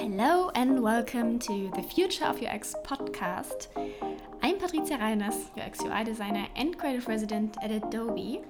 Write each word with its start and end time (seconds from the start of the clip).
Hello 0.00 0.52
and 0.54 0.80
welcome 0.80 1.40
to 1.40 1.72
the 1.74 1.82
Future 1.82 2.26
of 2.26 2.40
UX 2.40 2.72
podcast. 2.84 3.66
I'm 4.44 4.56
Patricia 4.56 4.96
Reiners, 4.96 5.50
UX 5.58 5.82
UI 5.82 6.04
designer 6.04 6.46
and 6.54 6.78
creative 6.78 7.08
resident 7.08 7.56
at 7.60 7.72
Adobe. 7.72 8.42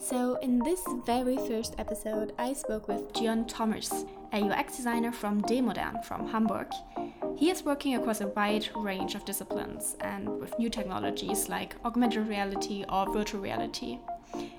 So, 0.00 0.40
in 0.42 0.58
this 0.58 0.80
very 1.06 1.36
first 1.36 1.76
episode, 1.78 2.32
I 2.36 2.52
spoke 2.52 2.88
with 2.88 3.12
Gian 3.12 3.46
Thomas, 3.46 4.06
a 4.32 4.40
UX 4.42 4.78
designer 4.78 5.12
from 5.12 5.40
Demodern 5.42 6.04
from 6.04 6.26
Hamburg. 6.26 6.72
He 7.36 7.50
is 7.50 7.62
working 7.62 7.94
across 7.94 8.20
a 8.20 8.26
wide 8.26 8.68
range 8.74 9.14
of 9.14 9.24
disciplines 9.24 9.96
and 10.00 10.28
with 10.40 10.58
new 10.58 10.68
technologies 10.68 11.48
like 11.48 11.76
augmented 11.84 12.26
reality 12.26 12.84
or 12.88 13.12
virtual 13.12 13.40
reality. 13.40 14.00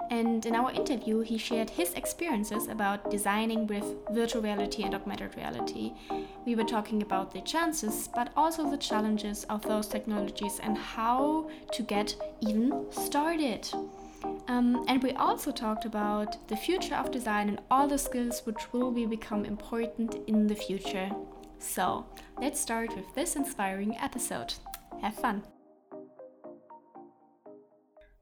And 0.09 0.44
in 0.45 0.55
our 0.55 0.71
interview, 0.71 1.20
he 1.20 1.38
shared 1.38 1.70
his 1.70 1.94
experiences 1.94 2.67
about 2.67 3.12
designing 3.12 3.67
with 3.67 3.84
virtual 4.09 4.41
reality 4.41 4.84
and 4.84 4.95
augmented 4.95 5.35
reality. 5.35 5.94
We 6.45 6.55
were 6.55 6.63
talking 6.63 7.02
about 7.02 7.31
the 7.31 7.41
chances, 7.41 8.09
but 8.16 8.31
also 8.35 8.70
the 8.70 8.77
challenges 8.77 9.43
of 9.45 9.61
those 9.63 9.88
technologies 9.88 10.59
and 10.61 10.77
how 10.77 11.49
to 11.73 11.84
get 11.84 12.16
even 12.41 12.85
started. 12.91 13.70
Um, 14.47 14.83
and 14.88 15.02
we 15.03 15.11
also 15.11 15.52
talked 15.52 15.85
about 15.85 16.47
the 16.47 16.57
future 16.57 16.95
of 16.95 17.11
design 17.11 17.49
and 17.49 17.61
all 17.70 17.88
the 17.88 17.97
skills 17.97 18.41
which 18.45 18.73
will 18.73 18.91
be 18.91 19.05
become 19.05 19.45
important 19.45 20.16
in 20.27 20.47
the 20.47 20.55
future. 20.55 21.09
So, 21.59 22.05
let's 22.39 22.59
start 22.59 22.95
with 22.95 23.13
this 23.16 23.35
inspiring 23.35 23.95
episode. 23.97 24.53
Have 25.02 25.16
fun! 25.16 25.44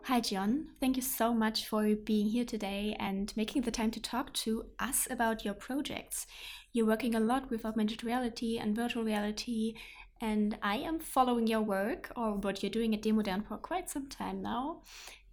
Hi, 0.08 0.22
John. 0.22 0.68
Thank 0.80 0.96
you 0.96 1.02
so 1.02 1.34
much 1.34 1.68
for 1.68 1.94
being 1.94 2.30
here 2.30 2.46
today 2.46 2.96
and 2.98 3.34
making 3.36 3.64
the 3.64 3.72
time 3.72 3.92
to 3.92 4.00
talk 4.00 4.32
to 4.36 4.68
us 4.80 5.06
about 5.12 5.44
your 5.44 5.54
projects. 5.54 6.28
You're 6.72 6.86
working 6.86 7.14
a 7.14 7.20
lot 7.20 7.50
with 7.50 7.66
augmented 7.66 8.06
reality 8.06 8.58
and 8.58 8.74
virtual 8.74 9.04
reality, 9.04 9.74
and 10.22 10.58
I 10.64 10.78
am 10.78 11.00
following 11.00 11.46
your 11.46 11.60
work 11.60 12.10
or 12.16 12.36
what 12.36 12.64
you're 12.64 12.70
doing 12.70 12.94
at 12.94 13.02
Demodern 13.02 13.46
for 13.46 13.58
quite 13.58 13.90
some 13.90 14.08
time 14.08 14.42
now. 14.42 14.84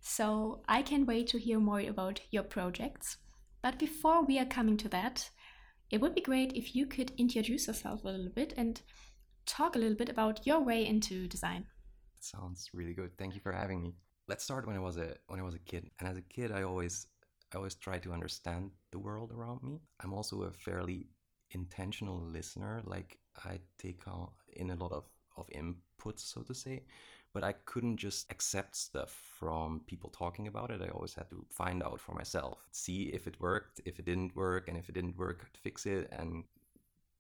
So 0.01 0.65
I 0.69 0.83
can't 0.83 1.07
wait 1.07 1.29
to 1.29 1.39
hear 1.39 1.61
more 1.61 1.79
about 1.79 2.21
your 2.33 2.43
projects. 2.43 3.19
But 3.63 3.79
before 3.79 4.25
we 4.25 4.41
are 4.41 4.45
coming 4.45 4.77
to 4.79 4.89
that, 4.89 5.31
it 5.93 6.01
would 6.01 6.17
be 6.17 6.21
great 6.21 6.53
if 6.55 6.75
you 6.75 6.87
could 6.87 7.13
introduce 7.17 7.69
yourself 7.69 8.03
a 8.03 8.09
little 8.09 8.33
bit 8.35 8.53
and 8.57 8.83
talk 9.47 9.77
a 9.77 9.79
little 9.79 9.97
bit 9.97 10.09
about 10.09 10.45
your 10.45 10.59
way 10.59 10.85
into 10.85 11.29
design. 11.29 11.67
Sounds 12.19 12.71
really 12.75 12.95
good. 12.95 13.17
Thank 13.17 13.37
you 13.37 13.41
for 13.41 13.53
having 13.53 13.81
me 13.81 13.95
let's 14.29 14.45
start 14.45 14.67
when 14.67 14.77
I 14.77 14.81
was 14.81 14.97
a 14.97 15.15
when 15.29 15.41
I 15.41 15.43
was 15.43 15.55
a 15.55 15.59
kid. 15.59 15.91
And 15.99 16.09
as 16.09 16.17
a 16.17 16.23
kid, 16.23 16.53
I 16.53 16.63
always 16.63 17.07
I 17.53 17.57
always 17.57 17.75
try 17.75 17.99
to 17.99 18.13
understand 18.13 18.71
the 18.93 18.99
world 18.99 19.33
around 19.33 19.63
me. 19.63 19.81
I'm 20.03 20.13
also 20.13 20.43
a 20.43 20.51
fairly 20.51 21.09
intentional 21.51 22.21
listener. 22.21 22.83
Like 22.85 23.19
I 23.45 23.61
take 23.79 24.03
in 24.55 24.71
a 24.71 24.77
lot 24.77 24.93
of 24.93 25.05
of 25.37 25.49
inputs, 25.49 26.21
so 26.21 26.43
to 26.43 26.55
say. 26.55 26.85
But 27.33 27.43
I 27.43 27.53
couldn't 27.53 27.97
just 27.97 28.31
accept 28.31 28.77
stuff 28.77 29.11
from 29.39 29.81
people 29.89 30.11
talking 30.11 30.47
about 30.47 30.71
it. 30.71 30.81
I 30.81 30.89
always 30.89 31.15
had 31.15 31.29
to 31.31 31.45
find 31.51 31.83
out 31.83 32.01
for 32.01 32.15
myself, 32.15 32.69
see 32.71 33.11
if 33.13 33.27
it 33.27 33.41
worked, 33.41 33.81
if 33.85 33.99
it 33.99 34.05
didn't 34.05 34.37
work, 34.37 34.69
and 34.69 34.77
if 34.77 34.89
it 34.89 34.95
didn't 34.95 35.19
work, 35.19 35.49
fix 35.61 35.85
it, 35.85 36.09
and 36.13 36.45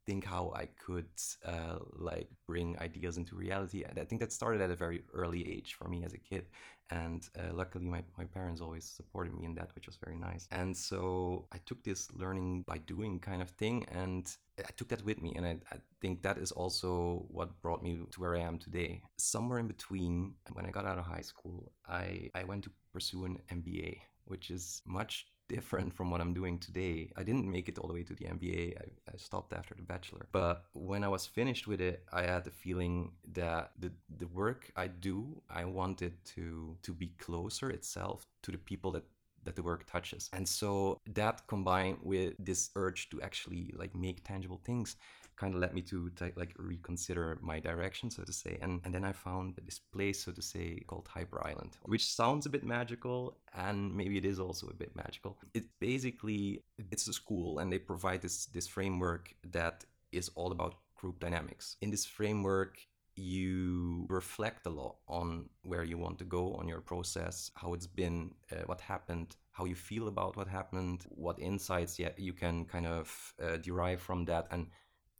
think 0.06 0.24
how 0.24 0.52
I 0.54 0.66
could 0.84 1.08
uh, 1.44 1.78
like 1.96 2.28
bring 2.46 2.78
ideas 2.80 3.16
into 3.16 3.36
reality. 3.36 3.84
And 3.84 3.98
I 3.98 4.04
think 4.04 4.20
that 4.20 4.32
started 4.32 4.60
at 4.60 4.70
a 4.70 4.76
very 4.76 5.02
early 5.12 5.50
age 5.50 5.74
for 5.74 5.88
me 5.88 6.04
as 6.04 6.12
a 6.12 6.18
kid. 6.18 6.46
And 6.90 7.26
uh, 7.38 7.52
luckily, 7.54 7.86
my, 7.86 8.02
my 8.18 8.24
parents 8.24 8.60
always 8.60 8.84
supported 8.84 9.34
me 9.34 9.44
in 9.44 9.54
that, 9.54 9.70
which 9.74 9.86
was 9.86 9.96
very 9.96 10.16
nice. 10.16 10.46
And 10.50 10.76
so 10.76 11.46
I 11.52 11.58
took 11.64 11.82
this 11.82 12.08
learning 12.12 12.64
by 12.66 12.78
doing 12.78 13.18
kind 13.18 13.40
of 13.40 13.50
thing 13.50 13.86
and 13.90 14.30
I 14.58 14.70
took 14.76 14.88
that 14.88 15.04
with 15.04 15.22
me. 15.22 15.32
And 15.36 15.46
I, 15.46 15.56
I 15.72 15.76
think 16.00 16.22
that 16.22 16.38
is 16.38 16.52
also 16.52 17.24
what 17.28 17.60
brought 17.62 17.82
me 17.82 17.98
to 18.10 18.20
where 18.20 18.36
I 18.36 18.40
am 18.40 18.58
today. 18.58 19.02
Somewhere 19.16 19.58
in 19.58 19.66
between, 19.66 20.34
when 20.52 20.66
I 20.66 20.70
got 20.70 20.86
out 20.86 20.98
of 20.98 21.04
high 21.04 21.22
school, 21.22 21.72
I, 21.88 22.30
I 22.34 22.44
went 22.44 22.64
to 22.64 22.70
pursue 22.92 23.24
an 23.24 23.38
MBA, 23.50 23.98
which 24.26 24.50
is 24.50 24.82
much 24.86 25.26
different 25.48 25.92
from 25.92 26.10
what 26.10 26.20
I'm 26.20 26.34
doing 26.34 26.58
today. 26.58 27.10
I 27.16 27.22
didn't 27.22 27.50
make 27.50 27.68
it 27.68 27.78
all 27.78 27.88
the 27.88 27.94
way 27.94 28.02
to 28.04 28.14
the 28.14 28.24
MBA. 28.24 28.76
I, 28.78 28.84
I, 29.12 29.16
stopped 29.16 29.52
after 29.52 29.74
the 29.74 29.82
bachelor. 29.82 30.26
But 30.32 30.64
when 30.72 31.04
I 31.04 31.08
was 31.08 31.26
finished 31.26 31.66
with 31.66 31.80
it, 31.80 32.04
I 32.12 32.22
had 32.22 32.44
the 32.44 32.50
feeling 32.50 33.12
that 33.32 33.72
the, 33.78 33.92
the 34.18 34.26
work 34.28 34.70
I 34.76 34.86
do, 34.88 35.42
I 35.50 35.64
wanted 35.64 36.12
to 36.34 36.76
to 36.82 36.92
be 36.92 37.08
closer 37.18 37.70
itself 37.70 38.26
to 38.42 38.50
the 38.52 38.58
people 38.58 38.90
that 38.92 39.04
that 39.44 39.56
the 39.56 39.62
work 39.62 39.86
touches. 39.86 40.30
And 40.32 40.48
so 40.48 41.00
that 41.14 41.46
combined 41.46 41.98
with 42.02 42.34
this 42.38 42.70
urge 42.76 43.10
to 43.10 43.20
actually 43.20 43.74
like 43.76 43.94
make 43.94 44.24
tangible 44.24 44.60
things 44.64 44.96
kind 45.36 45.54
of 45.54 45.60
led 45.60 45.74
me 45.74 45.82
to, 45.82 46.10
to 46.10 46.32
like 46.36 46.54
reconsider 46.58 47.38
my 47.42 47.58
direction, 47.60 48.10
so 48.10 48.22
to 48.22 48.32
say. 48.32 48.58
And, 48.62 48.80
and 48.84 48.94
then 48.94 49.04
I 49.04 49.12
found 49.12 49.58
this 49.64 49.78
place, 49.78 50.24
so 50.24 50.32
to 50.32 50.42
say, 50.42 50.80
called 50.86 51.08
Hyper 51.08 51.46
Island, 51.46 51.76
which 51.84 52.06
sounds 52.06 52.46
a 52.46 52.50
bit 52.50 52.64
magical, 52.64 53.38
and 53.54 53.94
maybe 53.94 54.16
it 54.16 54.24
is 54.24 54.38
also 54.38 54.68
a 54.68 54.74
bit 54.74 54.94
magical. 54.94 55.38
It 55.54 55.64
basically 55.80 56.62
it's 56.78 57.08
a 57.08 57.12
school, 57.12 57.58
and 57.58 57.72
they 57.72 57.78
provide 57.78 58.22
this 58.22 58.46
this 58.46 58.66
framework 58.66 59.34
that 59.52 59.84
is 60.12 60.30
all 60.34 60.52
about 60.52 60.74
group 60.94 61.20
dynamics. 61.20 61.76
In 61.82 61.90
this 61.90 62.06
framework, 62.06 62.78
you 63.16 64.06
reflect 64.08 64.66
a 64.66 64.70
lot 64.70 64.96
on 65.08 65.48
where 65.62 65.84
you 65.84 65.98
want 65.98 66.18
to 66.18 66.24
go 66.24 66.54
on 66.54 66.66
your 66.66 66.80
process, 66.80 67.50
how 67.54 67.74
it's 67.74 67.86
been, 67.86 68.30
uh, 68.52 68.62
what 68.66 68.80
happened, 68.80 69.36
how 69.52 69.64
you 69.64 69.74
feel 69.74 70.08
about 70.08 70.36
what 70.36 70.48
happened, 70.48 71.04
what 71.08 71.38
insights 71.38 71.98
yeah, 71.98 72.10
you 72.16 72.32
can 72.32 72.64
kind 72.64 72.86
of 72.86 73.34
uh, 73.42 73.56
derive 73.58 74.00
from 74.00 74.24
that, 74.24 74.46
and 74.50 74.66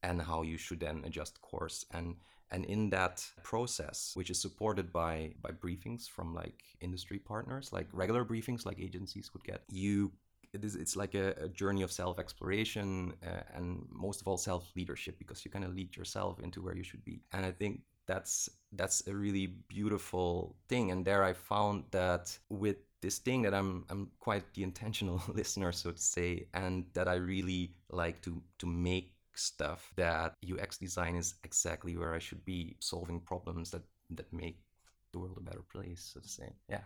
and 0.04 0.22
how 0.22 0.42
you 0.42 0.56
should 0.56 0.80
then 0.80 1.02
adjust 1.04 1.40
course. 1.40 1.84
And 1.92 2.16
and 2.50 2.64
in 2.66 2.90
that 2.90 3.26
process 3.42 4.12
which 4.14 4.30
is 4.30 4.40
supported 4.40 4.92
by 4.92 5.32
by 5.40 5.50
briefings 5.50 6.08
from 6.08 6.34
like 6.34 6.62
industry 6.80 7.18
partners 7.18 7.72
like 7.72 7.88
regular 7.92 8.22
briefings 8.22 8.66
like 8.66 8.78
agencies 8.78 9.30
would 9.32 9.42
get 9.44 9.62
you 9.70 10.12
it 10.52 10.64
is, 10.64 10.76
it's 10.76 10.94
like 10.94 11.14
a, 11.14 11.34
a 11.40 11.48
journey 11.48 11.82
of 11.82 11.90
self 11.90 12.18
exploration 12.18 13.12
uh, 13.26 13.42
and 13.54 13.84
most 13.90 14.20
of 14.20 14.28
all 14.28 14.36
self 14.36 14.70
leadership 14.76 15.18
because 15.18 15.44
you 15.44 15.50
kind 15.50 15.64
of 15.64 15.74
lead 15.74 15.96
yourself 15.96 16.38
into 16.38 16.62
where 16.62 16.76
you 16.76 16.84
should 16.84 17.04
be. 17.04 17.22
And 17.32 17.44
i 17.44 17.50
think 17.50 17.80
that's 18.06 18.48
that's 18.72 19.06
a 19.08 19.14
really 19.14 19.46
beautiful 19.68 20.54
thing. 20.68 20.92
And 20.92 21.04
there 21.04 21.24
i 21.24 21.32
found 21.32 21.84
that 21.90 22.38
with 22.48 22.76
this 23.00 23.18
thing 23.18 23.42
that 23.42 23.52
i'm 23.52 23.84
i'm 23.90 24.10
quite 24.18 24.44
the 24.54 24.62
intentional 24.62 25.22
listener 25.34 25.72
so 25.72 25.90
to 25.90 26.00
say 26.00 26.46
and 26.54 26.86
that 26.94 27.06
i 27.06 27.16
really 27.16 27.74
like 27.90 28.22
to 28.22 28.40
to 28.58 28.66
make 28.66 29.13
stuff 29.36 29.92
that 29.96 30.34
UX 30.44 30.78
design 30.78 31.16
is 31.16 31.34
exactly 31.44 31.96
where 31.96 32.14
I 32.14 32.18
should 32.18 32.44
be 32.44 32.76
solving 32.80 33.20
problems 33.20 33.70
that 33.70 33.82
that 34.10 34.32
make 34.32 34.58
the 35.12 35.18
world 35.18 35.38
a 35.38 35.40
better 35.40 35.64
place, 35.72 36.10
so 36.12 36.20
to 36.20 36.28
say. 36.28 36.52
Yeah. 36.68 36.84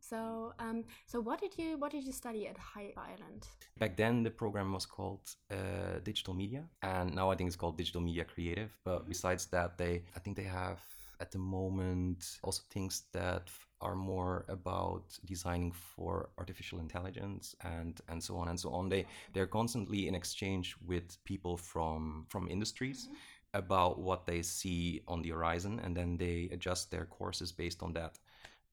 So, 0.00 0.54
um, 0.58 0.84
so 1.06 1.20
what 1.20 1.40
did 1.40 1.56
you 1.58 1.76
what 1.78 1.92
did 1.92 2.04
you 2.04 2.12
study 2.12 2.48
at 2.48 2.56
Hyper 2.58 3.00
Island? 3.00 3.46
Back 3.78 3.96
then, 3.96 4.22
the 4.22 4.30
program 4.30 4.72
was 4.72 4.86
called 4.86 5.20
uh, 5.50 5.98
Digital 6.02 6.34
Media, 6.34 6.64
and 6.82 7.14
now 7.14 7.30
I 7.30 7.36
think 7.36 7.48
it's 7.48 7.56
called 7.56 7.76
Digital 7.76 8.00
Media 8.00 8.24
Creative. 8.24 8.70
But 8.84 9.08
besides 9.08 9.46
that, 9.46 9.78
they 9.78 10.02
I 10.16 10.18
think 10.20 10.36
they 10.36 10.50
have 10.62 10.80
at 11.20 11.30
the 11.30 11.38
moment 11.38 12.38
also 12.42 12.62
things 12.70 13.02
that 13.12 13.50
are 13.80 13.94
more 13.94 14.44
about 14.48 15.18
designing 15.24 15.72
for 15.72 16.28
artificial 16.38 16.80
intelligence 16.80 17.54
and 17.64 18.00
and 18.08 18.22
so 18.22 18.36
on 18.36 18.48
and 18.48 18.58
so 18.58 18.70
on. 18.70 18.88
They 18.88 19.06
they're 19.32 19.46
constantly 19.46 20.08
in 20.08 20.14
exchange 20.14 20.76
with 20.86 21.22
people 21.24 21.56
from 21.56 22.26
from 22.28 22.48
industries 22.48 23.06
mm-hmm. 23.06 23.58
about 23.58 23.98
what 23.98 24.26
they 24.26 24.42
see 24.42 25.02
on 25.08 25.22
the 25.22 25.30
horizon 25.30 25.80
and 25.82 25.96
then 25.96 26.16
they 26.16 26.48
adjust 26.52 26.90
their 26.90 27.06
courses 27.06 27.52
based 27.52 27.82
on 27.82 27.92
that 27.94 28.18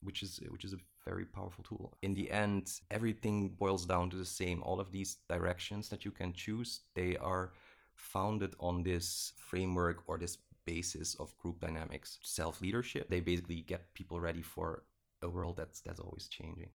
which 0.01 0.23
is 0.23 0.39
which 0.49 0.65
is 0.65 0.73
a 0.73 0.79
very 1.05 1.25
powerful 1.25 1.63
tool. 1.63 1.93
In 2.01 2.13
the 2.13 2.29
end 2.31 2.81
everything 2.91 3.49
boils 3.49 3.85
down 3.85 4.09
to 4.09 4.17
the 4.17 4.31
same. 4.41 4.61
All 4.63 4.79
of 4.79 4.91
these 4.91 5.17
directions 5.29 5.87
that 5.89 6.03
you 6.03 6.11
can 6.11 6.33
choose 6.33 6.81
they 6.95 7.15
are 7.17 7.53
founded 7.95 8.53
on 8.59 8.83
this 8.83 9.33
framework 9.37 10.03
or 10.07 10.17
this 10.17 10.37
basis 10.73 11.15
of 11.15 11.37
group 11.37 11.59
dynamics 11.61 12.19
self 12.23 12.61
leadership 12.61 13.09
they 13.09 13.21
basically 13.21 13.61
get 13.73 13.93
people 13.93 14.19
ready 14.21 14.41
for 14.43 14.83
a 15.23 15.29
world 15.29 15.57
that's 15.57 15.81
that's 15.81 15.99
always 16.01 16.27
changing. 16.29 16.71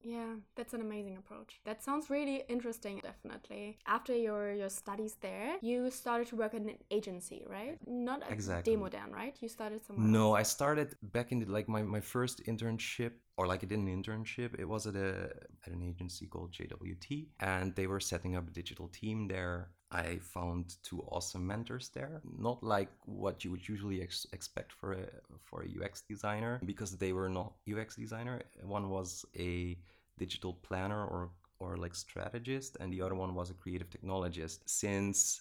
Yeah, 0.00 0.36
that's 0.54 0.72
an 0.74 0.80
amazing 0.80 1.16
approach. 1.16 1.60
That 1.64 1.82
sounds 1.82 2.08
really 2.10 2.44
interesting, 2.48 3.00
definitely. 3.02 3.78
After 3.86 4.14
your, 4.14 4.52
your 4.52 4.68
studies 4.70 5.16
there, 5.20 5.56
you 5.60 5.90
started 5.90 6.28
to 6.28 6.36
work 6.36 6.54
at 6.54 6.60
an 6.62 6.78
agency, 6.90 7.44
right? 7.48 7.78
Not 7.86 8.22
at 8.22 8.36
exactly. 8.36 8.64
Demodern, 8.64 9.12
right? 9.12 9.36
You 9.40 9.48
started 9.48 9.84
somewhere 9.84 10.10
No, 10.14 10.34
else. 10.34 10.34
I 10.34 10.42
started 10.42 10.96
back 11.02 11.32
in 11.32 11.40
the, 11.40 11.46
like 11.46 11.68
my, 11.68 11.82
my 11.82 12.00
first 12.00 12.44
internship 12.44 13.12
or 13.36 13.46
like 13.46 13.62
I 13.64 13.66
did 13.66 13.78
an 13.78 13.88
internship. 13.88 14.54
It 14.58 14.66
was 14.66 14.86
at 14.86 14.94
a 14.96 15.32
at 15.66 15.72
an 15.72 15.82
agency 15.82 16.26
called 16.26 16.52
JWT, 16.52 17.30
and 17.40 17.74
they 17.74 17.86
were 17.86 18.00
setting 18.00 18.36
up 18.36 18.48
a 18.48 18.50
digital 18.50 18.88
team 18.88 19.28
there. 19.28 19.70
I 19.90 20.18
found 20.18 20.74
two 20.82 21.02
awesome 21.02 21.46
mentors 21.46 21.90
there. 21.90 22.20
Not 22.38 22.62
like 22.62 22.90
what 23.04 23.44
you 23.44 23.52
would 23.52 23.68
usually 23.68 24.02
ex- 24.02 24.26
expect 24.32 24.72
for 24.72 24.92
a 24.92 25.06
for 25.44 25.62
a 25.62 25.84
UX 25.84 26.02
designer, 26.08 26.60
because 26.64 26.96
they 26.96 27.12
were 27.12 27.28
not 27.28 27.52
UX 27.72 27.94
designer. 27.94 28.42
One 28.62 28.90
was 28.90 29.24
a 29.38 29.78
digital 30.18 30.54
planner 30.54 31.04
or 31.06 31.30
or 31.58 31.76
like 31.76 31.94
strategist, 31.94 32.76
and 32.80 32.92
the 32.92 33.00
other 33.00 33.14
one 33.14 33.34
was 33.34 33.50
a 33.50 33.54
creative 33.54 33.88
technologist. 33.88 34.60
Since 34.66 35.40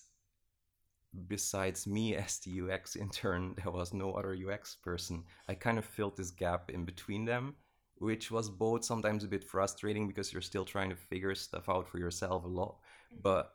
besides 1.28 1.88
me 1.88 2.16
as 2.26 2.40
the 2.40 2.62
UX 2.62 2.96
intern, 2.96 3.56
there 3.64 3.72
was 3.72 3.94
no 3.94 4.14
other 4.14 4.36
UX 4.36 4.76
person. 4.76 5.24
I 5.48 5.56
kind 5.56 5.78
of 5.78 5.86
filled 5.86 6.18
this 6.18 6.32
gap 6.32 6.70
in 6.70 6.86
between 6.86 7.26
them, 7.26 7.56
which 7.98 8.30
was 8.30 8.50
both 8.50 8.86
sometimes 8.86 9.24
a 9.24 9.28
bit 9.28 9.44
frustrating 9.44 10.08
because 10.08 10.32
you're 10.32 10.42
still 10.42 10.66
trying 10.66 10.90
to 10.90 10.96
figure 10.96 11.34
stuff 11.34 11.68
out 11.68 11.88
for 11.88 11.98
yourself 11.98 12.44
a 12.44 12.48
lot, 12.48 12.76
mm-hmm. 12.76 13.22
but 13.24 13.55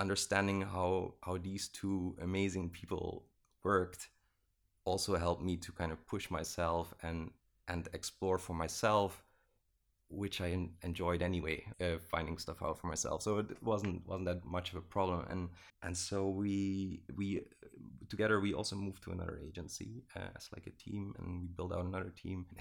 understanding 0.00 0.62
how 0.62 1.14
how 1.22 1.36
these 1.38 1.68
two 1.68 2.16
amazing 2.22 2.70
people 2.70 3.26
worked 3.62 4.08
also 4.84 5.16
helped 5.16 5.42
me 5.42 5.56
to 5.56 5.72
kind 5.72 5.92
of 5.92 6.06
push 6.06 6.30
myself 6.30 6.94
and 7.02 7.30
and 7.68 7.88
explore 7.92 8.38
for 8.38 8.54
myself 8.54 9.22
which 10.10 10.40
I 10.40 10.58
enjoyed 10.82 11.22
anyway, 11.22 11.64
uh, 11.80 11.98
finding 12.10 12.36
stuff 12.36 12.62
out 12.62 12.80
for 12.80 12.88
myself. 12.88 13.22
So 13.22 13.38
it 13.38 13.62
wasn't 13.62 14.06
wasn't 14.06 14.26
that 14.26 14.44
much 14.44 14.70
of 14.72 14.76
a 14.78 14.80
problem, 14.82 15.24
and 15.30 15.48
and 15.82 15.96
so 15.96 16.28
we 16.28 17.02
we 17.16 17.42
together 18.08 18.40
we 18.40 18.52
also 18.52 18.74
moved 18.76 19.04
to 19.04 19.12
another 19.12 19.40
agency 19.46 20.02
uh, 20.16 20.30
as 20.36 20.48
like 20.52 20.66
a 20.66 20.70
team, 20.70 21.14
and 21.18 21.42
we 21.42 21.46
built 21.46 21.72
out 21.72 21.84
another 21.84 22.12
team. 22.22 22.46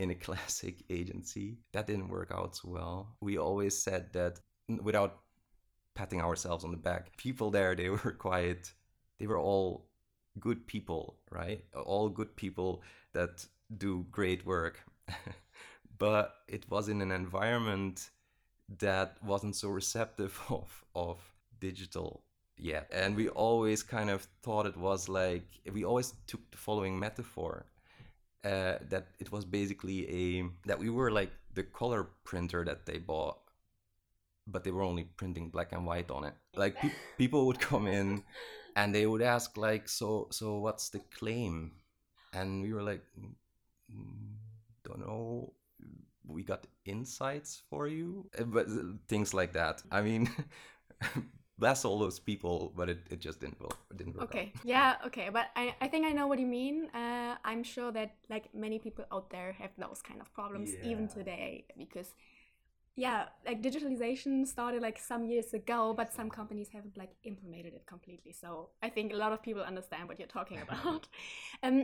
in 0.00 0.10
a 0.12 0.14
classic 0.14 0.76
agency 0.90 1.58
that 1.72 1.88
didn't 1.88 2.08
work 2.08 2.30
out 2.32 2.54
so 2.54 2.68
well 2.68 3.16
we 3.20 3.36
always 3.36 3.76
said 3.76 4.06
that 4.12 4.38
without 4.80 5.22
patting 5.98 6.20
ourselves 6.22 6.64
on 6.64 6.70
the 6.70 6.82
back. 6.90 7.02
People 7.16 7.50
there 7.50 7.74
they 7.74 7.88
were 7.96 8.14
quiet. 8.26 8.72
they 9.18 9.26
were 9.26 9.42
all 9.50 9.68
good 10.46 10.60
people 10.66 11.02
right? 11.30 11.60
All 11.74 12.08
good 12.08 12.32
people 12.36 12.82
that 13.12 13.46
do 13.84 14.06
great 14.10 14.46
work. 14.46 14.76
But 15.98 16.26
it 16.46 16.64
was 16.70 16.88
in 16.88 17.02
an 17.02 17.10
environment 17.10 18.10
that 18.78 19.16
wasn't 19.24 19.56
so 19.56 19.68
receptive 19.68 20.40
of 20.48 20.84
of 20.94 21.18
digital 21.60 22.22
yet. 22.56 22.86
And 22.92 23.16
we 23.16 23.28
always 23.30 23.82
kind 23.82 24.10
of 24.10 24.28
thought 24.42 24.66
it 24.66 24.76
was 24.76 25.08
like 25.08 25.46
we 25.72 25.84
always 25.84 26.14
took 26.26 26.42
the 26.52 26.58
following 26.66 26.98
metaphor 26.98 27.66
uh, 28.44 28.74
that 28.90 29.06
it 29.18 29.32
was 29.32 29.44
basically 29.44 29.98
a 30.22 30.44
that 30.68 30.78
we 30.78 30.90
were 30.90 31.10
like 31.10 31.32
the 31.54 31.64
color 31.64 32.02
printer 32.24 32.64
that 32.64 32.86
they 32.86 32.98
bought 32.98 33.38
but 34.50 34.64
they 34.64 34.70
were 34.70 34.82
only 34.82 35.04
printing 35.04 35.50
black 35.50 35.72
and 35.72 35.86
white 35.86 36.10
on 36.10 36.24
it. 36.24 36.34
Like 36.56 36.76
pe- 36.76 36.90
people 37.18 37.46
would 37.46 37.60
come 37.60 37.86
in 37.86 38.24
and 38.76 38.94
they 38.94 39.06
would 39.06 39.22
ask 39.22 39.56
like 39.56 39.88
so 39.88 40.28
so 40.30 40.58
what's 40.58 40.88
the 40.88 41.00
claim? 41.18 41.72
And 42.32 42.62
we 42.62 42.72
were 42.72 42.82
like 42.82 43.02
mm, 43.18 43.34
mm 43.94 44.34
don't 44.84 45.00
know. 45.00 45.52
We 46.26 46.42
got 46.42 46.66
insights 46.86 47.62
for 47.68 47.88
you. 47.88 48.30
Uh, 48.38 48.44
but 48.44 48.66
things 49.06 49.34
like 49.34 49.52
that. 49.52 49.82
I 49.90 50.00
mean 50.00 50.30
bless 51.58 51.84
all 51.84 51.98
those 51.98 52.20
people 52.20 52.72
but 52.76 52.88
it, 52.88 53.00
it 53.10 53.18
just 53.18 53.40
didn't 53.40 53.60
work 53.60 53.76
didn't 53.96 54.14
work 54.14 54.30
okay. 54.30 54.52
out. 54.56 54.64
yeah 54.64 54.94
okay. 55.06 55.28
But 55.32 55.46
I, 55.56 55.74
I 55.80 55.88
think 55.88 56.06
i 56.06 56.12
know 56.12 56.26
what 56.26 56.38
you 56.38 56.46
mean. 56.46 56.88
Uh, 56.94 57.34
i'm 57.44 57.62
sure 57.62 57.90
that 57.92 58.14
like 58.30 58.54
many 58.54 58.78
people 58.78 59.04
out 59.12 59.28
there 59.30 59.52
have 59.58 59.70
those 59.76 60.00
kind 60.00 60.20
of 60.20 60.32
problems 60.32 60.70
yeah. 60.70 60.90
even 60.90 61.08
today 61.08 61.64
because 61.76 62.14
yeah 62.98 63.26
like 63.46 63.62
digitalization 63.62 64.44
started 64.44 64.82
like 64.82 64.98
some 64.98 65.24
years 65.24 65.54
ago 65.54 65.94
but 65.96 66.12
some 66.12 66.28
companies 66.28 66.68
haven't 66.72 66.96
like 66.98 67.12
implemented 67.22 67.72
it 67.72 67.86
completely. 67.86 68.32
So 68.32 68.70
i 68.82 68.88
think 68.88 69.12
a 69.12 69.16
lot 69.16 69.32
of 69.32 69.40
people 69.40 69.62
understand 69.62 70.08
what 70.08 70.18
you're 70.18 70.34
talking 70.38 70.58
about. 70.66 71.06
Um, 71.62 71.76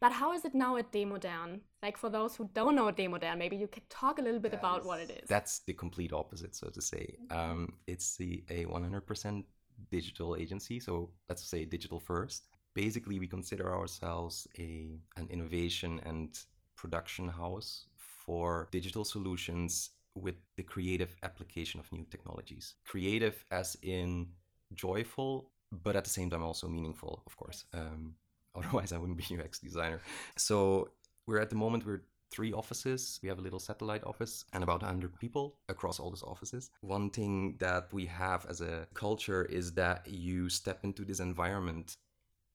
but 0.00 0.12
how 0.12 0.32
is 0.32 0.44
it 0.44 0.54
now 0.54 0.76
at 0.76 0.92
Demodern 0.92 1.60
like 1.82 1.96
for 1.96 2.08
those 2.08 2.36
who 2.36 2.48
don't 2.54 2.76
know 2.76 2.86
Demodern 2.92 3.36
maybe 3.36 3.56
you 3.56 3.66
could 3.66 3.88
talk 3.90 4.20
a 4.20 4.22
little 4.22 4.42
bit 4.46 4.54
about 4.54 4.86
what 4.86 5.00
it 5.00 5.10
is. 5.10 5.28
that's 5.28 5.54
the 5.66 5.74
complete 5.74 6.12
opposite 6.12 6.54
so 6.54 6.68
to 6.68 6.80
say. 6.80 7.04
Um, 7.30 7.60
it's 7.88 8.16
the 8.16 8.44
a 8.48 8.64
100% 8.66 9.44
digital 9.90 10.36
agency 10.36 10.78
so 10.78 11.10
let's 11.28 11.44
say 11.52 11.64
digital 11.64 11.98
first. 11.98 12.44
Basically 12.74 13.18
we 13.18 13.26
consider 13.26 13.66
ourselves 13.74 14.46
a 14.56 15.00
an 15.16 15.26
innovation 15.30 16.00
and 16.10 16.30
production 16.76 17.26
house 17.28 17.86
for 18.24 18.68
digital 18.70 19.04
solutions 19.04 19.90
with 20.14 20.36
the 20.56 20.62
creative 20.62 21.14
application 21.22 21.80
of 21.80 21.90
new 21.92 22.04
technologies. 22.10 22.74
Creative 22.84 23.44
as 23.50 23.76
in 23.82 24.28
joyful, 24.74 25.50
but 25.70 25.96
at 25.96 26.04
the 26.04 26.10
same 26.10 26.30
time 26.30 26.42
also 26.42 26.68
meaningful, 26.68 27.22
of 27.26 27.36
course. 27.36 27.64
Um, 27.72 28.14
otherwise, 28.54 28.92
I 28.92 28.98
wouldn't 28.98 29.18
be 29.18 29.38
UX 29.38 29.58
designer. 29.58 30.00
So 30.36 30.90
we're 31.26 31.40
at 31.40 31.50
the 31.50 31.56
moment 31.56 31.86
we're 31.86 32.02
three 32.30 32.52
offices. 32.52 33.18
We 33.22 33.28
have 33.28 33.38
a 33.38 33.42
little 33.42 33.58
satellite 33.58 34.04
office 34.04 34.44
and 34.52 34.62
about 34.62 34.82
100 34.82 35.18
people 35.18 35.56
across 35.68 35.98
all 35.98 36.10
those 36.10 36.22
offices. 36.22 36.70
One 36.80 37.10
thing 37.10 37.56
that 37.58 37.92
we 37.92 38.06
have 38.06 38.46
as 38.48 38.60
a 38.60 38.86
culture 38.94 39.44
is 39.44 39.72
that 39.74 40.06
you 40.08 40.48
step 40.48 40.84
into 40.84 41.04
this 41.04 41.20
environment 41.20 41.96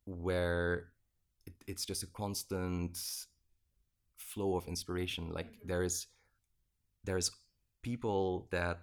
where 0.05 0.87
it, 1.45 1.53
it's 1.67 1.85
just 1.85 2.03
a 2.03 2.07
constant 2.07 2.97
flow 4.17 4.55
of 4.55 4.67
inspiration. 4.67 5.31
Like 5.31 5.47
mm-hmm. 5.47 5.67
there 5.67 5.83
is 5.83 6.07
there 7.03 7.17
is 7.17 7.31
people 7.85 8.47
that 8.49 8.79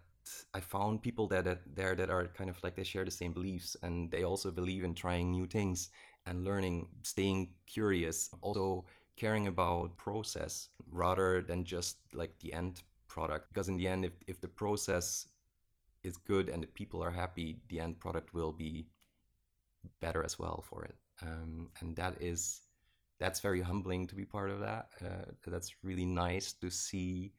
I 0.54 0.60
found 0.60 1.02
people 1.02 1.26
that, 1.26 1.42
that 1.44 1.60
there 1.74 1.96
that 1.96 2.08
are 2.08 2.28
kind 2.38 2.48
of 2.48 2.62
like 2.62 2.76
they 2.76 2.84
share 2.84 3.04
the 3.04 3.10
same 3.10 3.32
beliefs 3.32 3.76
and 3.82 4.08
they 4.12 4.22
also 4.22 4.52
believe 4.52 4.84
in 4.84 4.94
trying 4.94 5.32
new 5.32 5.46
things 5.46 5.90
and 6.26 6.44
learning, 6.44 6.86
staying 7.02 7.48
curious, 7.66 8.30
also 8.42 8.84
caring 9.16 9.48
about 9.48 9.96
process 9.96 10.68
rather 10.92 11.42
than 11.42 11.64
just 11.64 11.96
like 12.14 12.32
the 12.38 12.52
end 12.52 12.82
product. 13.08 13.48
Because 13.48 13.68
in 13.68 13.76
the 13.76 13.88
end, 13.88 14.04
if, 14.04 14.12
if 14.28 14.40
the 14.40 14.54
process 14.62 15.26
is 16.04 16.16
good 16.16 16.48
and 16.48 16.62
the 16.62 16.68
people 16.68 17.02
are 17.02 17.10
happy, 17.10 17.58
the 17.68 17.80
end 17.80 17.98
product 17.98 18.32
will 18.32 18.52
be 18.52 18.86
better 20.00 20.22
as 20.22 20.38
well 20.38 20.62
for 20.68 20.84
it. 20.84 20.94
Um, 21.22 21.70
and 21.80 21.96
that 21.96 22.22
is 22.22 22.60
that's 23.18 23.40
very 23.40 23.60
humbling 23.60 24.06
to 24.06 24.14
be 24.14 24.24
part 24.24 24.50
of 24.50 24.60
that. 24.60 24.86
Uh, 25.04 25.32
that's 25.46 25.74
really 25.82 26.06
nice 26.06 26.52
to 26.52 26.70
see 26.70 27.32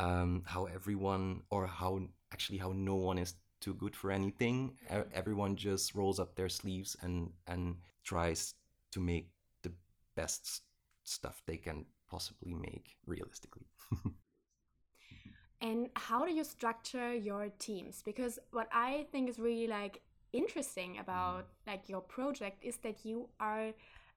um, 0.00 0.42
how 0.46 0.64
everyone 0.64 1.42
or 1.50 1.66
how 1.66 2.00
actually 2.32 2.58
how 2.58 2.72
no 2.74 2.94
one 2.94 3.18
is 3.18 3.34
too 3.60 3.74
good 3.74 3.94
for 3.94 4.10
anything. 4.10 4.72
Everyone 5.12 5.56
just 5.56 5.94
rolls 5.94 6.18
up 6.18 6.34
their 6.34 6.48
sleeves 6.48 6.96
and 7.02 7.30
and 7.46 7.76
tries 8.02 8.54
to 8.92 9.00
make 9.00 9.28
the 9.62 9.72
best 10.16 10.62
stuff 11.04 11.42
they 11.46 11.58
can 11.58 11.84
possibly 12.08 12.54
make 12.54 12.96
realistically. 13.06 13.66
and 15.60 15.90
how 15.94 16.24
do 16.24 16.32
you 16.32 16.44
structure 16.44 17.12
your 17.14 17.50
teams? 17.58 18.02
Because 18.02 18.38
what 18.52 18.68
I 18.72 19.06
think 19.12 19.28
is 19.28 19.38
really 19.38 19.66
like 19.66 20.00
interesting 20.32 20.98
about 20.98 21.48
like 21.66 21.88
your 21.88 22.00
project 22.00 22.64
is 22.64 22.78
that 22.78 23.04
you 23.04 23.28
are 23.38 23.72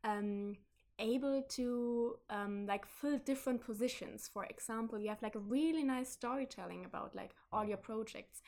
um, 0.06 0.56
able 1.00 1.42
to 1.50 2.18
um, 2.30 2.66
like 2.66 2.86
fill 2.86 3.18
different 3.20 3.62
positions. 3.62 4.30
For 4.32 4.46
example 4.46 5.00
you 5.00 5.10
have 5.10 5.22
like 5.22 5.36
a 5.36 5.40
really 5.40 5.84
nice 5.84 6.10
storytelling 6.10 6.86
about 6.86 7.16
like 7.16 7.32
all 7.52 7.66
your 7.66 7.78
projects 7.78 8.42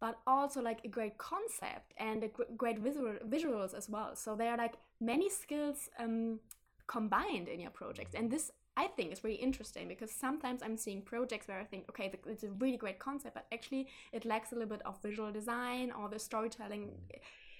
but 0.00 0.18
also 0.26 0.60
like 0.60 0.80
a 0.84 0.88
great 0.88 1.16
concept 1.18 1.94
and 1.96 2.24
a 2.24 2.28
great 2.56 2.78
visual 2.78 3.14
visuals 3.28 3.74
as 3.74 3.88
well. 3.88 4.14
So 4.14 4.36
there 4.36 4.50
are 4.50 4.58
like 4.58 4.74
many 5.00 5.30
skills 5.30 5.88
um, 5.98 6.40
combined 6.86 7.48
in 7.48 7.60
your 7.60 7.70
projects. 7.70 8.14
And 8.14 8.30
this 8.30 8.50
I 8.76 8.88
think 8.88 9.12
is 9.12 9.24
really 9.24 9.36
interesting 9.36 9.88
because 9.88 10.10
sometimes 10.10 10.62
I'm 10.62 10.76
seeing 10.76 11.00
projects 11.00 11.48
where 11.48 11.58
I 11.58 11.64
think, 11.64 11.88
okay, 11.88 12.12
it's 12.26 12.44
a 12.44 12.50
really 12.50 12.76
great 12.76 12.98
concept, 12.98 13.34
but 13.34 13.46
actually 13.50 13.88
it 14.12 14.26
lacks 14.26 14.52
a 14.52 14.54
little 14.54 14.68
bit 14.68 14.82
of 14.84 15.00
visual 15.02 15.32
design 15.32 15.90
or 15.92 16.10
the 16.10 16.18
storytelling. 16.18 16.90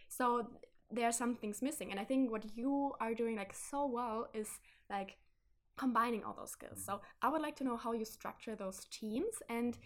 So 0.08 0.46
there 0.90 1.06
are 1.06 1.12
some 1.12 1.34
things 1.34 1.62
missing. 1.62 1.90
And 1.90 2.00
i 2.00 2.04
think 2.04 2.30
what 2.30 2.44
you 2.56 2.94
are 3.00 3.14
doing 3.14 3.36
like 3.36 3.54
so 3.54 3.86
well 3.86 4.28
is 4.34 4.48
like 4.90 5.16
combining 5.76 6.24
all 6.24 6.34
those 6.34 6.50
skills. 6.50 6.82
So 6.84 7.00
i 7.22 7.28
would 7.28 7.42
like 7.42 7.56
to 7.56 7.64
know 7.64 7.76
how 7.76 7.92
you 7.92 8.04
structure 8.04 8.54
those 8.54 8.84
teams 8.90 9.34
and 9.48 9.78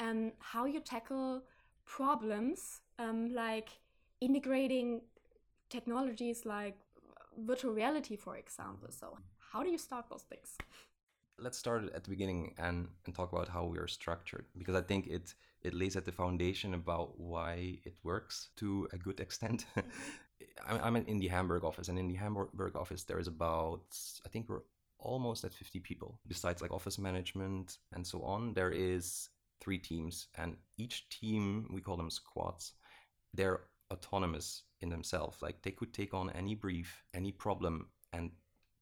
um, 0.00 0.32
how 0.38 0.64
you 0.66 0.80
tackle 0.80 1.42
problems 1.84 2.80
um, 2.98 3.34
like 3.34 3.70
integrating 4.20 5.00
technologies 5.70 6.44
like 6.44 6.76
virtual 7.46 7.72
reality 7.72 8.16
for 8.16 8.36
example. 8.36 8.88
So 8.90 9.18
how 9.52 9.62
do 9.62 9.70
you 9.70 9.78
start 9.78 10.06
those 10.10 10.22
things? 10.22 10.56
Let's 11.38 11.56
start 11.56 11.84
at 11.94 12.04
the 12.04 12.10
beginning 12.10 12.54
and, 12.58 12.88
and 13.06 13.14
talk 13.14 13.32
about 13.32 13.48
how 13.48 13.64
we 13.64 13.78
are 13.78 13.86
structured 13.86 14.46
because 14.58 14.74
i 14.74 14.80
think 14.80 15.06
it 15.06 15.34
it 15.62 15.72
lays 15.72 15.96
at 15.96 16.04
the 16.04 16.12
foundation 16.12 16.74
about 16.74 17.18
why 17.18 17.78
it 17.84 17.94
works 18.02 18.48
to 18.56 18.88
a 18.92 18.98
good 18.98 19.20
extent 19.20 19.66
I'm 20.66 20.96
in 20.96 21.18
the 21.18 21.28
Hamburg 21.28 21.64
office, 21.64 21.88
and 21.88 21.98
in 21.98 22.08
the 22.08 22.14
Hamburg 22.14 22.76
office, 22.76 23.04
there 23.04 23.18
is 23.18 23.26
about, 23.26 23.82
I 24.24 24.28
think 24.28 24.48
we're 24.48 24.62
almost 24.98 25.44
at 25.44 25.52
50 25.52 25.80
people. 25.80 26.20
Besides 26.26 26.60
like 26.60 26.72
office 26.72 26.98
management 26.98 27.78
and 27.92 28.06
so 28.06 28.22
on, 28.22 28.54
there 28.54 28.70
is 28.70 29.30
three 29.60 29.78
teams, 29.78 30.28
and 30.36 30.56
each 30.76 31.08
team, 31.08 31.68
we 31.72 31.80
call 31.80 31.96
them 31.96 32.10
squads, 32.10 32.74
they're 33.34 33.60
autonomous 33.92 34.62
in 34.80 34.88
themselves. 34.88 35.40
Like 35.42 35.62
they 35.62 35.70
could 35.70 35.92
take 35.92 36.14
on 36.14 36.30
any 36.30 36.54
brief, 36.54 37.02
any 37.14 37.32
problem, 37.32 37.88
and 38.12 38.30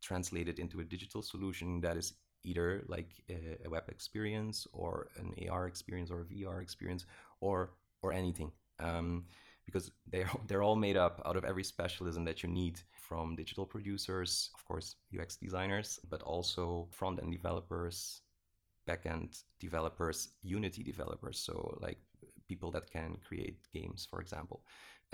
translate 0.02 0.48
it 0.48 0.58
into 0.58 0.80
a 0.80 0.84
digital 0.84 1.22
solution 1.22 1.80
that 1.80 1.96
is 1.96 2.14
either 2.44 2.84
like 2.88 3.10
a, 3.28 3.68
web 3.68 3.84
experience 3.88 4.66
or 4.72 5.08
an 5.18 5.34
AR 5.48 5.66
experience 5.66 6.10
or 6.10 6.20
a 6.20 6.24
VR 6.24 6.62
experience 6.62 7.06
or 7.40 7.70
or 8.02 8.12
anything. 8.12 8.52
Um, 8.78 9.24
because 9.66 9.90
they're 10.10 10.30
they're 10.46 10.62
all 10.62 10.76
made 10.76 10.96
up 10.96 11.20
out 11.26 11.36
of 11.36 11.44
every 11.44 11.64
specialism 11.64 12.24
that 12.24 12.42
you 12.42 12.48
need 12.48 12.80
from 12.94 13.36
digital 13.36 13.66
producers, 13.66 14.50
of 14.54 14.64
course, 14.64 14.96
UX 15.16 15.36
designers, 15.36 16.00
but 16.08 16.22
also 16.22 16.88
front 16.90 17.22
end 17.22 17.32
developers, 17.32 18.22
backend 18.88 19.42
developers, 19.60 20.28
Unity 20.42 20.82
developers, 20.82 21.38
so 21.38 21.78
like 21.80 21.98
people 22.48 22.70
that 22.70 22.90
can 22.90 23.16
create 23.26 23.58
games, 23.72 24.06
for 24.08 24.20
example, 24.20 24.62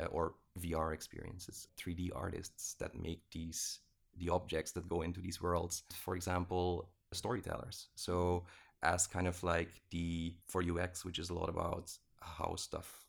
uh, 0.01 0.07
or 0.07 0.35
VR 0.61 0.93
experiences, 0.93 1.69
3D 1.79 2.11
artists 2.15 2.75
that 2.79 2.95
make 2.95 3.23
these 3.33 3.81
the 4.19 4.29
objects 4.29 4.73
that 4.73 4.89
go 4.89 5.03
into 5.03 5.21
these 5.21 5.41
worlds. 5.41 5.83
For 5.95 6.15
example, 6.17 6.91
storytellers. 7.13 7.89
So 7.95 8.45
as 8.83 9.07
kind 9.07 9.29
of 9.29 9.43
like 9.43 9.71
the 9.91 10.35
for 10.47 10.63
UX, 10.63 11.05
which 11.05 11.19
is 11.19 11.31
a 11.31 11.35
lot 11.35 11.49
about 11.49 11.91
how 12.21 12.57
stuff 12.57 13.07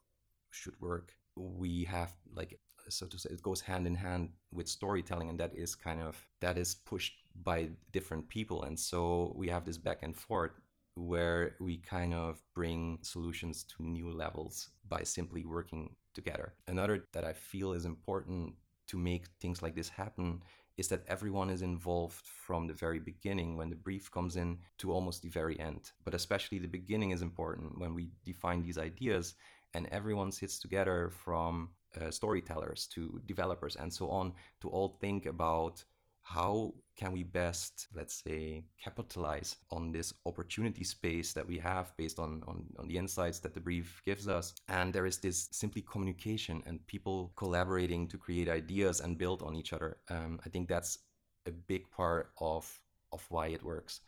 should 0.51 0.79
work. 0.79 1.13
We 1.35 1.83
have 1.85 2.13
like 2.35 2.59
so 2.89 3.05
to 3.07 3.17
say 3.17 3.29
it 3.31 3.41
goes 3.41 3.61
hand 3.61 3.87
in 3.87 3.95
hand 3.95 4.29
with 4.51 4.67
storytelling 4.67 5.29
and 5.29 5.39
that 5.39 5.55
is 5.55 5.75
kind 5.75 6.01
of 6.01 6.17
that 6.41 6.57
is 6.57 6.75
pushed 6.75 7.13
by 7.43 7.69
different 7.91 8.27
people 8.27 8.63
and 8.63 8.77
so 8.77 9.33
we 9.35 9.47
have 9.47 9.65
this 9.65 9.77
back 9.77 9.99
and 10.03 10.15
forth 10.15 10.51
where 10.95 11.55
we 11.59 11.77
kind 11.77 12.13
of 12.13 12.39
bring 12.53 12.99
solutions 13.01 13.63
to 13.63 13.83
new 13.83 14.11
levels 14.11 14.69
by 14.87 15.01
simply 15.01 15.45
working 15.45 15.95
together 16.13 16.53
another 16.67 17.05
that 17.13 17.23
i 17.23 17.33
feel 17.33 17.73
is 17.73 17.85
important 17.85 18.53
to 18.85 18.97
make 18.97 19.25
things 19.39 19.61
like 19.61 19.75
this 19.75 19.89
happen 19.89 20.41
is 20.77 20.87
that 20.87 21.03
everyone 21.07 21.49
is 21.49 21.61
involved 21.61 22.25
from 22.25 22.67
the 22.67 22.73
very 22.73 22.99
beginning 22.99 23.55
when 23.55 23.69
the 23.69 23.75
brief 23.75 24.11
comes 24.11 24.35
in 24.35 24.57
to 24.79 24.91
almost 24.91 25.21
the 25.21 25.29
very 25.29 25.59
end. 25.59 25.91
But 26.03 26.15
especially 26.15 26.57
the 26.57 26.67
beginning 26.67 27.11
is 27.11 27.21
important 27.21 27.77
when 27.77 27.93
we 27.93 28.09
define 28.25 28.63
these 28.63 28.79
ideas 28.79 29.35
and 29.73 29.87
everyone 29.91 30.31
sits 30.31 30.59
together 30.59 31.09
from 31.09 31.69
uh, 31.99 32.09
storytellers 32.09 32.87
to 32.87 33.21
developers 33.25 33.75
and 33.75 33.91
so 33.91 34.09
on 34.09 34.33
to 34.61 34.69
all 34.69 34.97
think 34.99 35.25
about 35.25 35.83
how 36.23 36.73
can 36.95 37.11
we 37.11 37.21
best 37.23 37.87
let's 37.93 38.23
say 38.23 38.63
capitalize 38.81 39.57
on 39.71 39.91
this 39.91 40.13
opportunity 40.25 40.83
space 40.83 41.33
that 41.33 41.45
we 41.45 41.57
have 41.57 41.95
based 41.97 42.17
on, 42.17 42.41
on, 42.47 42.65
on 42.79 42.87
the 42.87 42.97
insights 42.97 43.39
that 43.39 43.53
the 43.53 43.59
brief 43.59 44.01
gives 44.05 44.27
us. 44.27 44.53
And 44.69 44.93
there 44.93 45.05
is 45.05 45.17
this 45.17 45.49
simply 45.51 45.81
communication 45.81 46.63
and 46.65 46.85
people 46.87 47.33
collaborating 47.35 48.07
to 48.07 48.17
create 48.17 48.47
ideas 48.47 49.01
and 49.01 49.17
build 49.17 49.43
on 49.43 49.55
each 49.55 49.73
other. 49.73 49.97
Um, 50.09 50.39
i 50.45 50.49
think 50.49 50.69
that's 50.69 50.99
a 51.45 51.51
big 51.51 51.89
part 51.91 52.31
of 52.39 52.81
of 53.11 53.25
why 53.29 53.47
it 53.47 53.63
works. 53.63 54.01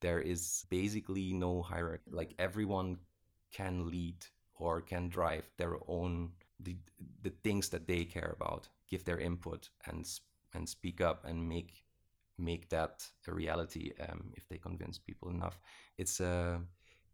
There 0.00 0.20
is 0.20 0.64
basically 0.68 1.32
no 1.32 1.62
hierarchy. 1.62 2.10
Like 2.10 2.34
everyone 2.38 2.98
can 3.52 3.90
lead 3.90 4.16
or 4.58 4.80
can 4.80 5.08
drive 5.08 5.44
their 5.56 5.76
own 5.86 6.30
the, 6.60 6.76
the 7.22 7.32
things 7.44 7.68
that 7.68 7.86
they 7.86 8.04
care 8.04 8.34
about 8.40 8.68
give 8.88 9.04
their 9.04 9.18
input 9.18 9.68
and 9.86 10.08
and 10.54 10.68
speak 10.68 11.00
up 11.00 11.24
and 11.24 11.48
make 11.48 11.84
make 12.38 12.68
that 12.68 13.06
a 13.26 13.34
reality 13.34 13.92
um, 14.08 14.32
if 14.34 14.48
they 14.48 14.58
convince 14.58 14.96
people 14.96 15.28
enough. 15.28 15.58
It's 15.98 16.20
uh 16.20 16.58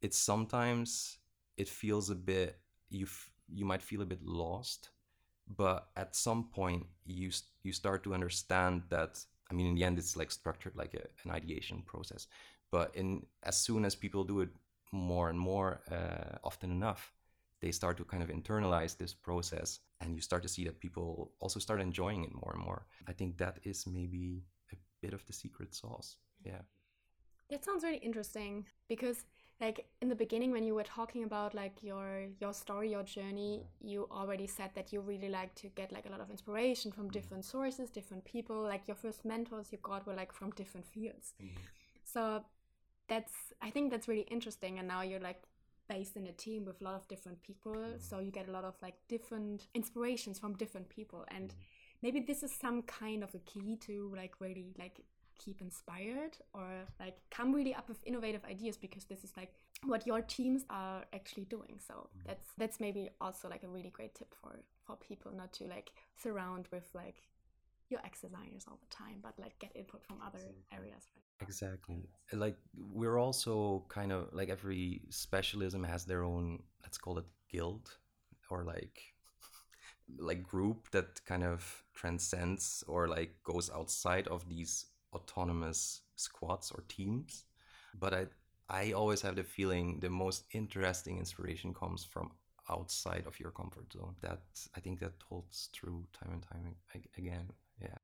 it's 0.03 0.19
sometimes 0.19 1.19
it 1.57 1.69
feels 1.69 2.11
a 2.11 2.15
bit 2.15 2.59
you 2.91 3.07
you 3.49 3.65
might 3.65 3.83
feel 3.83 4.03
a 4.03 4.07
bit 4.07 4.23
lost 4.25 4.91
but 5.57 5.89
at 5.97 6.15
some 6.17 6.45
point 6.45 6.87
you 7.05 7.31
you 7.63 7.73
start 7.73 8.03
to 8.03 8.15
understand 8.15 8.83
that 8.89 9.23
i 9.51 9.55
mean 9.55 9.67
in 9.67 9.75
the 9.75 9.85
end 9.85 9.99
it's 9.99 10.17
like 10.17 10.31
structured 10.31 10.75
like 10.77 10.95
a, 10.95 11.05
an 11.25 11.31
ideation 11.31 11.83
process. 11.87 12.27
But 12.71 12.91
in 12.95 13.27
as 13.43 13.57
soon 13.57 13.85
as 13.85 13.95
people 13.95 14.25
do 14.25 14.41
it 14.41 14.49
more 14.93 15.31
and 15.31 15.39
more 15.39 15.81
uh, 15.91 16.39
often 16.43 16.71
enough 16.71 17.13
they 17.65 17.73
start 17.73 17.97
to 17.97 18.05
kind 18.05 18.23
of 18.23 18.29
internalize 18.29 18.95
this 18.99 19.15
process 19.15 19.81
and 20.03 20.15
you 20.15 20.21
start 20.21 20.43
to 20.43 20.49
see 20.55 20.65
that 20.65 20.79
people 20.81 21.33
also 21.41 21.59
start 21.59 21.81
enjoying 21.81 22.23
it 22.23 22.35
more 22.35 22.53
and 22.55 22.63
more. 22.63 22.85
I 23.09 23.13
think 23.13 23.39
that 23.39 23.59
is 23.65 23.87
maybe 23.87 24.43
a 24.71 24.77
bit 25.01 25.15
of 25.15 25.25
the 25.27 25.33
secret 25.33 25.75
sauce. 25.75 26.17
Yeah. 26.45 26.63
That 27.49 27.65
sounds 27.65 27.83
really 27.83 28.05
interesting 28.11 28.67
because 28.87 29.25
like 29.63 29.87
in 30.03 30.09
the 30.11 30.21
beginning 30.25 30.51
when 30.51 30.65
you 30.69 30.75
were 30.75 30.89
talking 30.99 31.23
about 31.25 31.55
like 31.55 31.77
your 31.81 32.27
your 32.41 32.53
story 32.53 32.91
your 32.91 33.05
journey 33.05 33.63
you 33.81 34.09
already 34.11 34.49
said 34.49 34.71
that 34.75 34.93
you 34.93 35.01
really 35.01 35.29
like 35.29 35.55
to 35.55 35.69
get 35.81 35.93
like 35.93 36.07
a 36.07 36.11
lot 36.11 36.21
of 36.21 36.29
inspiration 36.29 36.91
from 36.91 37.05
mm-hmm. 37.05 37.19
different 37.19 37.45
sources 37.45 37.89
different 37.89 38.25
people. 38.25 38.59
Like 38.75 38.83
your 38.91 38.99
first 39.05 39.25
mentors 39.25 39.73
you 39.73 39.79
got 39.83 40.07
were 40.07 40.19
like 40.23 40.33
from 40.33 40.51
different 40.51 40.87
fields. 40.87 41.27
Mm-hmm. 41.43 41.65
so 42.05 42.45
that's 43.09 43.35
i 43.61 43.71
think 43.75 43.91
that's 43.91 44.09
really 44.09 44.29
interesting 44.37 44.79
and 44.79 44.89
now 44.89 45.03
you're 45.03 45.27
like 45.31 45.43
based 45.89 46.17
in 46.17 46.27
a 46.27 46.33
team 46.33 46.65
with 46.65 46.81
a 46.81 46.85
lot 46.85 46.95
of 46.95 47.07
different 47.09 47.43
people 47.43 47.75
mm. 47.75 48.01
so 48.01 48.19
you 48.19 48.31
get 48.31 48.49
a 48.49 48.53
lot 48.53 48.65
of 48.65 48.75
like 48.83 48.95
different 49.09 49.67
inspirations 49.75 50.39
from 50.39 50.55
different 50.55 50.89
people 50.89 51.25
and 51.29 51.51
mm. 51.51 51.55
maybe 52.03 52.21
this 52.21 52.43
is 52.43 52.53
some 52.53 52.83
kind 52.83 53.23
of 53.23 53.35
a 53.35 53.39
key 53.41 53.77
to 53.77 54.13
like 54.17 54.41
really 54.41 54.75
like 54.79 55.01
keep 55.39 55.61
inspired 55.61 56.37
or 56.53 56.69
like 57.01 57.17
come 57.31 57.53
really 57.53 57.75
up 57.75 57.89
with 57.89 57.99
innovative 58.07 58.45
ideas 58.45 58.77
because 58.77 59.05
this 59.05 59.25
is 59.25 59.33
like 59.37 59.53
what 59.85 60.07
your 60.07 60.23
teams 60.23 60.65
are 60.71 61.05
actually 61.13 61.45
doing 61.45 61.79
so 61.87 61.95
mm. 61.95 62.27
that's 62.27 62.49
that's 62.57 62.81
maybe 62.81 63.11
also 63.21 63.49
like 63.49 63.63
a 63.63 63.69
really 63.69 63.91
great 63.91 64.15
tip 64.15 64.35
for 64.41 64.61
for 64.87 64.97
people 64.97 65.33
not 65.35 65.53
to 65.53 65.65
like 65.65 65.91
surround 66.17 66.67
with 66.71 66.89
like 66.95 67.23
UX 67.91 68.21
designers 68.21 68.65
all 68.69 68.79
the 68.81 68.95
time 68.95 69.19
but 69.23 69.35
like 69.39 69.59
get 69.59 69.73
input 69.75 70.03
from 70.05 70.19
other 70.27 70.55
areas 70.73 71.05
right 71.15 71.25
Exactly. 71.41 72.09
Like 72.33 72.57
we're 72.77 73.19
also 73.19 73.85
kind 73.89 74.13
of 74.13 74.29
like 74.33 74.49
every 74.49 75.03
specialism 75.11 75.85
has 75.85 76.05
their 76.05 76.23
own 76.23 76.63
let's 76.83 76.99
call 76.99 77.19
it 77.19 77.25
guild 77.51 77.91
or 78.51 78.65
like 78.65 79.01
like 80.19 80.43
group 80.43 80.91
that 80.91 81.25
kind 81.25 81.45
of 81.45 81.83
transcends 81.95 82.85
or 82.87 83.09
like 83.09 83.43
goes 83.43 83.71
outside 83.71 84.29
of 84.29 84.49
these 84.49 84.87
autonomous 85.13 86.03
squads 86.17 86.71
or 86.71 86.85
teams. 86.89 87.45
But 87.99 88.15
I 88.15 88.27
I 88.69 88.93
always 88.93 89.21
have 89.23 89.37
the 89.37 89.45
feeling 89.45 90.01
the 90.01 90.11
most 90.11 90.45
interesting 90.53 91.19
inspiration 91.19 91.75
comes 91.75 92.05
from 92.05 92.31
outside 92.71 93.25
of 93.27 93.39
your 93.39 93.51
comfort 93.51 93.93
zone. 93.93 94.15
That 94.23 94.43
I 94.77 94.81
think 94.81 95.01
that 95.01 95.15
holds 95.29 95.69
true 95.73 96.07
time 96.13 96.33
and 96.33 96.43
time 96.43 96.77
again. 97.19 97.51
Yeah. 97.81 97.97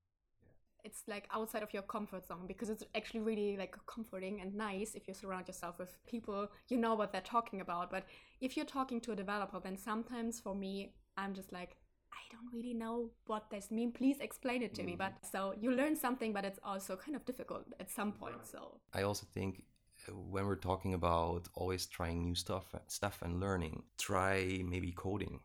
It's 0.82 1.02
like 1.06 1.28
outside 1.32 1.62
of 1.62 1.74
your 1.74 1.82
comfort 1.82 2.26
zone 2.26 2.46
because 2.46 2.70
it's 2.70 2.82
actually 2.94 3.20
really 3.20 3.56
like 3.58 3.76
comforting 3.86 4.40
and 4.40 4.54
nice 4.54 4.94
if 4.94 5.06
you 5.06 5.12
surround 5.12 5.46
yourself 5.46 5.78
with 5.78 5.94
people 6.06 6.48
you 6.68 6.78
know 6.78 6.94
what 6.94 7.12
they're 7.12 7.20
talking 7.20 7.60
about. 7.60 7.90
But 7.90 8.04
if 8.40 8.56
you're 8.56 8.66
talking 8.66 9.00
to 9.02 9.12
a 9.12 9.16
developer 9.16 9.60
then 9.60 9.76
sometimes 9.76 10.40
for 10.40 10.54
me 10.54 10.92
i'm 11.16 11.34
just 11.34 11.52
like 11.52 11.76
i 12.12 12.22
don't 12.32 12.52
really 12.52 12.74
know 12.74 13.10
what 13.26 13.50
this 13.50 13.70
means 13.70 13.92
please 13.96 14.18
explain 14.20 14.62
it 14.62 14.74
to 14.74 14.82
mm. 14.82 14.86
me 14.86 14.96
but 14.96 15.12
so 15.30 15.54
you 15.60 15.70
learn 15.70 15.94
something 15.96 16.32
but 16.32 16.44
it's 16.44 16.58
also 16.64 16.96
kind 16.96 17.16
of 17.16 17.24
difficult 17.24 17.66
at 17.78 17.90
some 17.90 18.12
point 18.12 18.34
so. 18.42 18.80
I 18.92 19.02
also 19.02 19.26
think 19.32 19.62
uh, 20.08 20.12
when 20.12 20.46
we're 20.46 20.56
talking 20.56 20.94
about 20.94 21.48
always 21.54 21.86
trying 21.86 22.22
new 22.22 22.34
stuff 22.34 22.74
stuff 22.86 23.20
and 23.22 23.40
learning 23.40 23.82
try 23.98 24.62
maybe 24.64 24.92
coding 24.92 25.40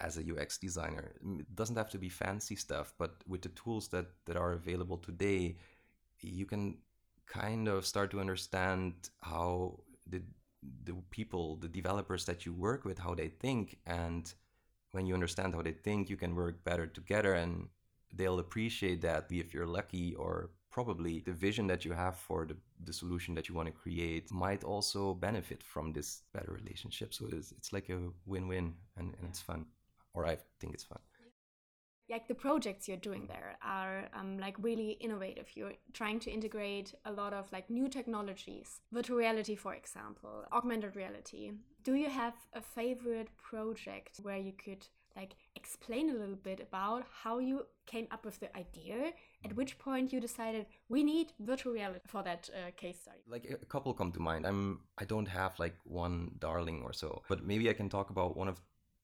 as 0.00 0.16
a 0.16 0.22
UX 0.22 0.58
designer. 0.58 1.12
Mm, 1.24 1.40
it 1.40 1.54
doesn't 1.54 1.76
have 1.76 1.90
to 1.90 1.98
be 1.98 2.08
fancy 2.08 2.56
stuff, 2.56 2.94
but 2.98 3.16
with 3.26 3.42
the 3.42 3.50
tools 3.50 3.88
that, 3.88 4.06
that 4.26 4.36
are 4.36 4.52
available 4.52 4.98
today, 4.98 5.56
you 6.20 6.46
can 6.46 6.78
kind 7.26 7.68
of 7.68 7.86
start 7.86 8.10
to 8.10 8.20
understand 8.20 8.92
how 9.20 9.78
the 10.06 10.22
the 10.84 10.92
people, 11.08 11.56
the 11.56 11.68
developers 11.68 12.26
that 12.26 12.44
you 12.44 12.52
work 12.52 12.84
with, 12.84 12.98
how 12.98 13.14
they 13.14 13.28
think, 13.28 13.78
and 13.86 14.34
when 14.92 15.06
you 15.06 15.14
understand 15.14 15.54
how 15.54 15.62
they 15.62 15.72
think, 15.72 16.10
you 16.10 16.18
can 16.18 16.34
work 16.34 16.62
better 16.64 16.86
together, 16.86 17.32
and 17.32 17.68
they'll 18.12 18.40
appreciate 18.40 19.00
that. 19.00 19.24
If 19.30 19.54
you're 19.54 19.66
lucky, 19.66 20.14
or 20.16 20.50
probably 20.70 21.20
the 21.20 21.32
vision 21.32 21.66
that 21.68 21.86
you 21.86 21.92
have 21.92 22.16
for 22.16 22.44
the, 22.44 22.56
the 22.84 22.92
solution 22.92 23.34
that 23.36 23.48
you 23.48 23.54
want 23.54 23.68
to 23.68 23.72
create 23.72 24.30
might 24.30 24.62
also 24.62 25.14
benefit 25.14 25.62
from 25.62 25.94
this 25.94 26.24
better 26.34 26.52
relationship. 26.52 27.14
So 27.14 27.26
it's, 27.32 27.52
it's 27.52 27.72
like 27.72 27.88
a 27.88 27.98
win-win, 28.26 28.74
and, 28.98 29.14
and 29.18 29.28
it's 29.28 29.40
fun 29.40 29.64
or 30.14 30.26
I 30.26 30.38
think 30.60 30.74
it's 30.74 30.84
fun. 30.84 30.98
Like 32.08 32.26
the 32.26 32.34
projects 32.34 32.88
you're 32.88 32.96
doing 32.96 33.28
there 33.28 33.56
are 33.62 34.08
um, 34.14 34.36
like 34.38 34.56
really 34.58 34.90
innovative. 35.00 35.46
You're 35.54 35.74
trying 35.92 36.18
to 36.20 36.30
integrate 36.30 36.92
a 37.04 37.12
lot 37.12 37.32
of 37.32 37.52
like 37.52 37.70
new 37.70 37.88
technologies, 37.88 38.80
virtual 38.90 39.16
reality, 39.16 39.54
for 39.54 39.74
example, 39.74 40.44
augmented 40.52 40.96
reality. 40.96 41.52
Do 41.84 41.94
you 41.94 42.10
have 42.10 42.34
a 42.52 42.60
favorite 42.60 43.28
project 43.36 44.18
where 44.24 44.38
you 44.38 44.52
could 44.52 44.88
like 45.16 45.34
explain 45.56 46.10
a 46.10 46.14
little 46.14 46.36
bit 46.36 46.60
about 46.60 47.04
how 47.22 47.38
you 47.38 47.66
came 47.86 48.06
up 48.10 48.24
with 48.24 48.38
the 48.40 48.56
idea 48.56 49.12
at 49.44 49.54
which 49.56 49.78
point 49.78 50.12
you 50.12 50.20
decided 50.20 50.66
we 50.88 51.02
need 51.02 51.32
virtual 51.40 51.72
reality 51.72 52.00
for 52.06 52.22
that 52.22 52.48
uh, 52.54 52.70
case 52.76 53.00
study 53.00 53.18
like 53.26 53.44
a 53.50 53.66
couple 53.66 53.92
come 53.92 54.12
to 54.12 54.20
mind 54.20 54.46
i'm 54.46 54.80
i 54.98 55.04
don't 55.04 55.26
have 55.26 55.58
like 55.58 55.74
one 55.84 56.30
darling 56.38 56.82
or 56.82 56.92
so 56.92 57.22
but 57.28 57.44
maybe 57.44 57.68
i 57.68 57.72
can 57.72 57.88
talk 57.88 58.10
about 58.10 58.36
one 58.36 58.48
of 58.48 58.60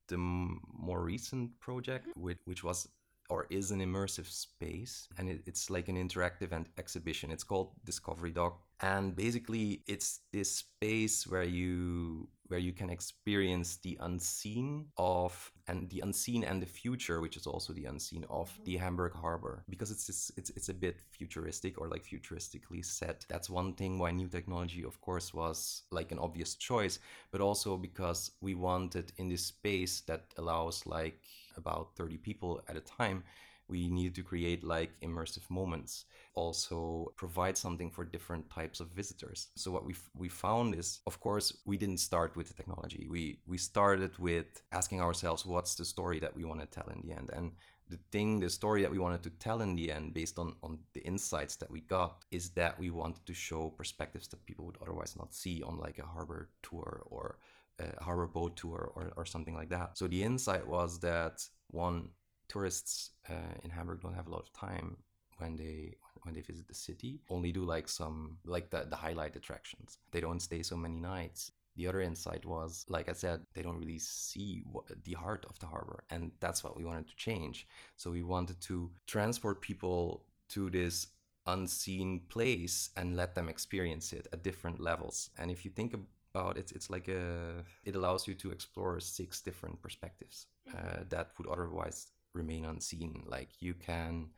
the 0.09 0.17
more 0.17 1.03
recent 1.03 1.59
project, 1.61 2.09
mm-hmm. 2.09 2.23
which, 2.23 2.39
which 2.45 2.65
was 2.65 2.89
or 3.29 3.47
is 3.51 3.71
an 3.71 3.81
immersive 3.81 4.27
space 4.27 5.09
and 5.19 5.29
it, 5.29 5.43
it's 5.47 5.69
like 5.71 5.89
an 5.89 5.97
interactive 5.97 6.53
and 6.53 6.69
exhibition 6.79 7.31
it's 7.31 7.45
called 7.45 7.73
discovery 7.85 8.31
dock 8.31 8.61
and 8.81 9.17
basically 9.17 9.83
it's 9.87 10.21
this 10.33 10.57
space 10.57 11.27
where 11.27 11.43
you 11.43 12.29
where 12.49 12.61
you 12.61 12.73
can 12.73 12.91
experience 12.91 13.79
the 13.79 13.97
unseen 14.01 14.87
of 14.97 15.53
and 15.69 15.91
the 15.91 16.01
unseen 16.01 16.45
and 16.45 16.63
the 16.63 16.67
future 16.67 17.21
which 17.21 17.37
is 17.37 17.47
also 17.47 17.73
the 17.73 17.87
unseen 17.87 18.25
of 18.31 18.57
the 18.65 18.77
hamburg 18.77 19.13
harbor. 19.15 19.65
Because 19.69 19.91
it's 19.91 20.07
just, 20.07 20.33
it's 20.37 20.51
it's 20.51 20.69
a 20.69 20.75
bit 20.75 21.01
futuristic 21.11 21.81
or 21.81 21.89
like 21.89 22.05
futuristically 22.05 22.85
set. 22.85 23.27
That's 23.29 23.51
one 23.51 23.75
thing 23.75 23.99
why 23.99 24.11
new 24.11 24.29
technology 24.29 24.85
of 24.85 25.01
course 25.01 25.35
was 25.35 25.83
like 25.91 26.13
an 26.13 26.19
obvious 26.19 26.55
choice 26.55 26.99
but 27.31 27.41
also 27.41 27.77
because 27.77 28.31
we 28.41 28.55
wanted 28.55 29.13
in 29.19 29.29
this 29.29 29.43
space 29.43 30.01
that 30.03 30.25
allows 30.37 30.87
like 30.87 31.21
about 31.57 31.97
30 31.97 32.19
people 32.19 32.63
at 32.69 32.77
a 32.77 32.81
time 32.81 33.25
we 33.69 33.89
needed 33.89 34.15
to 34.15 34.23
create 34.23 34.63
like 34.65 34.91
immersive 35.01 35.49
moments 35.51 36.05
also 36.35 37.13
provide 37.17 37.57
something 37.57 37.91
for 37.91 38.05
different 38.05 38.49
types 38.51 38.79
of 38.81 38.89
visitors. 38.89 39.49
So 39.57 39.71
what 39.71 39.85
we 39.85 39.95
we 40.15 40.29
found 40.29 40.75
is 40.75 41.01
of 41.07 41.19
course 41.21 41.57
we 41.65 41.77
didn't 41.77 41.99
start 41.99 42.37
with 42.37 42.49
the 42.49 42.55
technology. 42.55 43.07
We 43.11 43.41
we 43.47 43.59
started 43.59 44.17
with 44.19 44.63
asking 44.73 45.01
ourselves 45.01 45.47
what's 45.47 45.75
the 45.75 45.85
story 45.85 46.21
that 46.21 46.37
we 46.37 46.45
want 46.45 46.61
to 46.61 46.67
tell 46.67 46.89
in 46.95 47.01
the 47.03 47.15
end? 47.15 47.31
And 47.33 47.53
the 47.89 47.99
thing 48.13 48.41
the 48.41 48.51
story 48.51 48.83
that 48.83 48.91
we 48.91 48.99
wanted 48.99 49.23
to 49.23 49.31
tell 49.31 49.63
in 49.63 49.75
the 49.75 49.91
end 49.91 50.15
based 50.15 50.39
on 50.39 50.55
on 50.63 50.79
the 50.93 51.01
insights 51.01 51.57
that 51.57 51.71
we 51.71 51.81
got 51.81 52.25
is 52.31 52.51
that 52.51 52.79
we 52.79 52.91
wanted 52.91 53.25
to 53.27 53.35
show 53.35 53.71
perspectives 53.71 54.29
that 54.29 54.45
people 54.47 54.67
would 54.67 54.79
otherwise 54.83 55.17
not 55.17 55.35
see 55.35 55.63
on 55.63 55.79
like 55.79 55.99
a 55.99 56.07
harbor 56.07 56.51
tour 56.63 57.03
or 57.07 57.39
a 57.79 58.03
harbor 58.03 58.27
boat 58.27 58.57
tour 58.57 58.91
or, 58.95 59.13
or 59.17 59.25
something 59.25 59.55
like 59.55 59.69
that. 59.71 59.99
So 59.99 60.07
the 60.07 60.23
insight 60.23 60.67
was 60.67 60.99
that 61.01 61.45
one 61.69 62.11
tourists 62.49 63.11
uh, 63.29 63.55
in 63.63 63.71
Hamburg 63.71 64.01
don't 64.03 64.15
have 64.15 64.27
a 64.27 64.31
lot 64.31 64.43
of 64.43 64.53
time 64.53 64.97
when 65.39 65.57
they 65.57 65.97
when 66.23 66.35
they 66.35 66.41
visit 66.41 66.67
the 66.67 66.75
city. 66.75 67.21
Only 67.31 67.53
do 67.53 67.65
like 67.65 67.89
some 67.89 68.39
like 68.45 68.71
the, 68.71 68.87
the 68.89 68.97
highlight 68.97 69.37
attractions. 69.37 69.99
They 70.11 70.21
don't 70.21 70.41
stay 70.41 70.63
so 70.63 70.77
many 70.77 70.97
nights. 70.97 71.53
The 71.77 71.87
other 71.87 72.01
insight 72.01 72.47
was, 72.47 72.87
like 72.89 73.11
I 73.11 73.13
said, 73.13 73.43
they 73.53 73.61
don't 73.61 73.79
really 73.79 73.99
see 73.99 74.63
what, 74.73 74.85
the 75.05 75.13
heart 75.13 75.45
of 75.49 75.59
the 75.59 75.67
harbor, 75.67 76.05
and 76.09 76.33
that's 76.41 76.65
what 76.65 76.75
we 76.75 76.85
wanted 76.87 77.07
to 77.09 77.17
change. 77.17 77.67
So 77.99 78.11
we 78.11 78.23
wanted 78.23 78.63
to 78.63 78.91
transport 79.07 79.61
people 79.61 80.25
to 80.49 80.71
this 80.71 81.09
unseen 81.47 82.23
place 82.29 82.91
and 82.97 83.15
let 83.15 83.35
them 83.35 83.49
experience 83.49 84.15
it 84.15 84.27
at 84.33 84.43
different 84.43 84.81
levels. 84.81 85.31
And 85.39 85.51
if 85.51 85.67
you 85.67 85.71
think 85.71 85.95
about 86.35 86.57
it, 86.57 86.73
it's 86.75 86.91
like 86.91 87.09
a 87.09 87.63
it 87.85 87.95
allows 87.95 88.27
you 88.27 88.35
to 88.35 88.51
explore 88.51 88.99
six 89.01 89.43
different 89.43 89.81
perspectives 89.83 90.47
uh, 90.75 91.05
that 91.11 91.31
would 91.37 91.47
otherwise 91.47 92.09
remain 92.37 92.65
unseen. 92.65 93.23
Like 93.27 93.51
you 93.61 93.75
can 93.75 94.29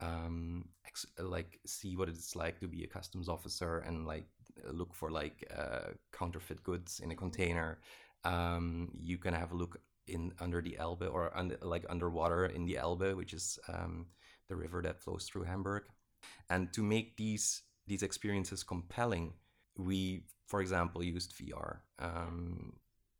um, 0.00 0.68
ex- 0.86 1.06
like 1.18 1.60
see 1.66 1.96
what 1.96 2.08
it's 2.08 2.36
like 2.36 2.60
to 2.60 2.68
be 2.68 2.84
a 2.84 2.86
customs 2.86 3.28
officer 3.28 3.78
and 3.80 4.06
like 4.06 4.26
look 4.70 4.94
for 4.94 5.10
like 5.10 5.44
uh, 5.56 5.92
counterfeit 6.12 6.62
goods 6.62 7.00
in 7.00 7.10
a 7.10 7.16
container. 7.16 7.78
Um, 8.24 8.90
you 9.00 9.18
can 9.18 9.34
have 9.34 9.52
a 9.52 9.56
look 9.56 9.80
in 10.06 10.32
under 10.40 10.62
the 10.62 10.76
Elbe 10.78 11.08
or 11.10 11.32
like 11.62 11.84
underwater 11.88 12.46
in 12.46 12.64
the 12.64 12.78
Elbe, 12.78 13.14
which 13.14 13.34
is 13.34 13.58
um, 13.68 14.06
the 14.48 14.56
river 14.56 14.82
that 14.82 15.00
flows 15.00 15.24
through 15.26 15.44
Hamburg. 15.44 15.84
And 16.50 16.72
to 16.72 16.82
make 16.82 17.16
these 17.16 17.62
these 17.86 18.02
experiences 18.02 18.62
compelling, 18.62 19.32
we, 19.76 20.24
for 20.46 20.60
example, 20.60 21.02
used 21.02 21.34
VR 21.38 21.78
um, 21.98 22.74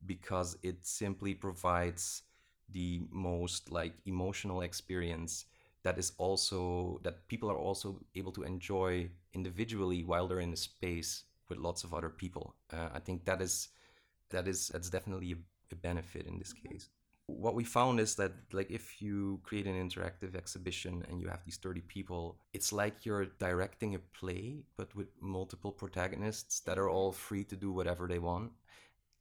because 0.04 0.57
it 0.62 0.87
simply 0.87 1.35
provides 1.35 2.23
the 2.73 3.03
most 3.11 3.71
like 3.71 3.95
emotional 4.07 4.63
experience 4.63 5.47
that 5.83 5.99
is 5.99 6.13
also 6.19 7.01
that 7.03 7.27
people 7.29 7.51
are 7.51 7.57
also 7.57 8.01
able 8.15 8.33
to 8.33 8.43
enjoy 8.43 9.09
individually 9.33 10.05
while 10.05 10.27
they're 10.27 10.41
in 10.41 10.53
a 10.53 10.57
space 10.57 11.25
with 11.49 11.59
lots 11.59 11.85
of 11.85 11.95
other 11.95 12.11
people. 12.11 12.55
Uh, 12.73 12.89
i 12.95 12.99
think 12.99 13.25
that 13.25 13.41
is 13.41 13.69
that 14.31 14.47
is 14.47 14.69
that's 14.69 14.91
definitely 14.91 15.33
a, 15.33 15.37
a 15.73 15.77
benefit 15.77 16.27
in 16.27 16.39
this 16.39 16.53
case. 16.53 16.89
What 17.27 17.55
we 17.55 17.65
found 17.65 18.01
is 18.01 18.15
that 18.17 18.33
like 18.53 18.71
if 18.71 19.02
you 19.02 19.41
create 19.43 19.67
an 19.67 19.76
interactive 19.76 20.35
exhibition 20.35 21.04
and 21.09 21.21
you 21.21 21.28
have 21.28 21.45
these 21.45 21.59
30 21.59 21.83
people 21.83 22.39
it's 22.54 22.73
like 22.73 23.04
you're 23.04 23.26
directing 23.39 23.95
a 23.95 23.99
play 23.99 24.65
but 24.76 24.95
with 24.95 25.09
multiple 25.21 25.73
protagonists 25.73 26.61
that 26.61 26.78
are 26.78 26.89
all 26.89 27.13
free 27.13 27.45
to 27.45 27.57
do 27.57 27.71
whatever 27.73 28.07
they 28.07 28.19
want. 28.19 28.52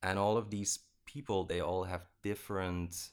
And 0.03 0.17
all 0.17 0.37
of 0.37 0.49
these 0.49 0.79
people 1.05 1.43
they 1.43 1.61
all 1.61 1.83
have 1.83 2.05
different 2.23 3.09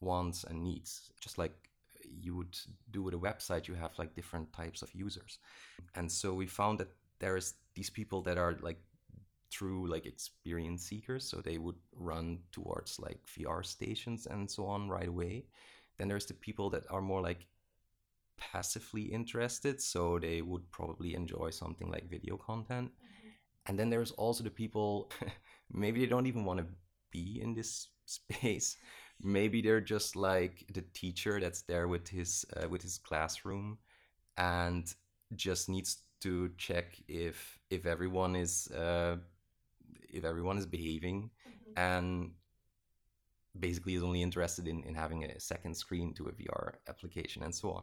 wants 0.00 0.44
and 0.44 0.62
needs 0.62 1.10
just 1.20 1.38
like 1.38 1.66
you 2.20 2.36
would 2.36 2.56
do 2.90 3.02
with 3.02 3.14
a 3.14 3.18
website 3.18 3.68
you 3.68 3.74
have 3.74 3.98
like 3.98 4.14
different 4.14 4.52
types 4.52 4.82
of 4.82 4.94
users. 4.94 5.38
And 5.94 6.10
so 6.10 6.34
we 6.34 6.46
found 6.46 6.78
that 6.78 6.88
there's 7.18 7.54
these 7.74 7.90
people 7.90 8.22
that 8.22 8.38
are 8.38 8.56
like 8.60 8.78
true 9.50 9.86
like 9.86 10.06
experience 10.06 10.82
seekers 10.82 11.24
so 11.24 11.36
they 11.40 11.56
would 11.56 11.76
run 11.94 12.38
towards 12.50 12.98
like 12.98 13.20
vr 13.26 13.64
stations 13.64 14.26
and 14.26 14.50
so 14.50 14.66
on 14.66 14.88
right 14.88 15.08
away. 15.08 15.44
Then 15.98 16.08
there's 16.08 16.26
the 16.26 16.34
people 16.34 16.68
that 16.70 16.84
are 16.90 17.00
more 17.00 17.22
like 17.22 17.46
passively 18.38 19.02
interested 19.02 19.80
so 19.80 20.18
they 20.18 20.42
would 20.42 20.70
probably 20.70 21.14
enjoy 21.14 21.50
something 21.50 21.90
like 21.90 22.10
video 22.10 22.36
content. 22.36 22.90
Mm-hmm. 22.90 23.28
and 23.66 23.78
then 23.78 23.90
there's 23.90 24.12
also 24.12 24.44
the 24.44 24.50
people 24.50 25.10
maybe 25.72 26.00
they 26.00 26.06
don't 26.06 26.26
even 26.26 26.44
want 26.44 26.60
to 26.60 26.66
be 27.10 27.40
in 27.42 27.54
this 27.54 27.88
space 28.06 28.76
maybe 29.22 29.62
they're 29.62 29.80
just 29.80 30.16
like 30.16 30.64
the 30.72 30.82
teacher 30.92 31.40
that's 31.40 31.62
there 31.62 31.88
with 31.88 32.08
his 32.08 32.44
uh, 32.56 32.68
with 32.68 32.82
his 32.82 32.98
classroom 32.98 33.78
and 34.36 34.94
just 35.34 35.68
needs 35.68 35.98
to 36.20 36.50
check 36.58 36.96
if 37.08 37.58
if 37.70 37.86
everyone 37.86 38.36
is 38.36 38.68
uh, 38.68 39.16
if 40.08 40.24
everyone 40.24 40.58
is 40.58 40.66
behaving 40.66 41.30
mm-hmm. 41.48 41.78
and 41.78 42.30
basically 43.60 43.94
is 43.94 44.02
only 44.02 44.22
interested 44.22 44.68
in, 44.68 44.82
in 44.84 44.94
having 44.94 45.24
a 45.24 45.40
second 45.40 45.74
screen 45.76 46.12
to 46.14 46.26
a 46.26 46.32
VR 46.32 46.74
application 46.88 47.42
and 47.42 47.54
so 47.54 47.70
on. 47.72 47.82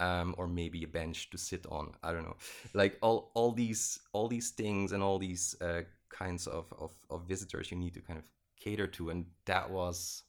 Um, 0.00 0.34
or 0.38 0.46
maybe 0.46 0.84
a 0.84 0.88
bench 0.88 1.28
to 1.30 1.38
sit 1.38 1.66
on. 1.70 1.92
I 2.04 2.12
don't 2.12 2.22
know. 2.22 2.36
Like 2.72 2.98
all, 3.02 3.32
all 3.34 3.50
these 3.50 3.98
all 4.12 4.28
these 4.28 4.50
things 4.50 4.92
and 4.92 5.02
all 5.02 5.18
these 5.18 5.56
uh, 5.60 5.82
kinds 6.08 6.46
of, 6.46 6.72
of, 6.78 6.92
of 7.10 7.26
visitors 7.26 7.70
you 7.72 7.76
need 7.76 7.94
to 7.94 8.00
kind 8.00 8.18
of 8.18 8.24
cater 8.60 8.86
to. 8.86 9.10
And 9.10 9.26
that 9.46 9.68
was 9.68 10.22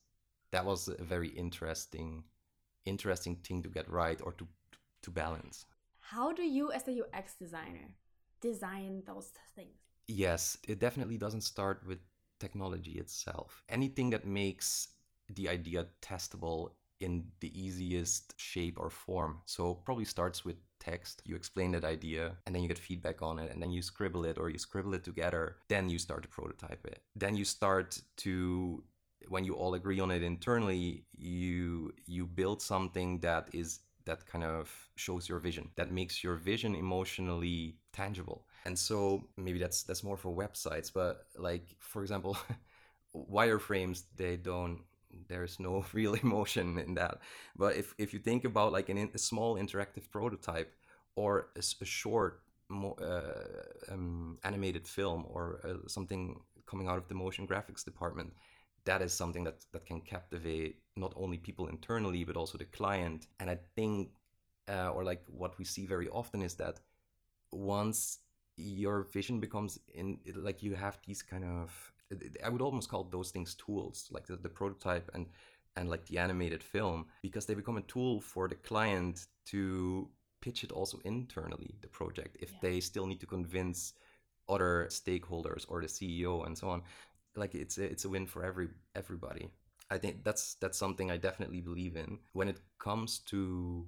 that 0.51 0.65
was 0.65 0.87
a 0.87 1.03
very 1.03 1.29
interesting 1.29 2.23
interesting 2.85 3.35
thing 3.35 3.61
to 3.63 3.69
get 3.69 3.89
right 3.89 4.19
or 4.23 4.33
to 4.33 4.47
to 5.03 5.11
balance. 5.11 5.65
How 5.99 6.31
do 6.31 6.43
you 6.43 6.71
as 6.71 6.87
a 6.87 7.01
ux 7.13 7.35
designer 7.35 7.95
design 8.41 9.03
those 9.05 9.31
things? 9.55 9.77
Yes 10.07 10.57
it 10.67 10.79
definitely 10.79 11.17
doesn't 11.17 11.41
start 11.41 11.85
with 11.85 11.99
technology 12.39 12.93
itself. 12.93 13.63
Anything 13.69 14.09
that 14.11 14.25
makes 14.25 14.89
the 15.35 15.49
idea 15.49 15.85
testable 16.01 16.71
in 16.99 17.23
the 17.39 17.51
easiest 17.59 18.33
shape 18.37 18.77
or 18.79 18.89
form. 18.89 19.39
So 19.45 19.73
probably 19.73 20.05
starts 20.05 20.43
with 20.43 20.57
text. 20.79 21.21
You 21.25 21.35
explain 21.35 21.71
that 21.71 21.85
idea 21.85 22.35
and 22.45 22.53
then 22.53 22.61
you 22.61 22.67
get 22.67 22.79
feedback 22.79 23.21
on 23.21 23.39
it 23.39 23.51
and 23.51 23.61
then 23.61 23.71
you 23.71 23.81
scribble 23.81 24.25
it 24.25 24.37
or 24.37 24.49
you 24.49 24.57
scribble 24.57 24.93
it 24.93 25.03
together. 25.03 25.57
Then 25.67 25.89
you 25.89 25.99
start 25.99 26.23
to 26.23 26.29
prototype 26.29 26.85
it. 26.85 27.01
Then 27.15 27.35
you 27.35 27.45
start 27.45 28.01
to 28.17 28.83
when 29.27 29.43
you 29.43 29.53
all 29.55 29.73
agree 29.73 29.99
on 29.99 30.11
it 30.11 30.23
internally, 30.23 31.05
you 31.17 31.93
you 32.05 32.25
build 32.25 32.61
something 32.61 33.19
that 33.19 33.49
is 33.53 33.79
that 34.05 34.25
kind 34.25 34.43
of 34.43 34.71
shows 34.95 35.29
your 35.29 35.39
vision, 35.39 35.69
that 35.75 35.91
makes 35.91 36.23
your 36.23 36.35
vision 36.35 36.75
emotionally 36.75 37.77
tangible. 37.93 38.45
And 38.65 38.77
so 38.77 39.27
maybe 39.37 39.59
that's 39.59 39.83
that's 39.83 40.03
more 40.03 40.17
for 40.17 40.35
websites, 40.35 40.91
but 40.93 41.25
like 41.37 41.75
for 41.79 42.01
example, 42.01 42.37
wireframes 43.15 44.03
they 44.15 44.37
don't 44.37 44.81
there's 45.27 45.59
no 45.59 45.85
real 45.93 46.13
emotion 46.15 46.77
in 46.79 46.95
that. 46.95 47.19
But 47.55 47.75
if 47.75 47.93
if 47.97 48.13
you 48.13 48.19
think 48.19 48.45
about 48.45 48.71
like 48.71 48.89
an, 48.89 49.09
a 49.13 49.17
small 49.17 49.55
interactive 49.55 50.09
prototype 50.11 50.73
or 51.15 51.49
a, 51.55 51.63
a 51.81 51.85
short 51.85 52.41
uh, 52.71 53.21
um, 53.91 54.37
animated 54.43 54.87
film 54.87 55.25
or 55.27 55.59
uh, 55.63 55.87
something 55.87 56.39
coming 56.67 56.87
out 56.87 56.97
of 56.99 57.07
the 57.07 57.15
motion 57.15 57.47
graphics 57.47 57.83
department 57.83 58.31
that 58.89 59.01
is 59.03 59.13
something 59.13 59.43
that 59.43 59.59
that 59.73 59.85
can 59.85 60.01
captivate 60.01 60.81
not 60.95 61.13
only 61.15 61.37
people 61.37 61.67
internally 61.67 62.23
but 62.23 62.35
also 62.35 62.57
the 62.57 62.65
client 62.79 63.27
and 63.39 63.47
i 63.49 63.57
think 63.75 64.09
uh, 64.73 64.89
or 64.95 65.03
like 65.03 65.23
what 65.27 65.57
we 65.59 65.65
see 65.65 65.85
very 65.85 66.09
often 66.09 66.41
is 66.41 66.55
that 66.55 66.79
once 67.51 68.19
your 68.57 69.03
vision 69.13 69.39
becomes 69.39 69.79
in 69.93 70.17
like 70.35 70.61
you 70.63 70.73
have 70.75 70.97
these 71.05 71.21
kind 71.21 71.43
of 71.43 71.93
i 72.43 72.49
would 72.49 72.61
almost 72.61 72.89
call 72.89 73.03
those 73.03 73.29
things 73.31 73.55
tools 73.55 74.07
like 74.11 74.25
the, 74.25 74.35
the 74.35 74.49
prototype 74.49 75.09
and 75.13 75.27
and 75.75 75.87
like 75.89 76.05
the 76.07 76.17
animated 76.17 76.63
film 76.63 77.05
because 77.21 77.45
they 77.45 77.53
become 77.53 77.77
a 77.77 77.87
tool 77.93 78.19
for 78.19 78.47
the 78.47 78.55
client 78.55 79.27
to 79.45 80.09
pitch 80.41 80.63
it 80.63 80.71
also 80.71 80.99
internally 81.05 81.75
the 81.81 81.87
project 81.87 82.37
if 82.39 82.51
yeah. 82.51 82.57
they 82.63 82.79
still 82.79 83.05
need 83.05 83.19
to 83.19 83.27
convince 83.27 83.93
other 84.49 84.87
stakeholders 84.89 85.63
or 85.69 85.79
the 85.79 85.87
ceo 85.87 86.45
and 86.45 86.57
so 86.57 86.69
on 86.69 86.81
like 87.35 87.55
it's 87.55 87.77
a, 87.77 87.83
it's 87.83 88.05
a 88.05 88.09
win 88.09 88.25
for 88.25 88.43
every 88.43 88.69
everybody. 88.95 89.49
I 89.91 89.97
think 89.97 90.23
that's 90.23 90.55
that's 90.55 90.77
something 90.77 91.09
I 91.09 91.17
definitely 91.17 91.61
believe 91.61 91.95
in. 91.95 92.19
When 92.33 92.47
it 92.47 92.59
comes 92.79 93.19
to 93.29 93.87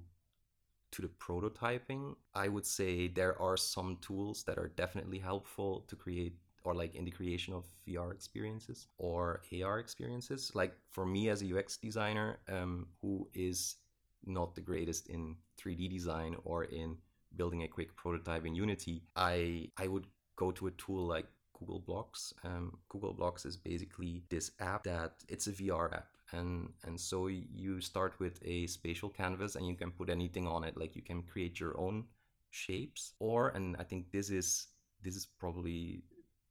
to 0.92 1.02
the 1.02 1.08
prototyping, 1.08 2.16
I 2.34 2.48
would 2.48 2.66
say 2.66 3.08
there 3.08 3.40
are 3.40 3.56
some 3.56 3.96
tools 4.00 4.44
that 4.44 4.58
are 4.58 4.68
definitely 4.68 5.18
helpful 5.18 5.84
to 5.88 5.96
create 5.96 6.34
or 6.64 6.74
like 6.74 6.94
in 6.94 7.04
the 7.04 7.10
creation 7.10 7.54
of 7.54 7.64
VR 7.86 8.12
experiences 8.12 8.86
or 8.98 9.42
AR 9.62 9.78
experiences. 9.78 10.52
Like 10.54 10.74
for 10.90 11.04
me 11.06 11.28
as 11.28 11.42
a 11.42 11.58
UX 11.58 11.76
designer 11.76 12.38
um, 12.48 12.86
who 13.00 13.28
is 13.34 13.76
not 14.24 14.54
the 14.54 14.60
greatest 14.60 15.08
in 15.08 15.36
3D 15.60 15.90
design 15.90 16.36
or 16.44 16.64
in 16.64 16.96
building 17.36 17.62
a 17.62 17.68
quick 17.68 17.96
prototype 17.96 18.46
in 18.46 18.54
Unity, 18.54 19.02
I 19.16 19.68
I 19.76 19.88
would 19.88 20.06
go 20.36 20.52
to 20.52 20.66
a 20.66 20.70
tool 20.72 21.06
like 21.06 21.26
Google 21.62 21.80
Blocks. 21.80 22.34
Um, 22.44 22.78
Google 22.88 23.12
Blocks 23.12 23.44
is 23.44 23.56
basically 23.56 24.22
this 24.28 24.50
app 24.60 24.84
that 24.84 25.12
it's 25.28 25.46
a 25.46 25.52
VR 25.52 25.92
app. 25.92 26.08
And, 26.32 26.70
and 26.84 26.98
so 26.98 27.28
you 27.28 27.80
start 27.80 28.18
with 28.18 28.40
a 28.44 28.66
spatial 28.66 29.08
canvas 29.08 29.54
and 29.54 29.66
you 29.66 29.76
can 29.76 29.92
put 29.92 30.08
anything 30.08 30.46
on 30.48 30.64
it. 30.64 30.76
Like 30.76 30.96
you 30.96 31.02
can 31.02 31.22
create 31.22 31.60
your 31.60 31.78
own 31.78 32.04
shapes 32.50 33.12
or, 33.20 33.50
and 33.50 33.76
I 33.78 33.84
think 33.84 34.10
this 34.10 34.30
is, 34.30 34.68
this 35.02 35.14
is 35.14 35.26
probably 35.26 36.02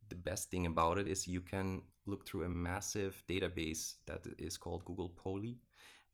the 0.09 0.15
best 0.15 0.49
thing 0.49 0.65
about 0.65 0.97
it 0.97 1.07
is 1.07 1.27
you 1.27 1.41
can 1.41 1.81
look 2.05 2.25
through 2.25 2.43
a 2.43 2.49
massive 2.49 3.21
database 3.29 3.95
that 4.05 4.25
is 4.37 4.57
called 4.57 4.85
Google 4.85 5.09
Poly 5.09 5.57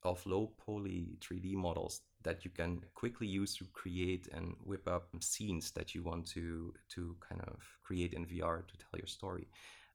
of 0.08 0.26
low 0.26 0.52
poly 0.66 1.18
3D 1.20 1.54
models 1.54 2.02
that 2.24 2.44
you 2.44 2.52
can 2.52 2.82
quickly 2.96 3.28
use 3.28 3.56
to 3.58 3.66
create 3.74 4.28
and 4.34 4.56
whip 4.64 4.88
up 4.88 5.10
scenes 5.20 5.72
that 5.72 5.94
you 5.94 6.04
want 6.04 6.26
to 6.26 6.74
to 6.90 7.16
kind 7.28 7.42
of 7.48 7.60
create 7.84 8.14
in 8.14 8.26
VR 8.26 8.68
to 8.68 8.78
tell 8.78 8.98
your 8.98 9.08
story. 9.08 9.48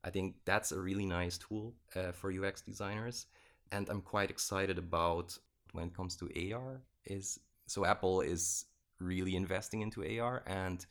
I 0.03 0.09
think 0.09 0.35
that's 0.45 0.71
a 0.71 0.79
really 0.79 1.05
nice 1.05 1.37
tool 1.37 1.73
uh, 1.95 2.11
for 2.11 2.31
UX 2.31 2.61
designers, 2.61 3.27
and 3.71 3.87
I'm 3.89 4.01
quite 4.01 4.29
excited 4.29 4.77
about 4.77 5.37
when 5.71 5.85
it 5.87 5.95
comes 5.95 6.15
to 6.17 6.53
AR. 6.53 6.81
Is 7.05 7.39
so 7.67 7.85
Apple 7.85 8.21
is 8.21 8.65
really 8.99 9.35
investing 9.35 9.81
into 9.81 10.03
AR, 10.19 10.43
and 10.45 10.85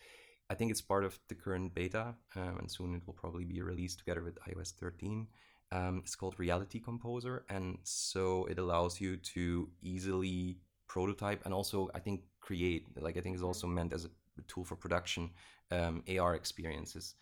I 0.50 0.54
think 0.54 0.70
it's 0.70 0.80
part 0.80 1.04
of 1.04 1.18
the 1.28 1.34
current 1.34 1.74
beta, 1.74 2.14
um, 2.36 2.58
and 2.58 2.70
soon 2.70 2.94
it 2.94 3.02
will 3.06 3.14
probably 3.14 3.44
be 3.44 3.62
released 3.62 3.98
together 3.98 4.22
with 4.22 4.38
iOS 4.48 4.72
13. 4.72 5.26
Um, 5.72 6.02
it's 6.04 6.14
called 6.14 6.38
Reality 6.38 6.78
Composer, 6.78 7.44
and 7.48 7.78
so 7.82 8.44
it 8.44 8.58
allows 8.58 9.00
you 9.00 9.16
to 9.34 9.70
easily 9.80 10.58
prototype 10.86 11.46
and 11.46 11.54
also 11.54 11.88
I 11.94 11.98
think 11.98 12.20
create. 12.40 12.86
Like 13.00 13.16
I 13.16 13.20
think 13.20 13.34
it's 13.34 13.42
also 13.42 13.66
meant 13.66 13.92
as 13.94 14.04
a 14.04 14.10
tool 14.48 14.64
for 14.64 14.76
production 14.76 15.30
um, 15.70 16.04
AR 16.18 16.34
experiences. 16.34 17.14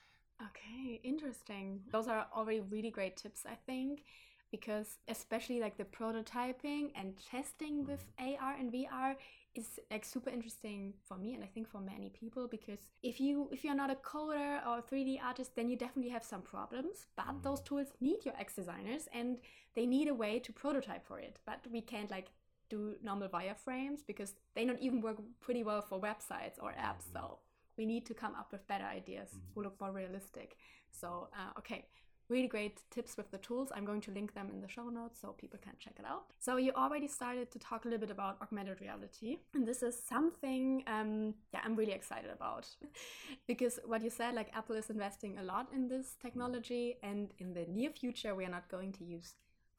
Okay, 0.42 1.00
interesting. 1.04 1.80
Those 1.92 2.08
are 2.08 2.26
already 2.34 2.60
really 2.60 2.90
great 2.90 3.16
tips, 3.16 3.44
I 3.46 3.56
think, 3.66 4.04
because 4.50 4.98
especially 5.06 5.60
like 5.60 5.76
the 5.76 5.84
prototyping 5.84 6.90
and 6.96 7.14
testing 7.30 7.84
with 7.84 8.04
AR 8.18 8.54
and 8.58 8.72
VR 8.72 9.16
is 9.54 9.80
like 9.90 10.04
super 10.04 10.30
interesting 10.30 10.94
for 11.06 11.16
me 11.16 11.34
and 11.34 11.42
I 11.42 11.46
think 11.46 11.68
for 11.68 11.80
many 11.80 12.08
people 12.10 12.46
because 12.46 12.78
if 13.02 13.20
you 13.20 13.48
if 13.50 13.64
you're 13.64 13.74
not 13.74 13.90
a 13.90 13.96
coder 13.96 14.64
or 14.66 14.78
a 14.78 14.82
3D 14.82 15.20
artist 15.22 15.56
then 15.56 15.68
you 15.68 15.76
definitely 15.76 16.10
have 16.12 16.24
some 16.24 16.42
problems 16.42 17.06
but 17.16 17.26
mm. 17.26 17.42
those 17.42 17.60
tools 17.60 17.88
need 18.00 18.24
your 18.24 18.34
UX 18.34 18.54
designers 18.54 19.08
and 19.12 19.38
they 19.74 19.86
need 19.86 20.08
a 20.08 20.14
way 20.14 20.38
to 20.38 20.52
prototype 20.52 21.04
for 21.04 21.18
it 21.18 21.38
but 21.46 21.60
we 21.72 21.80
can't 21.80 22.10
like 22.10 22.28
do 22.68 22.94
normal 23.02 23.28
wireframes 23.28 24.06
because 24.06 24.34
they 24.54 24.64
don't 24.64 24.80
even 24.80 25.00
work 25.00 25.16
pretty 25.40 25.64
well 25.64 25.82
for 25.82 26.00
websites 26.00 26.62
or 26.62 26.70
apps 26.72 27.08
mm. 27.08 27.14
so 27.14 27.38
we 27.76 27.84
need 27.86 28.06
to 28.06 28.14
come 28.14 28.34
up 28.36 28.52
with 28.52 28.66
better 28.68 28.84
ideas 28.84 29.30
mm. 29.34 29.40
who 29.54 29.62
look 29.64 29.80
more 29.80 29.90
realistic 29.90 30.56
so 30.92 31.28
uh, 31.34 31.58
okay 31.58 31.86
really 32.30 32.48
great 32.48 32.80
tips 32.90 33.16
with 33.16 33.30
the 33.30 33.38
tools. 33.38 33.70
I'm 33.74 33.84
going 33.84 34.00
to 34.02 34.10
link 34.10 34.34
them 34.34 34.48
in 34.52 34.60
the 34.60 34.68
show 34.68 34.88
notes 34.88 35.20
so 35.20 35.32
people 35.32 35.58
can 35.62 35.72
check 35.78 35.94
it 35.98 36.04
out. 36.04 36.24
So 36.38 36.56
you 36.56 36.72
already 36.72 37.08
started 37.08 37.50
to 37.50 37.58
talk 37.58 37.84
a 37.84 37.88
little 37.88 38.00
bit 38.00 38.10
about 38.10 38.40
augmented 38.40 38.80
reality, 38.80 39.38
and 39.54 39.66
this 39.66 39.82
is 39.82 40.00
something 40.08 40.84
um, 40.86 41.34
yeah 41.52 41.60
I'm 41.64 41.76
really 41.76 41.92
excited 41.92 42.30
about 42.30 42.68
because 43.46 43.78
what 43.84 44.02
you 44.02 44.10
said 44.10 44.34
like 44.34 44.50
Apple 44.54 44.76
is 44.76 44.90
investing 44.90 45.38
a 45.38 45.42
lot 45.42 45.68
in 45.74 45.88
this 45.88 46.16
technology, 46.22 46.96
and 47.02 47.32
in 47.38 47.52
the 47.52 47.66
near 47.66 47.90
future 47.90 48.34
we 48.34 48.44
are 48.44 48.50
not 48.50 48.68
going 48.70 48.92
to 48.92 49.04
use 49.04 49.34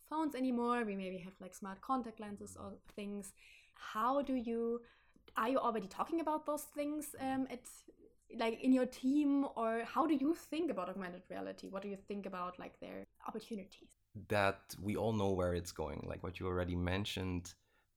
phones 0.10 0.36
anymore. 0.36 0.84
We 0.84 0.96
maybe 0.96 1.18
have 1.18 1.34
like 1.40 1.56
smart 1.56 1.82
contact 1.82 2.20
lenses 2.20 2.58
or 2.60 2.74
things. 2.96 3.34
How 3.76 4.22
do 4.22 4.36
you 4.36 4.82
are 5.38 5.50
you 5.50 5.60
already 5.60 5.88
talking 5.88 6.20
about 6.20 6.46
those 6.46 6.64
things 6.64 7.16
um, 7.20 7.48
at 7.50 7.62
like 8.38 8.62
in 8.62 8.74
your 8.74 8.86
team 8.86 9.46
or 9.56 9.84
how 9.86 10.06
do 10.06 10.16
you 10.16 10.34
think 10.34 10.72
about 10.72 10.90
augmented 10.90 11.24
reality? 11.30 11.68
What 11.70 11.82
do 11.82 11.90
you 11.90 11.98
think 12.08 12.26
about 12.26 12.60
like 12.60 12.80
their 12.80 13.06
opportunities? 13.28 13.90
That 14.28 14.60
we 14.82 14.96
all 14.96 15.14
know 15.14 15.32
where 15.32 15.54
it's 15.54 15.72
going. 15.72 16.06
Like 16.08 16.24
what 16.24 16.40
you 16.40 16.48
already 16.48 16.76
mentioned 16.76 17.54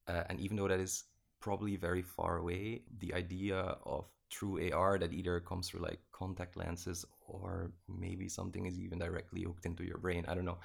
uh, 0.06 0.24
and 0.28 0.40
even 0.40 0.56
though 0.56 0.68
that 0.68 0.80
is 0.80 1.04
probably 1.40 1.76
very 1.76 2.02
far 2.02 2.38
away 2.38 2.82
the 2.98 3.12
idea 3.14 3.76
of 3.84 4.06
true 4.30 4.58
ar 4.72 4.98
that 4.98 5.12
either 5.12 5.38
comes 5.40 5.68
through 5.68 5.82
like 5.82 6.00
contact 6.12 6.56
lenses 6.56 7.04
or 7.26 7.70
maybe 7.88 8.28
something 8.28 8.66
is 8.66 8.78
even 8.78 8.98
directly 8.98 9.42
hooked 9.42 9.66
into 9.66 9.84
your 9.84 9.98
brain 9.98 10.24
i 10.28 10.34
don't 10.34 10.44
know. 10.44 10.58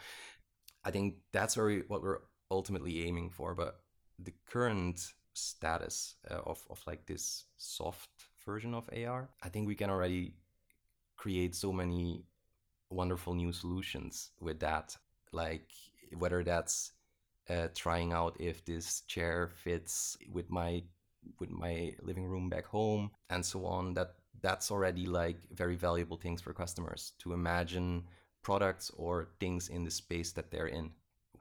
I 0.84 0.92
think 0.92 1.16
that's 1.34 1.56
very 1.56 1.84
what 1.88 2.02
we're 2.02 2.20
ultimately 2.50 3.06
aiming 3.06 3.32
for 3.32 3.54
but 3.54 3.82
the 4.18 4.34
current 4.50 5.14
status 5.34 6.16
uh, 6.30 6.40
of, 6.46 6.62
of 6.70 6.82
like 6.88 7.06
this 7.06 7.46
soft 7.58 8.10
version 8.52 8.74
of 8.74 8.90
AR, 8.90 9.30
I 9.44 9.50
think 9.50 9.68
we 9.68 9.76
can 9.76 9.90
already 9.90 10.34
create 11.16 11.54
so 11.56 11.72
many 11.72 12.24
wonderful 12.90 13.34
new 13.36 13.52
solutions 13.54 14.32
with 14.40 14.60
that. 14.60 14.98
Like 15.32 15.68
whether 16.18 16.44
that's 16.44 16.94
uh, 17.50 17.68
trying 17.76 18.12
out 18.14 18.36
if 18.40 18.66
this 18.66 19.02
chair 19.02 19.50
fits 19.64 20.18
with 20.32 20.50
my 20.50 20.84
with 21.40 21.50
my 21.50 21.94
living 22.02 22.26
room 22.26 22.50
back 22.50 22.66
home 22.66 23.12
and 23.30 23.46
so 23.46 23.66
on. 23.66 23.94
That 23.94 24.16
that's 24.42 24.72
already 24.72 25.06
like 25.06 25.40
very 25.52 25.76
valuable 25.76 26.18
things 26.18 26.42
for 26.42 26.54
customers 26.54 27.14
to 27.20 27.34
imagine 27.34 28.04
products 28.42 28.90
or 28.96 29.30
things 29.40 29.70
in 29.70 29.84
the 29.84 29.92
space 29.92 30.32
that 30.34 30.50
they're 30.50 30.74
in. 30.80 30.92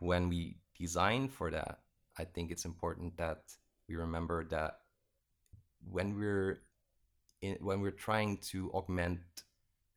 When 0.01 0.29
we 0.29 0.57
design 0.79 1.29
for 1.29 1.51
that, 1.51 1.79
I 2.19 2.25
think 2.25 2.51
it's 2.51 2.65
important 2.65 3.17
that 3.17 3.43
we 3.89 3.95
remember 3.97 4.45
that 4.47 4.81
when 5.91 6.19
we're 6.19 6.59
in, 7.43 7.57
when 7.61 7.81
we're 7.81 7.91
trying 7.91 8.39
to 8.53 8.71
augment 8.73 9.21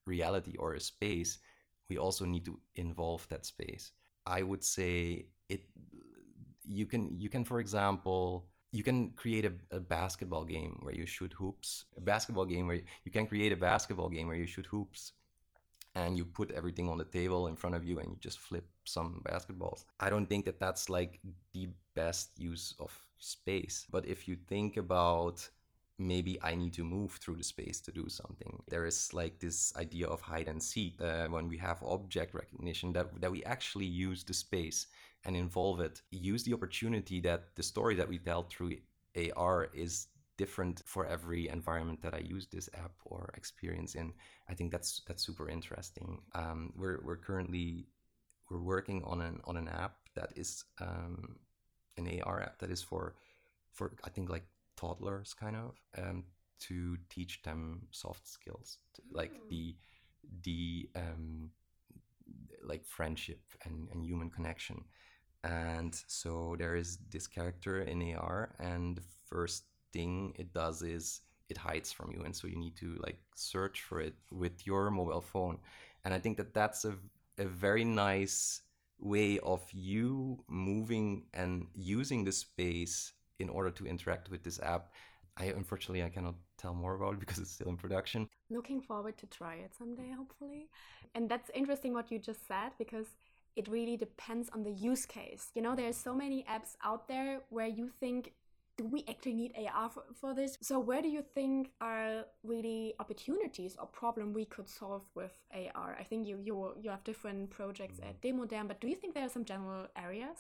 reality 0.05 0.55
or 0.57 0.73
a 0.73 0.79
space, 0.79 1.39
we 1.89 1.97
also 1.97 2.25
need 2.25 2.45
to 2.45 2.59
involve 2.75 3.27
that 3.29 3.45
space. 3.45 3.91
I 4.25 4.43
would 4.43 4.63
say 4.63 5.25
it. 5.49 5.61
You 6.63 6.85
can 6.85 7.19
you 7.19 7.29
can 7.29 7.43
for 7.43 7.59
example 7.59 8.45
you 8.71 8.83
can 8.83 9.09
create 9.11 9.45
a, 9.45 9.53
a, 9.71 9.79
basketball 9.79 10.45
game 10.45 10.79
where 10.81 10.95
you 10.95 11.05
shoot 11.05 11.33
hoops. 11.33 11.85
A 11.97 12.01
basketball 12.01 12.45
game 12.45 12.67
where 12.67 12.77
you, 12.77 12.83
you 13.03 13.11
can 13.11 13.27
create 13.27 13.51
a 13.51 13.57
basketball 13.57 14.07
game 14.07 14.27
where 14.27 14.37
you 14.37 14.47
shoot 14.47 14.65
hoops 14.65 15.11
and 15.95 16.17
you 16.17 16.23
put 16.23 16.51
everything 16.51 16.87
on 16.87 16.97
the 16.97 17.03
table 17.03 17.47
in 17.47 17.55
front 17.55 17.75
of 17.75 17.83
you 17.83 17.99
and 17.99 18.09
you 18.11 18.17
just 18.21 18.39
flip 18.39 18.65
some 18.85 19.21
basketballs. 19.25 19.83
I 19.99 20.09
don't 20.09 20.27
think 20.27 20.45
that 20.45 20.59
that's 20.59 20.89
like 20.89 21.19
the 21.53 21.67
best 21.95 22.29
use 22.37 22.73
of 22.79 22.97
space. 23.19 23.85
But 23.91 24.05
if 24.05 24.27
you 24.27 24.37
think 24.47 24.77
about 24.77 25.47
maybe 26.01 26.37
I 26.41 26.55
need 26.55 26.73
to 26.73 26.83
move 26.83 27.13
through 27.13 27.37
the 27.37 27.43
space 27.43 27.79
to 27.81 27.91
do 27.91 28.09
something. 28.09 28.63
There 28.67 28.85
is 28.85 29.13
like 29.13 29.39
this 29.39 29.73
idea 29.77 30.07
of 30.07 30.21
hide 30.21 30.47
and 30.47 30.61
seek 30.61 30.99
uh, 31.01 31.27
when 31.27 31.47
we 31.47 31.57
have 31.57 31.83
object 31.83 32.33
recognition 32.33 32.91
that, 32.93 33.21
that 33.21 33.31
we 33.31 33.43
actually 33.43 33.85
use 33.85 34.23
the 34.23 34.33
space 34.33 34.87
and 35.25 35.35
involve 35.35 35.79
it. 35.79 36.01
Use 36.11 36.43
the 36.43 36.53
opportunity 36.53 37.21
that 37.21 37.55
the 37.55 37.63
story 37.63 37.95
that 37.95 38.09
we 38.09 38.17
tell 38.17 38.43
through 38.43 38.77
AR 39.35 39.69
is 39.73 40.07
different 40.37 40.81
for 40.85 41.05
every 41.05 41.49
environment 41.49 42.01
that 42.01 42.15
I 42.15 42.19
use 42.19 42.47
this 42.47 42.69
app 42.73 42.93
or 43.05 43.31
experience 43.37 43.95
in. 43.95 44.13
I 44.49 44.53
think 44.55 44.71
that's 44.71 45.01
that's 45.07 45.23
super 45.23 45.47
interesting. 45.49 46.19
Um, 46.33 46.73
we're 46.75 46.99
we're 47.03 47.17
currently 47.17 47.85
we're 48.49 48.61
working 48.75 49.03
on 49.03 49.21
an 49.21 49.39
on 49.45 49.57
an 49.57 49.67
app 49.67 49.95
that 50.15 50.31
is 50.35 50.63
um, 50.79 51.35
an 51.97 52.21
AR 52.23 52.41
app 52.41 52.57
that 52.59 52.71
is 52.71 52.81
for 52.81 53.15
for 53.71 53.93
I 54.03 54.09
think 54.09 54.29
like 54.29 54.45
toddlers 54.81 55.33
kind 55.33 55.55
of 55.55 55.75
um, 55.97 56.23
to 56.59 56.97
teach 57.09 57.41
them 57.43 57.81
soft 57.91 58.27
skills 58.27 58.77
to, 58.93 59.01
like 59.11 59.31
mm. 59.33 59.49
the 59.49 59.75
the 60.43 60.89
um, 60.95 61.51
like 62.63 62.85
friendship 62.85 63.41
and, 63.65 63.87
and 63.91 64.03
human 64.03 64.29
connection 64.29 64.83
and 65.43 65.99
so 66.07 66.55
there 66.57 66.75
is 66.75 66.99
this 67.09 67.27
character 67.27 67.81
in 67.81 68.15
AR 68.15 68.53
and 68.59 68.97
the 68.97 69.03
first 69.29 69.63
thing 69.91 70.33
it 70.37 70.53
does 70.53 70.81
is 70.83 71.21
it 71.49 71.57
hides 71.57 71.91
from 71.91 72.11
you 72.11 72.21
and 72.23 72.35
so 72.35 72.47
you 72.47 72.57
need 72.57 72.75
to 72.77 72.97
like 73.03 73.19
search 73.35 73.81
for 73.81 73.99
it 73.99 74.13
with 74.31 74.65
your 74.65 74.91
mobile 74.91 75.21
phone 75.21 75.57
and 76.05 76.13
I 76.13 76.19
think 76.19 76.37
that 76.37 76.53
that's 76.53 76.85
a, 76.85 76.93
a 77.37 77.45
very 77.45 77.83
nice 77.83 78.61
way 78.99 79.39
of 79.39 79.61
you 79.71 80.43
moving 80.47 81.23
and 81.33 81.67
using 81.75 82.23
the 82.23 82.31
space 82.31 83.13
in 83.41 83.49
order 83.49 83.71
to 83.71 83.85
interact 83.85 84.29
with 84.29 84.43
this 84.43 84.59
app. 84.59 84.91
I 85.37 85.45
unfortunately 85.45 86.03
I 86.03 86.09
cannot 86.09 86.35
tell 86.57 86.73
more 86.73 86.95
about 86.95 87.13
it 87.13 87.19
because 87.19 87.39
it's 87.39 87.51
still 87.51 87.69
in 87.69 87.77
production. 87.77 88.27
Looking 88.49 88.81
forward 88.81 89.17
to 89.19 89.27
try 89.27 89.55
it 89.55 89.73
someday, 89.77 90.11
hopefully. 90.15 90.69
And 91.15 91.29
that's 91.29 91.49
interesting 91.53 91.93
what 91.93 92.11
you 92.11 92.19
just 92.19 92.47
said 92.47 92.71
because 92.77 93.07
it 93.55 93.67
really 93.67 93.97
depends 93.97 94.49
on 94.53 94.63
the 94.63 94.71
use 94.71 95.05
case. 95.05 95.49
You 95.55 95.61
know, 95.61 95.75
there's 95.75 95.97
so 95.97 96.13
many 96.13 96.43
apps 96.43 96.75
out 96.83 97.07
there 97.07 97.41
where 97.49 97.67
you 97.67 97.89
think 97.99 98.33
do 98.77 98.85
we 98.85 99.03
actually 99.07 99.33
need 99.33 99.53
AR 99.57 99.89
for, 99.89 100.03
for 100.13 100.33
this? 100.33 100.57
So 100.61 100.79
where 100.79 101.01
do 101.01 101.09
you 101.09 101.21
think 101.21 101.71
are 101.81 102.25
really 102.43 102.93
opportunities 102.99 103.75
or 103.79 103.85
problem 103.85 104.33
we 104.33 104.45
could 104.45 104.69
solve 104.69 105.03
with 105.13 105.33
AR? 105.53 105.95
I 105.99 106.03
think 106.03 106.27
you 106.27 106.39
you 106.41 106.73
you 106.81 106.89
have 106.89 107.03
different 107.03 107.49
projects 107.49 107.99
at 107.99 108.21
mm. 108.21 108.23
Demodern, 108.23 108.67
but 108.67 108.79
do 108.81 108.87
you 108.87 108.95
think 108.95 109.13
there 109.13 109.25
are 109.25 109.29
some 109.37 109.45
general 109.45 109.87
areas? 109.95 110.39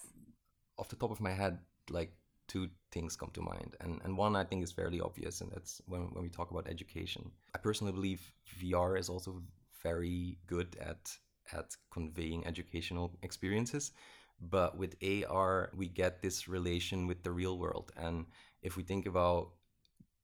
Off 0.77 0.87
the 0.89 0.95
top 0.95 1.11
of 1.11 1.19
my 1.19 1.33
head, 1.33 1.59
like 1.89 2.13
two 2.51 2.67
things 2.91 3.15
come 3.15 3.31
to 3.33 3.41
mind. 3.41 3.77
And, 3.79 4.01
and 4.03 4.17
one 4.17 4.35
I 4.35 4.43
think 4.43 4.61
is 4.63 4.73
fairly 4.73 4.99
obvious, 4.99 5.39
and 5.39 5.49
that's 5.51 5.81
when, 5.85 6.01
when 6.13 6.23
we 6.23 6.29
talk 6.29 6.51
about 6.51 6.67
education. 6.67 7.31
I 7.55 7.57
personally 7.59 7.93
believe 7.93 8.21
VR 8.61 8.99
is 8.99 9.07
also 9.07 9.41
very 9.81 10.37
good 10.47 10.75
at, 10.81 11.11
at 11.53 11.75
conveying 11.91 12.45
educational 12.45 13.17
experiences. 13.23 13.93
But 14.41 14.77
with 14.77 14.95
AR, 15.01 15.71
we 15.75 15.87
get 15.87 16.21
this 16.21 16.47
relation 16.49 17.07
with 17.07 17.23
the 17.23 17.31
real 17.31 17.57
world. 17.57 17.91
And 17.95 18.25
if 18.61 18.75
we 18.75 18.83
think 18.83 19.05
about 19.05 19.51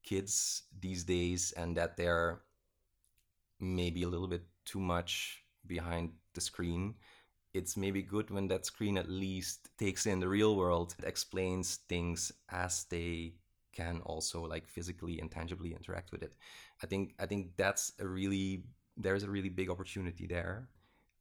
kids 0.03 0.63
these 0.81 1.03
days 1.05 1.53
and 1.55 1.77
that 1.77 1.95
they're 1.95 2.41
maybe 3.59 4.03
a 4.03 4.09
little 4.09 4.27
bit 4.27 4.43
too 4.65 4.79
much 4.79 5.43
behind 5.65 6.11
the 6.33 6.41
screen, 6.41 6.95
it's 7.57 7.75
maybe 7.75 8.01
good 8.01 8.29
when 8.29 8.47
that 8.47 8.65
screen 8.65 8.97
at 8.97 9.09
least 9.09 9.69
takes 9.77 10.05
in 10.05 10.19
the 10.19 10.27
real 10.27 10.55
world, 10.55 10.95
explains 11.03 11.77
things 11.89 12.31
as 12.51 12.85
they 12.85 13.33
can 13.73 14.01
also 14.05 14.41
like 14.45 14.67
physically 14.67 15.19
and 15.19 15.29
tangibly 15.31 15.73
interact 15.73 16.11
with 16.11 16.23
it. 16.23 16.33
I 16.83 16.87
think 16.87 17.13
I 17.19 17.25
think 17.25 17.57
that's 17.57 17.93
a 17.99 18.07
really 18.07 18.63
there's 18.95 19.23
a 19.23 19.29
really 19.29 19.49
big 19.49 19.69
opportunity 19.69 20.25
there. 20.27 20.69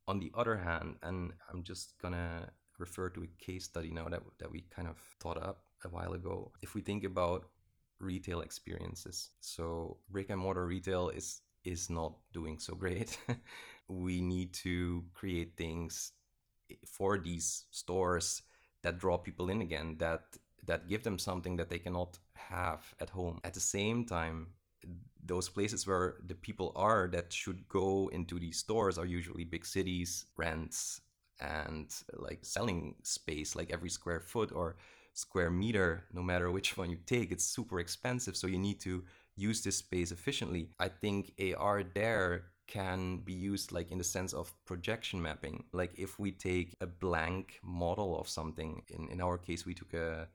On 0.08 0.20
the 0.20 0.30
other 0.34 0.56
hand, 0.56 0.96
and 1.02 1.32
I'm 1.50 1.62
just 1.64 1.98
gonna 2.00 2.48
refer 2.78 3.08
to 3.10 3.24
a 3.24 3.44
case 3.44 3.64
study 3.64 3.90
now 3.90 4.08
that 4.08 4.22
that 4.38 4.50
we 4.50 4.60
kind 4.70 4.88
of 4.88 4.96
thought 5.20 5.42
up 5.42 5.64
a 5.84 5.88
while 5.88 6.12
ago. 6.14 6.52
If 6.62 6.74
we 6.74 6.80
think 6.80 7.04
about 7.04 7.46
retail 7.98 8.40
experiences, 8.40 9.30
so 9.40 9.98
brick 10.10 10.30
and 10.30 10.40
mortar 10.40 10.66
retail 10.66 11.08
is 11.08 11.42
is 11.64 11.90
not 11.90 12.14
doing 12.32 12.58
so 12.58 12.74
great. 12.74 13.18
we 13.88 14.20
need 14.20 14.52
to 14.52 15.04
create 15.14 15.56
things 15.56 16.12
for 16.86 17.18
these 17.18 17.64
stores 17.70 18.42
that 18.82 18.98
draw 18.98 19.16
people 19.16 19.50
in 19.50 19.60
again 19.62 19.96
that 19.98 20.36
that 20.64 20.88
give 20.88 21.04
them 21.04 21.18
something 21.18 21.56
that 21.56 21.70
they 21.70 21.78
cannot 21.78 22.18
have 22.34 22.94
at 23.00 23.10
home. 23.10 23.40
At 23.44 23.54
the 23.54 23.60
same 23.60 24.04
time 24.04 24.48
those 25.24 25.48
places 25.48 25.86
where 25.86 26.16
the 26.26 26.34
people 26.34 26.72
are 26.76 27.08
that 27.08 27.32
should 27.32 27.68
go 27.68 28.08
into 28.12 28.38
these 28.38 28.58
stores 28.58 28.98
are 28.98 29.06
usually 29.06 29.44
big 29.44 29.66
cities 29.66 30.26
rents 30.36 31.00
and 31.40 31.92
like 32.14 32.38
selling 32.42 32.94
space 33.02 33.56
like 33.56 33.72
every 33.72 33.90
square 33.90 34.20
foot 34.20 34.52
or 34.52 34.76
square 35.14 35.50
meter 35.50 36.04
no 36.12 36.22
matter 36.22 36.50
which 36.50 36.76
one 36.76 36.90
you 36.90 36.98
take 37.06 37.32
it's 37.32 37.44
super 37.44 37.80
expensive. 37.80 38.36
So 38.36 38.46
you 38.46 38.58
need 38.58 38.80
to 38.80 39.04
use 39.36 39.62
this 39.62 39.76
space 39.76 40.12
efficiently. 40.12 40.70
I 40.78 40.88
think 40.88 41.32
ar 41.58 41.82
there 41.82 42.44
can 42.66 43.18
be 43.18 43.32
used 43.32 43.72
like 43.72 43.90
in 43.90 43.98
the 43.98 44.04
sense 44.04 44.32
of 44.32 44.52
projection 44.64 45.22
mapping. 45.22 45.64
Like 45.72 45.92
if 45.96 46.18
we 46.18 46.32
take 46.32 46.74
a 46.80 46.86
blank 46.86 47.60
model 47.62 48.18
of 48.18 48.28
something 48.28 48.82
in, 48.88 49.08
in 49.08 49.20
our 49.20 49.38
case 49.38 49.64
we 49.64 49.74
took 49.74 49.94
a 49.94 50.28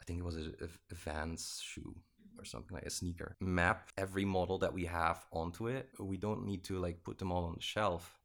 i 0.00 0.04
think 0.04 0.18
it 0.18 0.24
was 0.24 0.36
a, 0.36 0.50
a, 0.62 0.94
vans 0.94 1.60
shoe 1.62 1.94
or 2.38 2.44
something 2.44 2.74
like 2.74 2.86
a 2.86 2.90
sneaker. 2.90 3.36
Map 3.40 3.90
every 3.96 4.24
model 4.24 4.58
that 4.58 4.72
we 4.72 4.86
have 4.86 5.26
onto 5.32 5.68
it. 5.68 5.88
We 5.98 6.16
don't 6.16 6.46
need 6.46 6.64
to 6.64 6.78
like 6.78 7.02
put 7.04 7.18
them 7.18 7.32
all 7.32 7.44
on 7.44 7.54
the 7.54 7.62
shelf. 7.62 8.18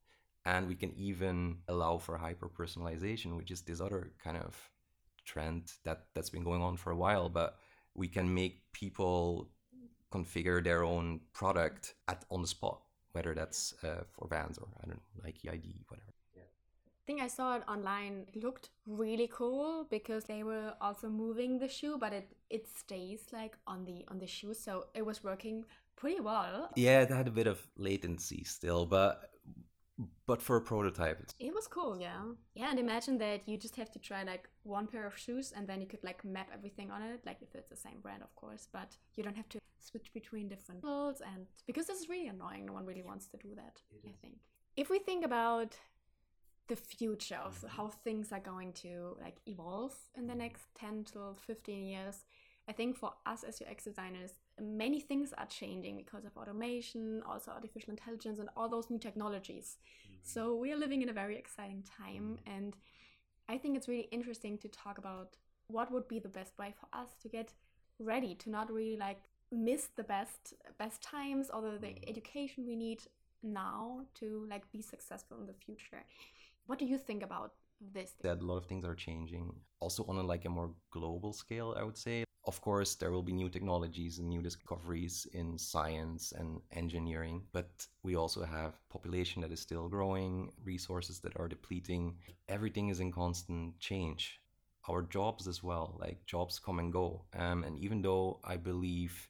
And 0.45 0.67
we 0.67 0.75
can 0.75 0.93
even 0.95 1.57
allow 1.67 1.97
for 1.97 2.17
hyper 2.17 2.49
personalization 2.49 3.35
which 3.35 3.51
is 3.51 3.61
this 3.61 3.81
other 3.81 4.11
kind 4.23 4.37
of 4.37 4.55
trend 5.25 5.73
that 5.83 6.05
that's 6.13 6.29
been 6.29 6.43
going 6.43 6.61
on 6.61 6.77
for 6.77 6.91
a 6.91 6.95
while. 6.95 7.29
But 7.29 7.57
we 7.93 8.07
can 8.07 8.33
make 8.33 8.61
people 8.73 9.49
configure 10.11 10.63
their 10.63 10.83
own 10.83 11.19
product 11.33 11.95
at 12.07 12.23
on 12.29 12.41
the 12.41 12.47
spot 12.47 12.84
whether 13.15 13.33
that's 13.33 13.73
uh, 13.83 14.03
for 14.11 14.27
Vans 14.27 14.57
or 14.57 14.67
I 14.83 14.87
don't 14.87 14.97
know, 14.97 15.23
Nike 15.23 15.49
ID, 15.49 15.85
whatever. 15.87 16.11
Yeah. 16.35 16.43
I 16.43 17.03
think 17.07 17.21
I 17.21 17.27
saw 17.27 17.55
it 17.55 17.63
online. 17.67 18.25
It 18.33 18.43
looked 18.43 18.69
really 18.85 19.29
cool 19.31 19.87
because 19.89 20.25
they 20.25 20.43
were 20.43 20.73
also 20.81 21.07
moving 21.09 21.57
the 21.59 21.69
shoe, 21.69 21.97
but 21.97 22.11
it 22.13 22.27
it 22.49 22.67
stays 22.67 23.21
like 23.31 23.57
on 23.65 23.85
the 23.85 24.05
on 24.09 24.19
the 24.19 24.27
shoe, 24.27 24.53
so 24.53 24.87
it 24.93 25.05
was 25.05 25.23
working 25.23 25.65
pretty 25.95 26.19
well. 26.19 26.69
Yeah, 26.75 27.01
it 27.01 27.09
had 27.09 27.27
a 27.27 27.31
bit 27.31 27.47
of 27.47 27.65
latency 27.77 28.43
still, 28.43 28.85
but 28.85 29.31
but 30.27 30.41
for 30.41 30.57
a 30.57 30.61
prototype. 30.61 31.31
It 31.39 31.53
was 31.53 31.67
cool 31.67 31.97
yeah. 31.99 32.23
Yeah 32.53 32.69
and 32.69 32.79
imagine 32.79 33.17
that 33.19 33.47
you 33.47 33.57
just 33.57 33.75
have 33.75 33.91
to 33.91 33.99
try 33.99 34.23
like 34.23 34.49
one 34.63 34.87
pair 34.87 35.05
of 35.05 35.17
shoes 35.17 35.53
and 35.55 35.67
then 35.67 35.81
you 35.81 35.87
could 35.87 36.03
like 36.03 36.23
map 36.25 36.49
everything 36.53 36.91
on 36.91 37.01
it 37.01 37.21
like 37.25 37.37
if 37.41 37.55
it's 37.55 37.69
the 37.69 37.75
same 37.75 37.99
brand 38.01 38.23
of 38.23 38.33
course 38.35 38.67
but 38.71 38.97
you 39.15 39.23
don't 39.23 39.37
have 39.37 39.49
to 39.49 39.59
switch 39.79 40.11
between 40.13 40.47
different 40.47 40.83
models 40.83 41.21
and 41.21 41.45
because 41.67 41.85
this 41.85 41.99
is 41.99 42.09
really 42.09 42.27
annoying 42.27 42.65
no 42.65 42.73
one 42.73 42.85
really 42.85 43.03
wants 43.03 43.27
to 43.27 43.37
do 43.37 43.49
that 43.55 43.81
i 44.05 44.11
think. 44.21 44.35
If 44.75 44.89
we 44.89 44.99
think 44.99 45.23
about 45.23 45.77
the 46.67 46.75
future 46.75 47.39
of 47.43 47.55
mm-hmm. 47.57 47.67
how 47.67 47.87
things 47.87 48.31
are 48.31 48.39
going 48.39 48.73
to 48.73 49.15
like 49.21 49.37
evolve 49.45 49.95
in 50.17 50.27
the 50.27 50.35
next 50.35 50.63
10 50.79 51.05
to 51.13 51.35
15 51.45 51.85
years 51.85 52.25
i 52.67 52.71
think 52.71 52.97
for 52.97 53.13
us 53.25 53.43
as 53.43 53.61
ux 53.61 53.83
designers 53.83 54.33
many 54.61 54.99
things 54.99 55.33
are 55.37 55.45
changing 55.47 55.97
because 55.97 56.25
of 56.25 56.35
automation 56.37 57.21
also 57.27 57.51
artificial 57.51 57.91
intelligence 57.91 58.39
and 58.39 58.49
all 58.55 58.69
those 58.69 58.89
new 58.89 58.97
technologies 58.97 59.77
mm-hmm. 59.77 60.15
so 60.23 60.55
we 60.55 60.71
are 60.71 60.77
living 60.77 61.01
in 61.01 61.09
a 61.09 61.13
very 61.13 61.37
exciting 61.37 61.83
time 61.83 62.37
mm-hmm. 62.37 62.55
and 62.55 62.77
i 63.49 63.57
think 63.57 63.75
it's 63.75 63.87
really 63.87 64.07
interesting 64.11 64.57
to 64.57 64.67
talk 64.69 64.97
about 64.97 65.35
what 65.67 65.91
would 65.91 66.07
be 66.07 66.19
the 66.19 66.29
best 66.29 66.57
way 66.57 66.73
for 66.79 66.87
us 66.97 67.09
to 67.21 67.27
get 67.27 67.53
ready 67.99 68.35
to 68.35 68.49
not 68.49 68.71
really 68.71 68.97
like 68.97 69.23
miss 69.51 69.89
the 69.95 70.03
best 70.03 70.53
best 70.77 71.01
times 71.01 71.49
or 71.53 71.61
the, 71.61 71.77
the 71.79 71.87
mm. 71.87 72.09
education 72.09 72.65
we 72.65 72.75
need 72.75 73.01
now 73.43 74.01
to 74.15 74.45
like 74.49 74.69
be 74.71 74.81
successful 74.81 75.37
in 75.39 75.45
the 75.45 75.53
future 75.53 76.03
what 76.65 76.79
do 76.79 76.85
you 76.85 76.97
think 76.97 77.23
about 77.23 77.53
this 77.93 78.13
that 78.21 78.41
a 78.41 78.45
lot 78.45 78.57
of 78.57 78.65
things 78.65 78.83
are 78.83 78.95
changing 78.95 79.53
also 79.79 80.03
on 80.07 80.17
a 80.17 80.23
like 80.23 80.45
a 80.45 80.49
more 80.49 80.71
global 80.91 81.31
scale 81.31 81.75
i 81.77 81.83
would 81.83 81.97
say 81.97 82.23
of 82.47 82.61
course 82.61 82.95
there 82.95 83.11
will 83.11 83.23
be 83.23 83.31
new 83.33 83.49
technologies 83.49 84.19
and 84.19 84.29
new 84.29 84.41
discoveries 84.41 85.27
in 85.33 85.57
science 85.57 86.31
and 86.37 86.61
engineering 86.71 87.41
but 87.51 87.87
we 88.03 88.15
also 88.15 88.43
have 88.43 88.73
population 88.89 89.41
that 89.41 89.51
is 89.51 89.59
still 89.59 89.87
growing 89.89 90.51
resources 90.63 91.19
that 91.19 91.37
are 91.39 91.47
depleting 91.47 92.15
everything 92.49 92.89
is 92.89 92.99
in 92.99 93.11
constant 93.11 93.77
change 93.79 94.39
our 94.89 95.01
jobs 95.01 95.47
as 95.47 95.63
well 95.63 95.97
like 95.99 96.25
jobs 96.25 96.59
come 96.59 96.79
and 96.79 96.93
go 96.93 97.21
um, 97.35 97.63
and 97.63 97.79
even 97.79 98.01
though 98.01 98.39
i 98.43 98.55
believe 98.55 99.27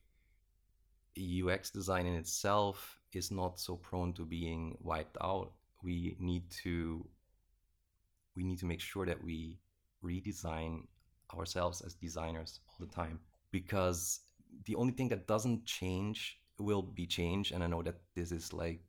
UX 1.17 1.69
design 1.69 2.05
in 2.05 2.15
itself 2.15 2.99
is 3.13 3.31
not 3.31 3.59
so 3.59 3.77
prone 3.77 4.13
to 4.13 4.25
being 4.25 4.77
wiped 4.81 5.17
out. 5.21 5.53
We 5.81 6.15
need 6.19 6.49
to 6.63 7.05
we 8.35 8.43
need 8.43 8.59
to 8.59 8.65
make 8.65 8.81
sure 8.81 9.05
that 9.05 9.23
we 9.23 9.59
redesign 10.03 10.87
ourselves 11.33 11.81
as 11.81 11.93
designers 11.93 12.59
all 12.67 12.85
the 12.85 12.93
time 12.93 13.19
because 13.51 14.19
the 14.65 14.75
only 14.75 14.93
thing 14.93 15.09
that 15.09 15.27
doesn't 15.27 15.65
change 15.65 16.39
will 16.59 16.81
be 16.81 17.05
change 17.05 17.51
and 17.51 17.63
I 17.63 17.67
know 17.67 17.81
that 17.83 17.99
this 18.15 18.31
is 18.31 18.53
like 18.53 18.81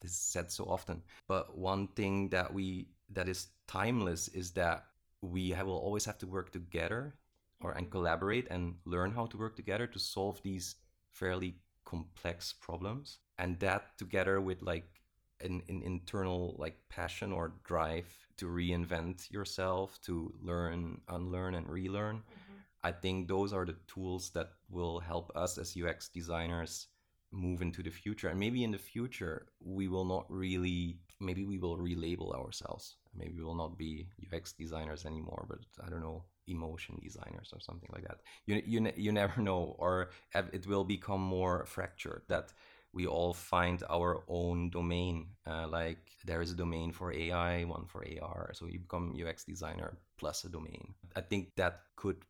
this 0.00 0.12
is 0.12 0.16
said 0.16 0.50
so 0.50 0.64
often 0.64 1.02
but 1.28 1.56
one 1.56 1.88
thing 1.88 2.28
that 2.30 2.52
we 2.52 2.88
that 3.12 3.28
is 3.28 3.48
timeless 3.66 4.28
is 4.28 4.52
that 4.52 4.84
we 5.22 5.50
have, 5.50 5.66
will 5.66 5.78
always 5.78 6.04
have 6.04 6.18
to 6.18 6.26
work 6.26 6.50
together 6.50 7.14
or 7.60 7.72
and 7.72 7.90
collaborate 7.90 8.48
and 8.50 8.74
learn 8.84 9.12
how 9.12 9.26
to 9.26 9.36
work 9.36 9.54
together 9.54 9.86
to 9.86 9.98
solve 9.98 10.40
these 10.42 10.76
fairly 11.10 11.56
complex 11.84 12.52
problems 12.52 13.18
and 13.38 13.58
that 13.60 13.98
together 13.98 14.40
with 14.40 14.62
like 14.62 14.99
an, 15.40 15.62
an 15.68 15.82
internal 15.82 16.56
like 16.58 16.76
passion 16.88 17.32
or 17.32 17.52
drive 17.64 18.06
to 18.36 18.46
reinvent 18.46 19.30
yourself 19.30 19.98
to 20.02 20.32
learn 20.42 21.00
unlearn 21.08 21.54
and 21.54 21.68
relearn 21.68 22.16
mm-hmm. 22.16 22.58
i 22.82 22.92
think 22.92 23.28
those 23.28 23.52
are 23.52 23.66
the 23.66 23.76
tools 23.86 24.30
that 24.30 24.50
will 24.68 25.00
help 25.00 25.30
us 25.34 25.58
as 25.58 25.76
ux 25.76 26.08
designers 26.08 26.88
move 27.32 27.62
into 27.62 27.82
the 27.82 27.90
future 27.90 28.28
and 28.28 28.40
maybe 28.40 28.64
in 28.64 28.72
the 28.72 28.78
future 28.78 29.46
we 29.60 29.88
will 29.88 30.04
not 30.04 30.26
really 30.28 30.98
maybe 31.20 31.44
we 31.44 31.58
will 31.58 31.76
relabel 31.76 32.34
ourselves 32.34 32.96
maybe 33.14 33.34
we 33.36 33.44
will 33.44 33.54
not 33.54 33.78
be 33.78 34.08
ux 34.32 34.52
designers 34.52 35.06
anymore 35.06 35.46
but 35.48 35.58
i 35.86 35.88
don't 35.88 36.02
know 36.02 36.24
emotion 36.50 36.98
designers 37.02 37.50
or 37.52 37.60
something 37.60 37.88
like 37.92 38.02
that. 38.06 38.18
You 38.46 38.62
you 38.66 38.92
you 38.96 39.12
never 39.12 39.40
know, 39.48 39.76
or 39.78 40.10
it 40.34 40.66
will 40.66 40.84
become 40.84 41.20
more 41.20 41.64
fractured 41.66 42.22
that 42.28 42.52
we 42.92 43.06
all 43.06 43.32
find 43.32 43.82
our 43.88 44.22
own 44.28 44.70
domain. 44.70 45.28
Uh, 45.46 45.68
like 45.68 46.10
there 46.24 46.42
is 46.42 46.50
a 46.50 46.56
domain 46.56 46.92
for 46.92 47.12
AI, 47.12 47.64
one 47.64 47.86
for 47.86 48.04
AR, 48.20 48.50
so 48.54 48.66
you 48.66 48.80
become 48.80 49.14
UX 49.14 49.44
designer 49.44 49.98
plus 50.18 50.44
a 50.44 50.48
domain. 50.48 50.94
I 51.16 51.20
think 51.20 51.54
that 51.56 51.80
could 51.96 52.24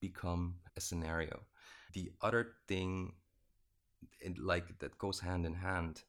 become 0.00 0.56
a 0.76 0.80
scenario. 0.80 1.40
The 1.94 2.12
other 2.20 2.52
thing, 2.68 3.12
it, 4.20 4.38
like 4.38 4.78
that 4.80 4.98
goes 4.98 5.20
hand 5.20 5.46
in 5.46 5.54
hand, 5.54 6.02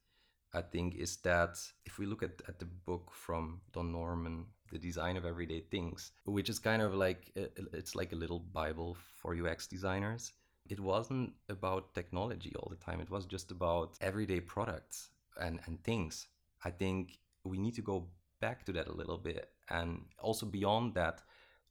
I 0.53 0.61
think, 0.61 0.95
is 0.95 1.17
that 1.17 1.57
if 1.85 1.97
we 1.97 2.05
look 2.05 2.23
at, 2.23 2.41
at 2.47 2.59
the 2.59 2.65
book 2.65 3.11
from 3.11 3.61
Don 3.71 3.91
Norman, 3.91 4.45
the 4.71 4.79
design 4.79 5.17
of 5.17 5.25
everyday 5.25 5.61
things, 5.61 6.11
which 6.25 6.49
is 6.49 6.59
kind 6.59 6.81
of 6.81 6.93
like 6.93 7.31
it's 7.35 7.95
like 7.95 8.11
a 8.11 8.15
little 8.15 8.39
bible 8.39 8.97
for 9.15 9.35
UX 9.35 9.67
designers. 9.67 10.33
It 10.69 10.79
wasn't 10.79 11.33
about 11.49 11.93
technology 11.93 12.53
all 12.55 12.69
the 12.69 12.83
time. 12.83 12.99
It 12.99 13.09
was 13.09 13.25
just 13.25 13.51
about 13.51 13.97
everyday 14.01 14.39
products 14.39 15.09
and, 15.39 15.59
and 15.65 15.83
things. 15.83 16.27
I 16.63 16.71
think 16.71 17.19
we 17.43 17.57
need 17.57 17.75
to 17.75 17.81
go 17.81 18.07
back 18.39 18.65
to 18.65 18.71
that 18.73 18.87
a 18.87 18.93
little 18.93 19.17
bit 19.17 19.49
and 19.69 20.01
also 20.19 20.45
beyond 20.45 20.93
that 20.95 21.21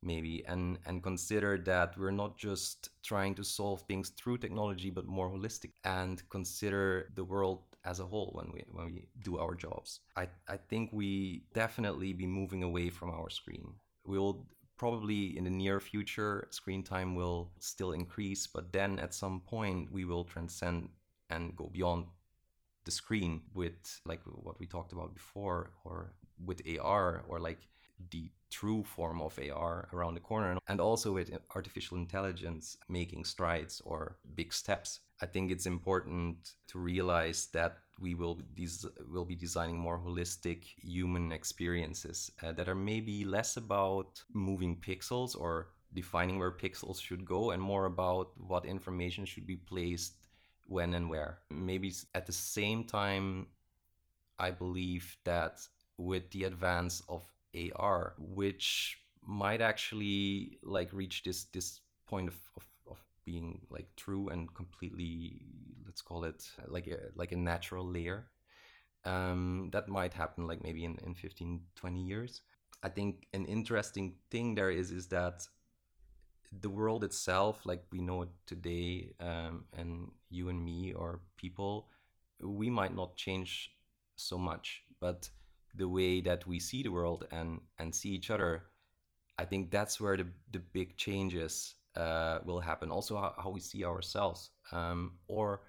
maybe 0.02 0.44
and 0.46 0.78
and 0.86 1.02
consider 1.02 1.58
that 1.58 1.96
we're 1.96 2.10
not 2.10 2.36
just 2.36 2.90
trying 3.02 3.34
to 3.34 3.44
solve 3.44 3.82
things 3.82 4.10
through 4.10 4.36
technology 4.38 4.90
but 4.90 5.06
more 5.06 5.30
holistic 5.30 5.72
and 5.84 6.22
consider 6.30 7.10
the 7.14 7.24
world 7.24 7.60
as 7.84 8.00
a 8.00 8.04
whole 8.04 8.30
when 8.34 8.50
we 8.52 8.64
when 8.72 8.86
we 8.86 9.06
do 9.22 9.38
our 9.38 9.54
jobs 9.54 10.00
i 10.16 10.26
i 10.48 10.56
think 10.56 10.90
we 10.92 11.44
definitely 11.54 12.12
be 12.12 12.26
moving 12.26 12.62
away 12.62 12.88
from 12.90 13.10
our 13.10 13.30
screen 13.30 13.66
we 14.04 14.18
will 14.18 14.46
probably 14.76 15.36
in 15.36 15.44
the 15.44 15.50
near 15.50 15.80
future 15.80 16.48
screen 16.50 16.82
time 16.82 17.14
will 17.14 17.50
still 17.58 17.92
increase 17.92 18.46
but 18.46 18.72
then 18.72 18.98
at 18.98 19.14
some 19.14 19.40
point 19.40 19.90
we 19.92 20.04
will 20.04 20.24
transcend 20.24 20.88
and 21.30 21.56
go 21.56 21.70
beyond 21.72 22.04
the 22.84 22.90
screen 22.90 23.40
with 23.54 24.00
like 24.04 24.20
what 24.24 24.58
we 24.58 24.66
talked 24.66 24.92
about 24.92 25.14
before 25.14 25.70
or 25.84 26.12
with 26.44 26.60
AR 26.80 27.22
or 27.28 27.38
like 27.38 27.68
the 28.10 28.30
true 28.50 28.84
form 28.84 29.20
of 29.22 29.38
AR 29.38 29.88
around 29.92 30.14
the 30.14 30.20
corner, 30.20 30.58
and 30.68 30.80
also 30.80 31.12
with 31.12 31.30
artificial 31.54 31.96
intelligence 31.96 32.76
making 32.88 33.24
strides 33.24 33.80
or 33.84 34.18
big 34.34 34.52
steps. 34.52 35.00
I 35.20 35.26
think 35.26 35.50
it's 35.50 35.66
important 35.66 36.52
to 36.68 36.78
realize 36.78 37.46
that 37.52 37.78
we 38.00 38.14
will 38.14 38.40
des- 38.54 38.88
will 39.10 39.24
be 39.24 39.34
designing 39.34 39.78
more 39.78 39.98
holistic 39.98 40.64
human 40.82 41.32
experiences 41.32 42.30
uh, 42.42 42.52
that 42.52 42.68
are 42.68 42.74
maybe 42.74 43.24
less 43.24 43.56
about 43.56 44.22
moving 44.32 44.76
pixels 44.76 45.38
or 45.38 45.68
defining 45.94 46.38
where 46.38 46.50
pixels 46.50 47.00
should 47.00 47.24
go 47.24 47.50
and 47.50 47.62
more 47.62 47.86
about 47.86 48.30
what 48.38 48.64
information 48.64 49.24
should 49.24 49.46
be 49.46 49.56
placed 49.56 50.14
when 50.66 50.94
and 50.94 51.08
where. 51.08 51.38
Maybe 51.50 51.92
at 52.14 52.26
the 52.26 52.32
same 52.32 52.84
time 52.84 53.46
I 54.38 54.50
believe 54.50 55.16
that 55.24 55.60
with 55.98 56.30
the 56.30 56.44
advance 56.44 57.02
of 57.08 57.24
AR, 57.54 58.14
which 58.18 58.98
might 59.24 59.60
actually 59.60 60.58
like 60.62 60.92
reach 60.92 61.22
this 61.22 61.44
this 61.44 61.80
point 62.06 62.28
of, 62.28 62.34
of, 62.56 62.64
of 62.64 62.71
being 63.24 63.60
like 63.70 63.86
true 63.96 64.28
and 64.28 64.52
completely 64.54 65.42
let's 65.86 66.02
call 66.02 66.24
it 66.24 66.50
like 66.66 66.86
a 66.86 66.98
like 67.14 67.32
a 67.32 67.36
natural 67.36 67.86
layer. 67.86 68.28
Um, 69.04 69.70
that 69.72 69.88
might 69.88 70.14
happen 70.14 70.46
like 70.46 70.62
maybe 70.62 70.84
in, 70.84 70.96
in 71.04 71.14
15, 71.14 71.60
20 71.74 72.02
years. 72.02 72.42
I 72.84 72.88
think 72.88 73.26
an 73.32 73.46
interesting 73.46 74.14
thing 74.30 74.54
there 74.54 74.70
is 74.70 74.92
is 74.92 75.08
that 75.08 75.46
the 76.60 76.70
world 76.70 77.02
itself, 77.02 77.64
like 77.64 77.82
we 77.90 78.00
know 78.00 78.22
it 78.22 78.28
today, 78.46 79.12
um, 79.18 79.64
and 79.76 80.10
you 80.30 80.50
and 80.50 80.62
me 80.64 80.92
or 80.92 81.20
people, 81.36 81.88
we 82.40 82.70
might 82.70 82.94
not 82.94 83.16
change 83.16 83.72
so 84.14 84.38
much, 84.38 84.82
but 85.00 85.28
the 85.74 85.88
way 85.88 86.20
that 86.20 86.46
we 86.46 86.58
see 86.58 86.82
the 86.82 86.90
world 86.90 87.26
and 87.30 87.60
and 87.78 87.94
see 87.94 88.10
each 88.10 88.30
other 88.30 88.64
i 89.38 89.44
think 89.44 89.70
that's 89.70 90.00
where 90.00 90.16
the, 90.16 90.26
the 90.50 90.58
big 90.58 90.96
changes 90.96 91.74
uh, 91.96 92.38
will 92.44 92.60
happen. 92.60 92.90
Also 92.90 93.16
how, 93.16 93.34
how 93.42 93.50
we 93.50 93.60
see 93.60 93.84
ourselves 93.84 94.50
um, 94.72 95.12
or 95.28 95.62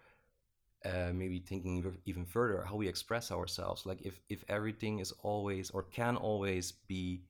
uh, 0.86 1.12
maybe 1.14 1.40
thinking 1.40 1.98
even 2.06 2.26
further 2.26 2.64
how 2.68 2.76
we 2.76 2.88
express 2.88 3.32
ourselves. 3.32 3.86
Like 3.86 4.02
if 4.02 4.20
if 4.30 4.44
everything 4.50 5.00
is 5.00 5.14
always 5.24 5.70
or 5.72 5.84
can 5.84 6.18
always 6.18 6.72
be 6.88 7.24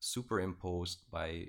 superimposed 0.00 1.02
by 1.12 1.46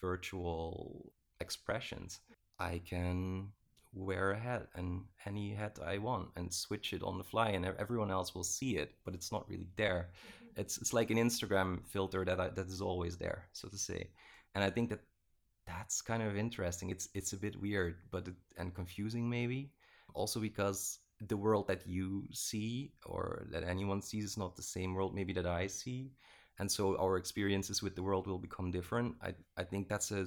virtual 0.00 1.12
expressions 1.40 2.18
i 2.58 2.80
can 2.84 3.46
wear 3.94 4.32
a 4.32 4.38
hat 4.38 4.68
and 4.74 5.02
any 5.26 5.52
hat 5.52 5.78
I 5.84 5.98
want 5.98 6.28
and 6.36 6.52
switch 6.52 6.92
it 6.92 7.02
on 7.02 7.18
the 7.18 7.24
fly 7.24 7.50
and 7.50 7.66
everyone 7.78 8.10
else 8.10 8.34
will 8.34 8.44
see 8.44 8.76
it 8.76 8.94
but 9.04 9.14
it's 9.14 9.30
not 9.30 9.48
really 9.48 9.68
there. 9.76 10.08
Mm-hmm. 10.08 10.60
it's 10.60 10.78
it's 10.78 10.92
like 10.92 11.10
an 11.10 11.18
Instagram 11.18 11.86
filter 11.86 12.24
that 12.24 12.40
I, 12.40 12.48
that 12.48 12.68
is 12.68 12.80
always 12.80 13.16
there 13.18 13.44
so 13.52 13.68
to 13.68 13.78
say. 13.78 14.08
And 14.54 14.64
I 14.64 14.70
think 14.70 14.90
that 14.90 15.00
that's 15.66 16.02
kind 16.02 16.22
of 16.22 16.36
interesting. 16.36 16.90
It's 16.90 17.08
it's 17.14 17.32
a 17.32 17.36
bit 17.36 17.60
weird 17.60 17.96
but 18.10 18.28
it, 18.28 18.34
and 18.58 18.74
confusing 18.74 19.28
maybe. 19.28 19.70
Also 20.14 20.40
because 20.40 20.98
the 21.28 21.36
world 21.36 21.68
that 21.68 21.86
you 21.86 22.24
see 22.32 22.92
or 23.06 23.46
that 23.52 23.62
anyone 23.64 24.02
sees 24.02 24.24
is 24.24 24.36
not 24.36 24.56
the 24.56 24.62
same 24.62 24.94
world 24.94 25.14
maybe 25.14 25.32
that 25.34 25.46
I 25.46 25.66
see. 25.66 26.12
And 26.58 26.70
so 26.70 26.96
our 26.98 27.16
experiences 27.16 27.82
with 27.82 27.94
the 27.96 28.02
world 28.02 28.26
will 28.26 28.38
become 28.38 28.70
different. 28.70 29.16
I 29.22 29.34
I 29.56 29.64
think 29.64 29.88
that's 29.88 30.10
a 30.10 30.26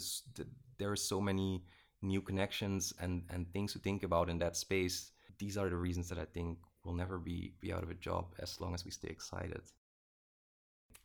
there 0.78 0.91
are 0.91 0.95
so 0.95 1.21
many 1.21 1.63
new 2.02 2.21
connections 2.21 2.93
and 3.00 3.24
and 3.30 3.52
things 3.52 3.74
to 3.74 3.80
think 3.80 4.04
about 4.04 4.30
in 4.30 4.39
that 4.39 4.56
space. 4.58 5.12
These 5.38 5.58
are 5.58 5.69
the 5.69 5.76
reasons 5.76 6.08
that 6.10 6.17
i 6.17 6.24
think 6.24 6.58
we'll 6.84 6.95
never 6.95 7.17
be 7.17 7.54
be 7.60 7.74
out 7.74 7.84
of 7.84 7.89
a 7.89 7.93
job 7.95 8.34
as 8.39 8.62
long 8.62 8.74
as 8.74 8.86
we 8.86 8.91
stay 8.91 9.10
excited 9.10 9.62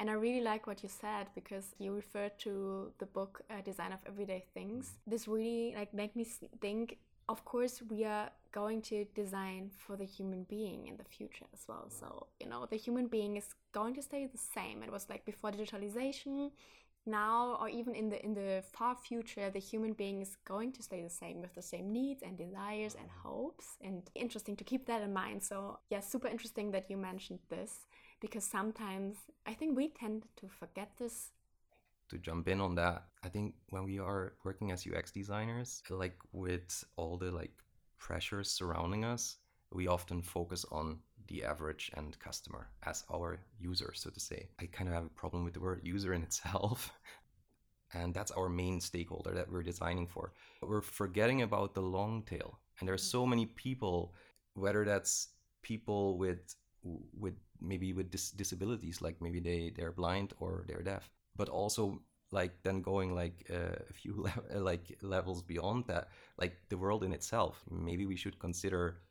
and 0.00 0.08
I 0.08 0.14
really 0.14 0.40
like 0.40 0.66
what 0.66 0.82
you 0.82 0.88
said 0.88 1.26
because 1.34 1.74
you 1.78 1.92
referred 1.92 2.38
to 2.38 2.90
the 2.98 3.04
book 3.04 3.42
uh, 3.50 3.60
Design 3.62 3.92
of 3.92 3.98
Everyday 4.06 4.46
Things. 4.54 4.94
This 5.06 5.28
really 5.28 5.74
like 5.76 5.92
make 5.92 6.16
me 6.16 6.24
think 6.60 6.96
of 7.28 7.44
course 7.44 7.82
we 7.90 8.04
are 8.04 8.30
going 8.50 8.80
to 8.82 9.04
design 9.14 9.70
for 9.76 9.96
the 9.96 10.06
human 10.06 10.44
being 10.44 10.86
in 10.88 10.96
the 10.96 11.04
future 11.04 11.44
as 11.52 11.60
well. 11.68 11.88
So, 11.90 12.26
you 12.40 12.48
know, 12.48 12.66
the 12.68 12.76
human 12.76 13.08
being 13.08 13.36
is 13.36 13.54
going 13.72 13.94
to 13.94 14.02
stay 14.02 14.26
the 14.26 14.38
same. 14.38 14.82
It 14.82 14.90
was 14.90 15.06
like 15.10 15.24
before 15.26 15.52
digitalization, 15.52 16.50
now 17.06 17.56
or 17.60 17.68
even 17.68 17.94
in 17.94 18.08
the 18.10 18.22
in 18.24 18.34
the 18.34 18.62
far 18.72 18.94
future 18.94 19.48
the 19.50 19.58
human 19.58 19.92
being 19.94 20.20
is 20.20 20.36
going 20.44 20.70
to 20.70 20.82
stay 20.82 21.02
the 21.02 21.08
same 21.08 21.40
with 21.40 21.54
the 21.54 21.62
same 21.62 21.92
needs 21.92 22.22
and 22.22 22.36
desires 22.36 22.94
and 22.94 23.08
hopes 23.22 23.76
and 23.80 24.10
interesting 24.14 24.54
to 24.54 24.64
keep 24.64 24.86
that 24.86 25.00
in 25.00 25.12
mind 25.12 25.42
so 25.42 25.78
yeah 25.88 26.00
super 26.00 26.28
interesting 26.28 26.70
that 26.70 26.90
you 26.90 26.98
mentioned 26.98 27.38
this 27.48 27.86
because 28.20 28.44
sometimes 28.44 29.16
i 29.46 29.52
think 29.52 29.76
we 29.76 29.88
tend 29.88 30.24
to 30.36 30.46
forget 30.48 30.90
this 30.98 31.30
to 32.08 32.18
jump 32.18 32.48
in 32.48 32.60
on 32.60 32.74
that 32.74 33.04
i 33.24 33.28
think 33.28 33.54
when 33.70 33.84
we 33.84 33.98
are 33.98 34.34
working 34.44 34.72
as 34.72 34.86
ux 34.86 35.10
designers 35.10 35.82
like 35.90 36.18
with 36.32 36.84
all 36.96 37.16
the 37.16 37.30
like 37.30 37.52
pressures 37.98 38.50
surrounding 38.50 39.04
us 39.04 39.36
we 39.72 39.86
often 39.86 40.20
focus 40.22 40.64
on 40.70 40.98
the 41.30 41.44
average 41.44 41.90
end 41.96 42.18
customer 42.18 42.68
as 42.82 43.04
our 43.12 43.38
user, 43.58 43.92
so 43.94 44.10
to 44.10 44.20
say. 44.20 44.48
I 44.60 44.66
kind 44.66 44.88
of 44.88 44.94
have 44.94 45.06
a 45.06 45.10
problem 45.20 45.44
with 45.44 45.54
the 45.54 45.60
word 45.60 45.80
user 45.84 46.12
in 46.12 46.22
itself. 46.22 46.92
and 47.94 48.12
that's 48.12 48.32
our 48.32 48.48
main 48.48 48.80
stakeholder 48.80 49.32
that 49.32 49.50
we're 49.50 49.62
designing 49.62 50.06
for. 50.06 50.32
But 50.60 50.68
we're 50.68 50.82
forgetting 50.82 51.42
about 51.42 51.74
the 51.74 51.82
long 51.82 52.24
tail. 52.24 52.58
And 52.78 52.88
there 52.88 52.94
are 52.94 52.98
mm. 52.98 53.12
so 53.12 53.24
many 53.24 53.46
people, 53.46 54.14
whether 54.54 54.84
that's 54.84 55.28
people 55.62 56.18
with 56.18 56.54
with 56.82 57.34
maybe 57.60 57.92
with 57.92 58.10
dis- 58.10 58.30
disabilities, 58.30 59.00
like 59.00 59.20
maybe 59.20 59.40
they 59.40 59.72
they're 59.76 59.92
blind 59.92 60.32
or 60.38 60.64
they're 60.66 60.82
deaf, 60.82 61.10
but 61.36 61.48
also 61.48 62.02
like 62.32 62.62
then 62.62 62.80
going 62.80 63.14
like 63.14 63.46
uh, 63.50 63.76
a 63.90 63.92
few 63.92 64.14
le- 64.16 64.58
like 64.58 64.98
levels 65.02 65.42
beyond 65.42 65.84
that, 65.86 66.08
like 66.38 66.56
the 66.68 66.78
world 66.78 67.04
in 67.04 67.12
itself. 67.12 67.62
Maybe 67.70 68.06
we 68.06 68.16
should 68.16 68.38
consider 68.38 69.02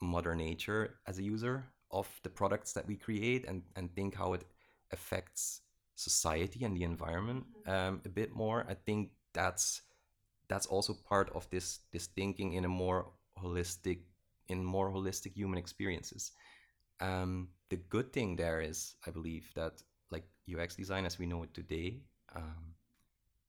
mother 0.00 0.34
nature 0.34 0.98
as 1.06 1.18
a 1.18 1.22
user 1.22 1.64
of 1.90 2.08
the 2.22 2.28
products 2.28 2.72
that 2.72 2.86
we 2.86 2.96
create 2.96 3.46
and, 3.46 3.62
and 3.76 3.92
think 3.94 4.14
how 4.14 4.32
it 4.32 4.44
affects 4.92 5.62
society 5.94 6.64
and 6.64 6.76
the 6.76 6.84
environment 6.84 7.44
mm-hmm. 7.66 7.88
um, 7.88 8.00
a 8.04 8.08
bit 8.08 8.32
more 8.32 8.64
i 8.68 8.74
think 8.74 9.10
that's 9.34 9.82
that's 10.48 10.66
also 10.66 10.94
part 10.94 11.30
of 11.34 11.48
this 11.50 11.80
this 11.92 12.06
thinking 12.06 12.52
in 12.52 12.64
a 12.64 12.68
more 12.68 13.10
holistic 13.42 13.98
in 14.48 14.64
more 14.64 14.92
holistic 14.92 15.34
human 15.34 15.58
experiences 15.58 16.32
um, 17.00 17.48
the 17.70 17.76
good 17.76 18.12
thing 18.12 18.36
there 18.36 18.60
is 18.60 18.94
i 19.06 19.10
believe 19.10 19.50
that 19.54 19.82
like 20.10 20.24
ux 20.54 20.74
design 20.74 21.04
as 21.04 21.18
we 21.18 21.26
know 21.26 21.42
it 21.42 21.54
today 21.54 22.00
um, 22.34 22.74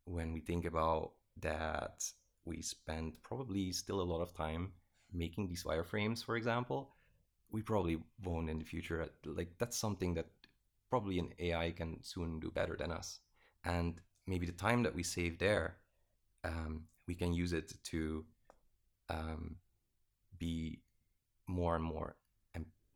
when 0.06 0.34
we 0.34 0.40
think 0.40 0.66
about 0.66 1.12
that 1.42 2.04
we 2.46 2.62
spend 2.62 3.14
probably 3.24 3.72
still 3.72 4.02
a 4.02 4.12
lot 4.12 4.22
of 4.22 4.34
time 4.34 4.72
making 5.14 5.48
these 5.48 5.64
wireframes, 5.64 6.24
for 6.24 6.36
example, 6.36 6.96
we 7.52 7.62
probably 7.62 7.98
won't 8.24 8.50
in 8.50 8.60
the 8.60 8.66
future. 8.66 9.08
Like 9.26 9.50
that's 9.58 9.78
something 9.78 10.14
that 10.16 10.28
probably 10.90 11.20
an 11.20 11.30
AI 11.40 11.72
can 11.72 12.04
soon 12.04 12.40
do 12.40 12.52
better 12.52 12.76
than 12.78 12.92
us. 12.92 13.20
And 13.64 14.00
maybe 14.28 14.46
the 14.46 14.52
time 14.52 14.84
that 14.84 14.96
we 14.96 15.04
save 15.04 15.38
there, 15.40 15.78
um, 16.44 16.84
we 17.08 17.16
can 17.16 17.34
use 17.34 17.54
it 17.54 17.74
to 17.86 18.26
um, 19.10 19.56
be 20.38 20.80
more 21.48 21.76
and 21.76 21.84
more 21.84 22.16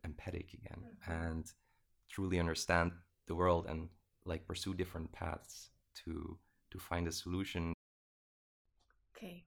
empathic 0.03 0.53
again 0.53 0.83
mm-hmm. 0.83 1.11
and 1.11 1.51
truly 2.09 2.39
understand 2.39 2.91
the 3.27 3.35
world 3.35 3.65
and 3.69 3.89
like 4.25 4.45
pursue 4.47 4.73
different 4.73 5.11
paths 5.11 5.69
to 6.05 6.37
to 6.71 6.79
find 6.79 7.07
a 7.07 7.11
solution. 7.11 7.73
Okay, 9.15 9.45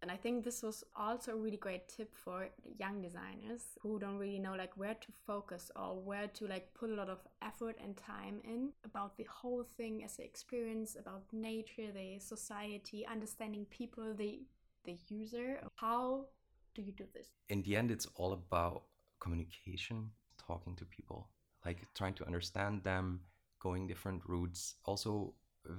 And 0.00 0.12
I 0.12 0.16
think 0.16 0.44
this 0.44 0.62
was 0.62 0.84
also 0.94 1.32
a 1.32 1.36
really 1.36 1.56
great 1.56 1.88
tip 1.88 2.14
for 2.14 2.48
young 2.78 3.02
designers 3.02 3.62
who 3.82 3.98
don't 3.98 4.16
really 4.16 4.38
know 4.38 4.54
like 4.54 4.76
where 4.76 4.94
to 4.94 5.08
focus 5.26 5.72
or 5.74 6.00
where 6.00 6.28
to 6.28 6.46
like 6.46 6.72
put 6.74 6.90
a 6.90 6.94
lot 6.94 7.08
of 7.08 7.18
effort 7.42 7.76
and 7.82 7.96
time 7.96 8.40
in 8.44 8.70
about 8.84 9.16
the 9.16 9.24
whole 9.24 9.64
thing 9.64 10.04
as 10.04 10.18
an 10.18 10.24
experience 10.24 10.96
about 10.98 11.24
nature, 11.32 11.90
the 11.92 12.18
society, 12.20 13.04
understanding 13.06 13.66
people, 13.70 14.14
the 14.14 14.40
the 14.84 14.96
user. 15.08 15.60
How 15.74 16.26
do 16.74 16.82
you 16.82 16.92
do 16.92 17.04
this? 17.12 17.28
In 17.48 17.62
the 17.62 17.76
end, 17.76 17.90
it's 17.90 18.06
all 18.14 18.32
about 18.32 18.84
communication, 19.20 20.10
talking 20.46 20.76
to 20.76 20.84
people, 20.84 21.28
like 21.64 21.86
trying 21.94 22.14
to 22.14 22.26
understand 22.26 22.82
them, 22.82 23.20
going 23.60 23.86
different 23.86 24.22
routes. 24.26 24.74
Also, 24.84 25.34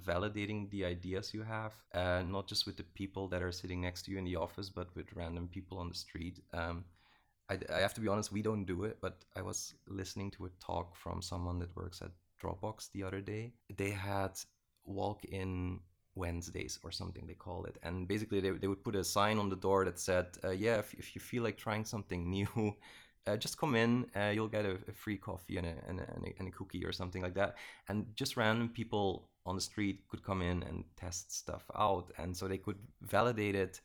validating 0.06 0.70
the 0.70 0.86
ideas 0.86 1.34
you 1.34 1.44
have, 1.44 1.74
uh, 1.94 2.22
not 2.28 2.48
just 2.48 2.66
with 2.66 2.78
the 2.78 2.84
people 2.84 3.28
that 3.28 3.42
are 3.42 3.52
sitting 3.52 3.82
next 3.82 4.04
to 4.04 4.12
you 4.12 4.18
in 4.18 4.26
the 4.26 4.36
office, 4.36 4.70
but 4.70 4.94
with 4.96 5.14
random 5.14 5.48
people 5.48 5.78
on 5.78 5.90
the 5.90 5.96
street. 5.96 6.40
Um, 6.54 6.86
I, 7.50 7.58
I, 7.74 7.80
have 7.80 7.96
to 7.96 8.02
be 8.02 8.08
honest, 8.08 8.32
we 8.32 8.42
don't 8.42 8.66
do 8.66 8.84
it, 8.84 8.98
but 9.02 9.26
I 9.36 9.42
was 9.42 9.74
listening 9.88 10.30
to 10.32 10.46
a 10.46 10.50
talk 10.60 10.96
from 10.96 11.22
someone 11.22 11.58
that 11.60 11.76
works 11.76 12.02
at 12.02 12.12
Dropbox 12.42 12.92
the 12.92 13.04
other 13.04 13.22
day. 13.22 13.54
They 13.76 13.90
had 13.90 14.40
walk 14.86 15.26
in 15.26 15.80
Wednesdays 16.16 16.80
or 16.84 16.92
something 16.92 17.26
they 17.26 17.34
called 17.34 17.66
it. 17.68 17.78
And 17.82 18.08
basically, 18.08 18.40
they, 18.40 18.52
they 18.52 18.68
would 18.68 18.84
put 18.84 18.96
a 18.96 19.04
sign 19.04 19.38
on 19.40 19.50
the 19.50 19.56
door 19.56 19.86
that 19.86 20.00
said, 20.00 20.28
uh, 20.44 20.52
Yeah, 20.52 20.78
if, 20.78 20.94
if 20.94 21.16
you 21.16 21.22
feel 21.22 21.44
like 21.44 21.58
trying 21.58 21.86
something 21.86 22.30
new, 22.38 22.76
uh, 23.28 23.38
just 23.38 23.58
come 23.58 23.76
in, 23.76 24.06
uh, 24.16 24.32
you'll 24.34 24.48
get 24.48 24.66
a, 24.66 24.78
a, 24.88 24.94
free 24.94 25.18
coffee 25.18 25.58
and 25.58 25.68
a, 25.68 25.74
and, 25.88 26.00
a, 26.00 26.34
and 26.40 26.48
a 26.48 26.52
cookie 26.52 26.86
or 26.86 26.92
something 26.92 27.22
like 27.22 27.36
that. 27.36 27.56
And 27.88 28.06
just 28.16 28.38
random 28.38 28.70
people 28.70 29.30
on 29.46 29.56
the 29.56 29.62
street 29.62 30.08
could 30.10 30.24
come 30.24 30.42
in 30.42 30.64
and 30.64 30.84
test 30.96 31.36
stuff 31.36 31.64
out. 31.76 32.12
And 32.18 32.36
so 32.36 32.48
they 32.48 32.58
could 32.58 32.78
validate 33.02 33.56
it 33.56 33.82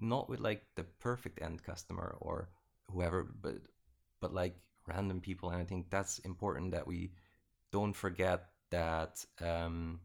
not 0.00 0.28
with 0.28 0.40
like 0.40 0.62
the 0.76 0.84
perfect 1.00 1.42
end 1.42 1.62
customer 1.62 2.16
or 2.20 2.48
whoever 2.86 3.34
but 3.42 3.56
but 4.20 4.32
like 4.32 4.56
random 4.86 5.20
people. 5.20 5.50
And 5.50 5.60
i 5.60 5.64
think 5.64 5.90
that's 5.90 6.18
important 6.20 6.70
that 6.72 6.86
we 6.86 7.10
don't 7.72 7.94
forget 7.94 8.46
that 8.70 9.24
um 9.40 10.00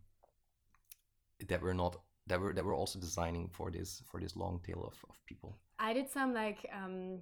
that 1.47 1.61
we're 1.61 1.73
not 1.73 2.01
that 2.27 2.39
we're 2.39 2.53
that 2.53 2.65
we're 2.65 2.75
also 2.75 2.99
designing 2.99 3.49
for 3.51 3.71
this 3.71 4.01
for 4.09 4.19
this 4.19 4.35
long 4.35 4.59
tail 4.65 4.83
of, 4.85 4.95
of 5.09 5.15
people 5.25 5.57
i 5.87 5.93
did 5.93 6.09
some 6.09 6.33
like 6.33 6.59
um 6.79 7.19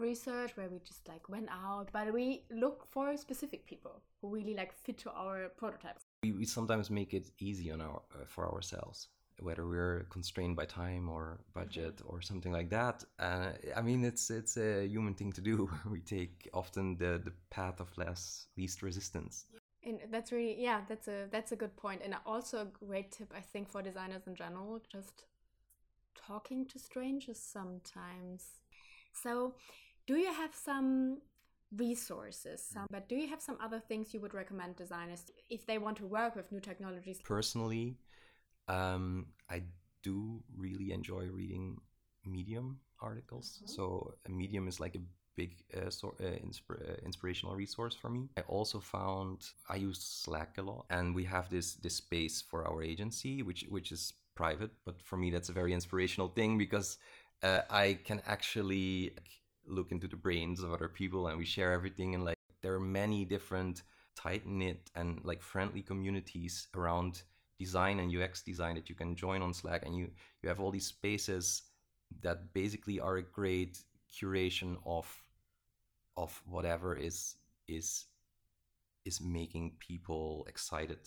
research 0.00 0.50
where 0.56 0.68
we 0.68 0.78
just 0.90 1.06
like 1.08 1.28
went 1.28 1.48
out 1.50 1.86
but 1.92 2.12
we 2.12 2.42
look 2.50 2.78
for 2.90 3.16
specific 3.16 3.64
people 3.66 4.02
who 4.20 4.28
really 4.28 4.54
like 4.54 4.72
fit 4.72 4.98
to 4.98 5.10
our 5.10 5.48
prototypes. 5.56 6.02
We, 6.22 6.32
we 6.32 6.44
sometimes 6.44 6.90
make 6.90 7.14
it 7.14 7.30
easy 7.38 7.70
on 7.70 7.80
our 7.80 8.02
uh, 8.14 8.24
for 8.26 8.52
ourselves 8.52 9.08
whether 9.42 9.66
we're 9.66 10.04
constrained 10.10 10.54
by 10.54 10.66
time 10.66 11.08
or 11.08 11.40
budget 11.54 11.96
mm-hmm. 11.96 12.14
or 12.14 12.20
something 12.20 12.52
like 12.52 12.68
that. 12.68 13.04
Uh, 13.18 13.52
i 13.74 13.80
mean 13.80 14.04
it's 14.04 14.30
it's 14.30 14.56
a 14.58 14.86
human 14.86 15.14
thing 15.14 15.32
to 15.32 15.40
do. 15.40 15.70
We 15.90 16.00
take 16.00 16.48
often 16.52 16.96
the 16.98 17.20
the 17.24 17.32
path 17.50 17.80
of 17.80 17.88
less 17.96 18.46
least 18.58 18.82
resistance. 18.82 19.46
And 19.82 19.98
that's 20.10 20.30
really 20.30 20.56
yeah 20.60 20.80
that's 20.88 21.08
a 21.08 21.26
that's 21.30 21.52
a 21.52 21.56
good 21.56 21.74
point. 21.76 22.02
And 22.04 22.14
also 22.26 22.58
a 22.66 22.68
great 22.84 23.12
tip 23.12 23.32
i 23.34 23.40
think 23.40 23.68
for 23.68 23.80
designers 23.82 24.26
in 24.26 24.34
general 24.34 24.80
just 24.92 25.24
talking 26.14 26.66
to 26.66 26.78
strangers 26.78 27.38
sometimes. 27.38 28.44
So 29.12 29.54
do 30.06 30.16
you 30.16 30.32
have 30.32 30.54
some 30.54 31.18
resources 31.76 32.64
some, 32.68 32.86
but 32.90 33.08
do 33.08 33.14
you 33.14 33.28
have 33.28 33.40
some 33.40 33.56
other 33.60 33.78
things 33.78 34.12
you 34.12 34.20
would 34.20 34.34
recommend 34.34 34.74
designers 34.74 35.22
if 35.50 35.66
they 35.66 35.78
want 35.78 35.96
to 35.98 36.06
work 36.06 36.34
with 36.34 36.50
new 36.50 36.60
technologies? 36.60 37.20
Personally 37.22 37.96
um, 38.70 39.26
i 39.50 39.60
do 40.02 40.42
really 40.56 40.92
enjoy 40.92 41.26
reading 41.26 41.76
medium 42.24 42.78
articles. 43.02 43.56
Mm-hmm. 43.56 43.66
so 43.66 44.14
a 44.26 44.30
medium 44.30 44.68
is 44.68 44.80
like 44.80 44.94
a 44.94 45.00
big 45.36 45.56
uh, 45.76 45.90
so, 45.90 46.14
uh, 46.20 46.24
insp- 46.24 46.70
uh, 46.70 46.96
inspirational 47.04 47.54
resource 47.54 47.94
for 47.94 48.10
me. 48.10 48.28
I 48.36 48.42
also 48.42 48.78
found 48.80 49.48
i 49.68 49.76
use 49.76 50.00
slack 50.02 50.58
a 50.58 50.62
lot 50.62 50.86
and 50.90 51.14
we 51.14 51.24
have 51.24 51.48
this 51.50 51.74
this 51.74 51.94
space 51.94 52.42
for 52.42 52.66
our 52.68 52.82
agency 52.82 53.42
which 53.42 53.64
which 53.68 53.92
is 53.92 54.12
private 54.34 54.70
but 54.84 55.00
for 55.02 55.16
me 55.16 55.30
that's 55.30 55.48
a 55.48 55.52
very 55.52 55.72
inspirational 55.72 56.28
thing 56.28 56.58
because 56.58 56.98
uh, 57.42 57.60
i 57.70 57.98
can 58.04 58.20
actually 58.26 59.12
look 59.66 59.92
into 59.92 60.08
the 60.08 60.16
brains 60.16 60.62
of 60.62 60.72
other 60.72 60.88
people 60.88 61.28
and 61.28 61.38
we 61.38 61.44
share 61.44 61.72
everything 61.72 62.14
and 62.14 62.24
like 62.24 62.36
there 62.62 62.74
are 62.74 62.80
many 62.80 63.24
different 63.24 63.82
tight 64.16 64.46
knit 64.46 64.90
and 64.94 65.20
like 65.24 65.42
friendly 65.42 65.82
communities 65.82 66.68
around 66.74 67.22
design 67.58 68.00
and 68.00 68.14
UX 68.14 68.42
design 68.42 68.74
that 68.74 68.88
you 68.88 68.94
can 68.94 69.14
join 69.14 69.42
on 69.42 69.52
Slack 69.52 69.84
and 69.86 69.96
you 69.96 70.10
you 70.42 70.48
have 70.48 70.60
all 70.60 70.70
these 70.70 70.86
spaces 70.86 71.62
that 72.22 72.52
basically 72.52 72.98
are 72.98 73.18
a 73.18 73.22
great 73.22 73.78
curation 74.12 74.76
of 74.84 75.06
of 76.16 76.42
whatever 76.46 76.96
is 76.96 77.36
is 77.68 78.06
is 79.04 79.20
making 79.20 79.72
people 79.78 80.44
excited 80.48 80.98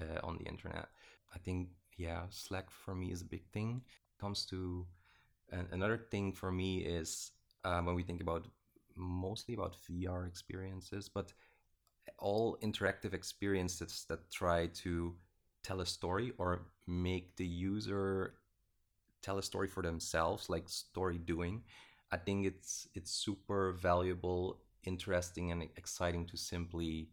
uh, 0.00 0.20
on 0.22 0.38
the 0.38 0.44
internet. 0.44 0.88
I 1.34 1.38
think 1.38 1.68
yeah, 2.02 2.22
Slack 2.30 2.70
for 2.70 2.94
me 2.94 3.12
is 3.12 3.22
a 3.22 3.26
big 3.26 3.44
thing. 3.52 3.82
Comes 4.20 4.44
to 4.46 4.86
another 5.70 5.98
thing 6.10 6.32
for 6.32 6.50
me 6.50 6.78
is 6.78 7.30
um, 7.64 7.86
when 7.86 7.94
we 7.94 8.02
think 8.02 8.20
about 8.20 8.46
mostly 8.96 9.54
about 9.54 9.76
VR 9.88 10.26
experiences, 10.26 11.08
but 11.08 11.32
all 12.18 12.58
interactive 12.62 13.14
experiences 13.14 14.04
that 14.08 14.30
try 14.30 14.66
to 14.66 15.14
tell 15.62 15.80
a 15.80 15.86
story 15.86 16.32
or 16.38 16.62
make 16.88 17.36
the 17.36 17.46
user 17.46 18.34
tell 19.22 19.38
a 19.38 19.42
story 19.42 19.68
for 19.68 19.82
themselves, 19.82 20.50
like 20.50 20.68
story 20.68 21.18
doing. 21.18 21.62
I 22.10 22.16
think 22.16 22.46
it's 22.46 22.88
it's 22.94 23.12
super 23.12 23.72
valuable, 23.72 24.58
interesting, 24.84 25.52
and 25.52 25.62
exciting 25.76 26.26
to 26.26 26.36
simply 26.36 27.08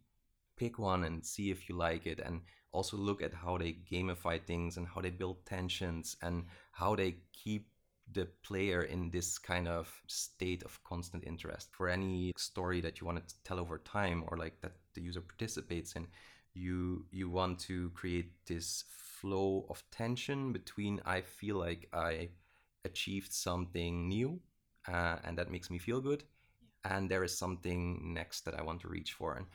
pick 0.57 0.79
one 0.79 1.03
and 1.03 1.23
see 1.23 1.51
if 1.51 1.69
you 1.69 1.75
like 1.75 2.07
it, 2.07 2.19
and 2.19 2.41
also 2.71 2.97
look 2.97 3.21
at 3.21 3.33
how 3.33 3.57
they 3.57 3.77
gamify 3.91 4.41
things 4.41 4.77
and 4.77 4.87
how 4.87 5.01
they 5.01 5.09
build 5.09 5.45
tensions 5.45 6.15
and 6.21 6.45
how 6.71 6.95
they 6.95 7.15
keep 7.33 7.67
the 8.11 8.27
player 8.43 8.83
in 8.83 9.11
this 9.11 9.37
kind 9.37 9.67
of 9.67 10.01
state 10.07 10.63
of 10.63 10.83
constant 10.83 11.23
interest 11.25 11.69
for 11.71 11.89
any 11.89 12.33
story 12.37 12.81
that 12.81 12.99
you 12.99 13.05
want 13.05 13.27
to 13.27 13.35
tell 13.43 13.59
over 13.59 13.77
time 13.79 14.23
or 14.27 14.37
like 14.37 14.59
that 14.61 14.73
the 14.95 15.01
user 15.01 15.21
participates 15.21 15.93
in 15.93 16.07
you 16.53 17.05
you 17.11 17.29
want 17.29 17.59
to 17.59 17.91
create 17.91 18.31
this 18.47 18.83
flow 18.89 19.65
of 19.69 19.83
tension 19.91 20.51
between 20.51 20.99
i 21.05 21.21
feel 21.21 21.57
like 21.57 21.87
i 21.93 22.27
achieved 22.85 23.31
something 23.31 24.07
new 24.07 24.39
uh, 24.87 25.17
and 25.23 25.37
that 25.37 25.51
makes 25.51 25.69
me 25.69 25.77
feel 25.77 26.01
good 26.01 26.23
yeah. 26.61 26.97
and 26.97 27.11
there 27.11 27.23
is 27.23 27.37
something 27.37 28.13
next 28.13 28.45
that 28.45 28.57
i 28.57 28.61
want 28.61 28.81
to 28.81 28.87
reach 28.87 29.13
for 29.13 29.35
and 29.35 29.45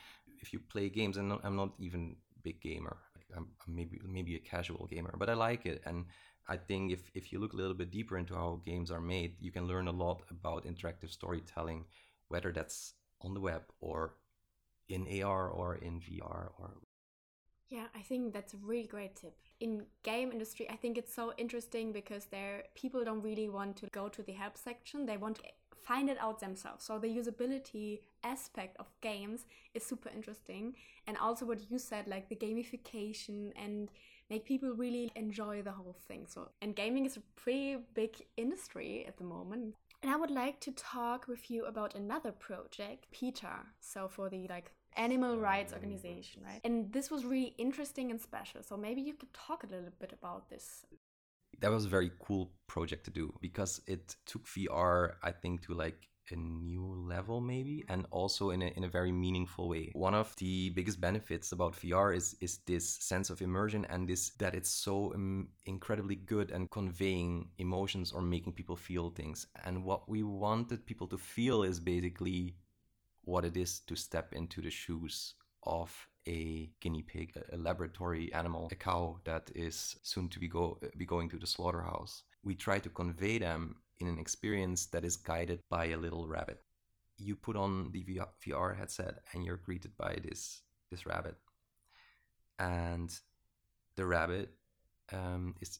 if 0.41 0.53
you 0.53 0.61
play 0.61 0.89
games 0.89 1.17
and 1.17 1.33
i'm 1.43 1.57
not 1.57 1.73
even 1.81 2.15
big 2.43 2.61
gamer 2.61 2.99
I'm, 3.37 3.49
I'm 3.67 3.75
maybe 3.75 4.01
maybe 4.07 4.37
a 4.37 4.39
casual 4.39 4.87
gamer 4.87 5.15
but 5.19 5.29
i 5.29 5.35
like 5.35 5.67
it 5.67 5.83
and 5.87 6.07
I 6.47 6.57
think 6.57 6.93
if, 6.93 7.11
if 7.15 7.33
you 7.33 7.39
look 7.39 7.55
a 7.55 7.57
little 7.57 7.75
bit 7.75 7.91
deeper 7.91 8.19
into 8.19 8.35
how 8.35 8.61
games 8.65 8.91
are 8.91 9.01
made, 9.01 9.37
you 9.41 9.51
can 9.51 9.67
learn 9.67 9.89
a 9.89 9.93
lot 9.93 10.23
about 10.31 10.67
interactive 10.67 11.11
storytelling, 11.11 11.87
whether 12.29 12.53
that's 12.53 12.95
on 13.23 13.33
the 13.33 13.41
web 13.41 13.63
or 13.81 14.17
in 14.89 15.23
AR 15.23 15.49
or 15.49 15.77
in 15.77 16.01
VR 16.01 16.51
or 16.59 16.75
yeah, 17.71 17.87
I 17.95 18.03
think 18.03 18.33
that's 18.33 18.55
a 18.55 18.59
really 18.59 18.87
great 18.87 19.17
tip. 19.17 19.37
In 19.59 19.87
game 20.03 20.31
industry, 20.31 20.69
I 20.71 20.77
think 20.77 20.99
it's 20.99 21.15
so 21.15 21.33
interesting 21.39 21.93
because 21.93 22.27
there 22.27 22.65
people 22.75 23.03
don't 23.05 23.23
really 23.23 23.49
want 23.49 23.77
to 23.79 23.87
go 23.87 24.09
to 24.09 24.23
the 24.23 24.33
help 24.33 24.59
section. 24.59 25.07
They 25.07 25.17
want 25.17 25.41
find 25.85 26.09
it 26.09 26.19
out 26.21 26.41
themselves. 26.41 26.85
So 26.85 26.99
the 26.99 27.09
usability 27.09 28.01
aspect 28.23 28.77
of 28.79 28.87
games 29.01 29.47
is 29.75 29.85
super 29.85 30.09
interesting. 30.09 30.75
And 31.07 31.17
also 31.19 31.47
what 31.47 31.71
you 31.71 31.79
said, 31.79 32.07
like 32.07 32.29
the 32.29 32.37
gamification 32.37 33.53
and 33.63 33.91
make 34.31 34.45
people 34.45 34.71
really 34.71 35.13
enjoy 35.17 35.63
the 35.63 35.73
whole 35.73 35.97
thing. 36.09 36.27
So, 36.27 36.51
and 36.63 36.75
gaming 36.75 37.05
is 37.05 37.17
a 37.17 37.23
pretty 37.37 37.77
big 37.95 38.23
industry 38.37 39.05
at 39.07 39.19
the 39.19 39.25
moment. 39.25 39.75
And 40.03 40.13
I 40.13 40.17
would 40.17 40.31
like 40.31 40.61
to 40.61 40.73
talk 40.73 41.29
with 41.29 41.51
you 41.51 41.65
about 41.65 41.95
another 41.95 42.33
project, 42.33 43.07
Peter. 43.11 43.57
So 43.81 44.09
for 44.09 44.29
the 44.29 44.47
like 44.49 44.71
animal 44.97 45.39
rights 45.39 45.73
organization, 45.73 46.43
right? 46.45 46.61
And 46.65 46.93
this 46.93 47.11
was 47.11 47.25
really 47.25 47.55
interesting 47.59 48.11
and 48.11 48.21
special. 48.21 48.63
So 48.63 48.77
maybe 48.77 49.01
you 49.01 49.15
could 49.15 49.33
talk 49.33 49.65
a 49.65 49.67
little 49.67 49.93
bit 49.99 50.13
about 50.13 50.51
this. 50.51 50.85
That 51.61 51.71
was 51.71 51.85
a 51.85 51.89
very 51.89 52.11
cool 52.19 52.53
project 52.67 53.05
to 53.05 53.11
do 53.11 53.35
because 53.41 53.81
it 53.87 54.17
took 54.27 54.47
VR, 54.47 55.15
I 55.23 55.33
think, 55.33 55.63
to 55.67 55.75
like 55.75 56.09
a 56.31 56.37
new 56.37 56.95
level 57.07 57.41
maybe 57.41 57.85
and 57.89 58.07
also 58.11 58.51
in 58.51 58.63
a, 58.63 58.67
in 58.77 58.85
a 58.85 58.89
very 58.89 59.13
meaningful 59.13 59.69
way. 59.69 59.91
One 59.95 60.15
of 60.15 60.35
the 60.37 60.71
biggest 60.71 61.01
benefits 61.01 61.53
about 61.53 61.75
vr 61.75 62.17
is 62.17 62.37
is 62.41 62.59
this 62.67 62.89
sense 62.89 63.31
of 63.31 63.43
immersion 63.43 63.85
and 63.91 64.09
this 64.09 64.31
that 64.39 64.55
it's 64.55 64.71
so 64.71 65.13
um, 65.15 65.49
incredibly 65.67 66.17
good 66.17 66.51
and 66.51 66.71
conveying 66.71 67.49
emotions 67.59 68.13
or 68.13 68.23
making 68.23 68.55
people 68.55 68.77
feel 68.77 69.11
things. 69.11 69.47
And 69.65 69.85
what 69.85 70.09
we 70.09 70.23
wanted 70.23 70.87
people 70.87 71.09
to 71.09 71.19
feel 71.19 71.63
is 71.63 71.81
basically 71.81 72.57
what 73.25 73.45
it 73.45 73.57
is 73.57 73.81
to 73.81 73.97
step 73.97 74.33
into 74.33 74.61
the 74.61 74.71
shoes 74.71 75.35
of 75.63 75.91
a 76.27 76.71
guinea 76.81 77.03
pig, 77.03 77.33
a 77.53 77.57
laboratory 77.57 78.33
animal, 78.33 78.69
a 78.73 78.75
cow 78.75 79.19
that 79.25 79.51
is 79.55 79.97
soon 80.03 80.29
to 80.29 80.39
be 80.39 80.49
go 80.49 80.79
be 80.97 81.07
going 81.07 81.29
to 81.31 81.39
the 81.39 81.47
slaughterhouse. 81.47 82.23
we 82.43 82.55
try 82.55 82.79
to 82.79 82.91
convey 82.91 83.39
them 83.39 83.77
in 84.01 84.07
an 84.09 84.19
experience 84.19 84.87
that 84.87 85.05
is 85.05 85.17
guided 85.17 85.61
by 85.71 85.87
a 85.87 85.97
little 85.97 86.27
rabbit. 86.27 86.61
You 87.17 87.37
put 87.37 87.57
on 87.57 87.91
the 87.93 88.05
VR 88.45 88.77
headset 88.77 89.21
and 89.33 89.45
you're 89.45 89.57
greeted 89.57 89.97
by 89.97 90.19
this 90.23 90.63
this 90.91 91.07
rabbit, 91.07 91.37
and 92.59 93.11
the 93.97 94.07
rabbit 94.07 94.51
um, 95.13 95.55
is 95.61 95.79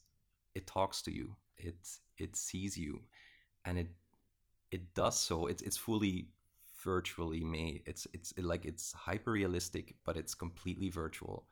it 0.55 0.67
talks 0.67 1.03
to 1.03 1.13
you. 1.13 1.37
It 1.57 1.77
it 2.19 2.37
sees 2.37 2.77
you, 2.77 3.01
and 3.65 3.79
it 3.79 3.89
it 4.71 4.95
does 4.95 5.19
so. 5.19 5.47
It's 5.47 5.63
it's 5.63 5.77
fully 5.77 6.29
virtually 6.85 7.45
made. 7.45 7.83
It's 7.87 8.07
it's 8.13 8.35
like 8.39 8.65
it's 8.65 8.93
hyper 8.93 9.33
realistic, 9.33 9.95
but 10.05 10.17
it's 10.17 10.35
completely 10.35 10.91
virtual. 10.91 11.47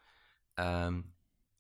Um, 0.59 1.05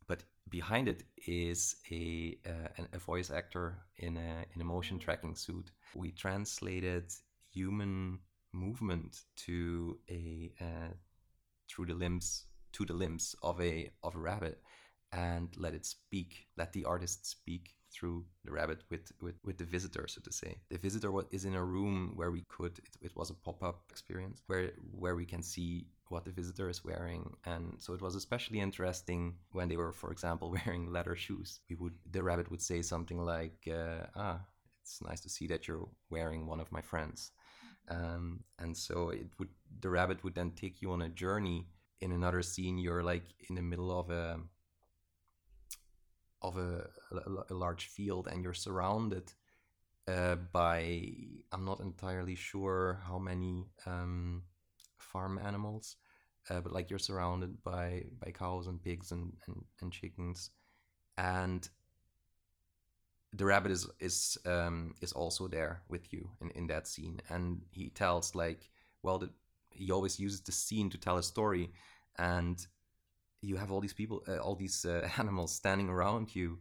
but 0.06 0.24
behind 0.48 0.88
it 0.88 1.04
is 1.26 1.76
a 1.90 2.38
uh, 2.46 2.84
a 2.92 2.98
voice 2.98 3.30
actor 3.30 3.78
in 3.96 4.16
a 4.16 4.44
in 4.54 4.60
a 4.60 4.64
motion 4.64 4.98
tracking 4.98 5.34
suit. 5.34 5.70
We 5.94 6.12
translated 6.12 7.12
human 7.52 8.18
movement 8.52 9.22
to 9.36 9.98
a 10.10 10.52
uh, 10.60 10.92
through 11.68 11.86
the 11.86 11.94
limbs 11.94 12.46
to 12.72 12.84
the 12.84 12.94
limbs 12.94 13.34
of 13.42 13.60
a 13.60 13.90
of 14.02 14.14
a 14.14 14.18
rabbit 14.18 14.62
and 15.12 15.48
let 15.56 15.74
it 15.74 15.84
speak 15.84 16.46
let 16.56 16.72
the 16.72 16.84
artist 16.84 17.26
speak 17.26 17.74
through 17.92 18.24
the 18.44 18.52
rabbit 18.52 18.82
with, 18.90 19.12
with, 19.20 19.34
with 19.44 19.58
the 19.58 19.64
visitor, 19.64 20.06
so 20.08 20.20
to 20.22 20.32
say. 20.32 20.56
The 20.70 20.78
visitor 20.78 21.12
is 21.30 21.44
in 21.44 21.54
a 21.54 21.64
room 21.64 22.12
where 22.16 22.30
we 22.30 22.44
could, 22.48 22.78
it, 22.78 22.96
it 23.00 23.16
was 23.16 23.30
a 23.30 23.34
pop 23.34 23.62
up 23.62 23.82
experience 23.90 24.42
where, 24.46 24.70
where 24.92 25.14
we 25.14 25.26
can 25.26 25.42
see 25.42 25.86
what 26.08 26.24
the 26.24 26.30
visitor 26.30 26.68
is 26.68 26.84
wearing. 26.84 27.34
And 27.44 27.74
so 27.78 27.94
it 27.94 28.02
was 28.02 28.14
especially 28.14 28.60
interesting 28.60 29.34
when 29.52 29.68
they 29.68 29.76
were, 29.76 29.92
for 29.92 30.12
example, 30.12 30.54
wearing 30.66 30.92
leather 30.92 31.16
shoes. 31.16 31.60
We 31.68 31.76
would, 31.76 31.94
the 32.10 32.22
rabbit 32.22 32.50
would 32.50 32.62
say 32.62 32.82
something 32.82 33.18
like, 33.24 33.68
uh, 33.70 34.06
ah, 34.16 34.40
it's 34.82 35.00
nice 35.02 35.20
to 35.20 35.28
see 35.28 35.46
that 35.48 35.68
you're 35.68 35.88
wearing 36.10 36.46
one 36.46 36.60
of 36.60 36.72
my 36.72 36.80
friends. 36.80 37.32
Um, 37.88 38.44
and 38.58 38.76
so 38.76 39.10
it 39.10 39.28
would, 39.38 39.48
the 39.80 39.90
rabbit 39.90 40.22
would 40.24 40.34
then 40.34 40.52
take 40.52 40.82
you 40.82 40.92
on 40.92 41.02
a 41.02 41.08
journey. 41.08 41.66
In 42.00 42.12
another 42.12 42.42
scene, 42.42 42.78
you're 42.78 43.02
like 43.02 43.24
in 43.48 43.54
the 43.54 43.62
middle 43.62 43.96
of 43.98 44.10
a 44.10 44.40
of 46.42 46.56
a, 46.56 46.88
a, 47.12 47.52
a 47.52 47.54
large 47.54 47.86
field 47.86 48.28
and 48.28 48.42
you're 48.42 48.54
surrounded 48.54 49.32
uh, 50.08 50.36
by 50.52 51.10
I'm 51.52 51.64
not 51.64 51.80
entirely 51.80 52.34
sure 52.34 53.00
how 53.06 53.18
many 53.18 53.66
um, 53.86 54.42
farm 54.98 55.38
animals, 55.38 55.96
uh, 56.50 56.60
but 56.60 56.72
like 56.72 56.90
you're 56.90 56.98
surrounded 56.98 57.62
by 57.62 58.04
by 58.20 58.32
cows 58.32 58.66
and 58.66 58.82
pigs 58.82 59.12
and, 59.12 59.32
and, 59.46 59.64
and 59.80 59.92
chickens, 59.92 60.50
and 61.16 61.68
the 63.32 63.44
rabbit 63.44 63.70
is 63.70 63.88
is 64.00 64.36
um, 64.44 64.94
is 65.00 65.12
also 65.12 65.46
there 65.46 65.82
with 65.88 66.12
you 66.12 66.28
in, 66.40 66.50
in 66.50 66.66
that 66.66 66.88
scene, 66.88 67.20
and 67.28 67.60
he 67.70 67.90
tells 67.90 68.34
like 68.34 68.68
well 69.02 69.18
the, 69.18 69.30
he 69.70 69.90
always 69.90 70.18
uses 70.18 70.40
the 70.40 70.52
scene 70.52 70.90
to 70.90 70.98
tell 70.98 71.16
a 71.16 71.22
story, 71.22 71.70
and 72.18 72.66
you 73.42 73.56
have 73.56 73.70
all 73.72 73.80
these 73.80 73.92
people, 73.92 74.22
uh, 74.28 74.38
all 74.38 74.54
these 74.54 74.84
uh, 74.84 75.06
animals 75.18 75.52
standing 75.52 75.88
around 75.88 76.34
you 76.34 76.58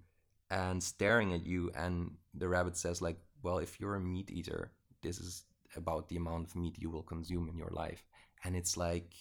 and 0.49 0.83
staring 0.83 1.33
at 1.33 1.45
you. 1.45 1.71
And 1.75 2.11
the 2.33 2.49
rabbit 2.49 2.75
says, 2.75 3.01
like, 3.01 3.17
well, 3.43 3.59
if 3.59 3.79
you're 3.79 3.95
a 3.95 4.01
meat 4.01 4.29
eater, 4.31 4.71
this 5.01 5.19
is 5.19 5.43
about 5.77 6.09
the 6.09 6.17
amount 6.17 6.47
of 6.47 6.55
meat 6.55 6.75
you 6.77 6.89
will 6.89 7.03
consume 7.03 7.47
in 7.47 7.57
your 7.57 7.69
life. 7.71 8.03
And 8.43 8.55
it's 8.55 8.75
like, 8.75 9.13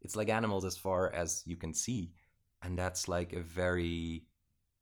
it's 0.00 0.16
like 0.16 0.30
animals 0.30 0.64
as 0.64 0.76
far 0.76 1.12
as 1.14 1.42
you 1.46 1.56
can 1.56 1.74
see. 1.74 2.12
And 2.62 2.78
that's 2.78 3.06
like 3.08 3.34
a 3.34 3.40
very, 3.40 4.24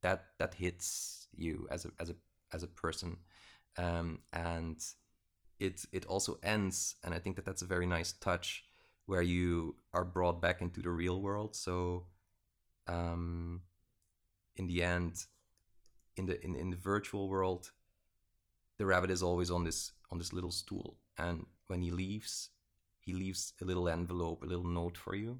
that, 0.03 0.27
that 0.39 0.55
hits 0.55 1.27
you 1.37 1.67
as 1.71 1.85
a, 1.85 1.91
as 1.99 2.11
a, 2.11 2.15
as 2.53 2.63
a 2.63 2.69
person. 2.69 3.17
Um, 3.77 4.21
and 4.33 4.83
it, 5.59 5.85
it 5.93 6.07
also 6.07 6.39
ends, 6.43 6.97
and 7.05 7.13
I 7.13 7.19
think 7.19 7.37
that 7.37 7.45
that's 7.45 7.63
a 7.63 7.67
very 7.67 7.87
nice 7.87 8.13
touch 8.13 8.65
where 9.07 9.23
you 9.23 9.75
are 9.93 10.05
brought 10.05 10.41
back 10.41 10.63
into 10.63 10.81
the 10.81 10.91
real 10.91 11.21
world. 11.21 11.55
So 11.55 12.07
um, 12.87 13.63
in 14.57 14.67
the 14.67 14.83
end, 14.83 15.27
in 16.17 16.27
the 16.27 16.43
in, 16.45 16.55
in 16.55 16.71
the 16.71 16.77
virtual 16.77 17.29
world, 17.29 17.71
the 18.79 18.87
rabbit 18.87 19.11
is 19.11 19.23
always 19.23 19.51
on 19.51 19.65
this 19.65 19.93
on 20.11 20.19
this 20.19 20.33
little 20.33 20.51
stool, 20.51 20.97
and 21.19 21.47
when 21.69 21.83
he 21.83 21.91
leaves, 21.91 22.51
he 23.01 23.13
leaves 23.13 23.53
a 23.61 23.65
little 23.65 23.89
envelope, 23.89 24.43
a 24.43 24.47
little 24.47 24.67
note 24.67 24.97
for 24.97 25.15
you, 25.15 25.39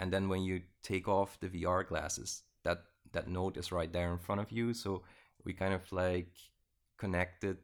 and 0.00 0.12
then 0.12 0.28
when 0.28 0.42
you 0.42 0.62
take 0.82 1.08
off 1.08 1.38
the 1.40 1.48
VR 1.48 1.86
glasses, 1.86 2.42
that 2.64 2.82
that 3.12 3.28
note 3.28 3.56
is 3.56 3.72
right 3.72 3.92
there 3.92 4.12
in 4.12 4.18
front 4.18 4.40
of 4.40 4.52
you. 4.52 4.74
So 4.74 5.02
we 5.44 5.52
kind 5.52 5.74
of 5.74 5.90
like 5.92 6.32
connected 6.98 7.58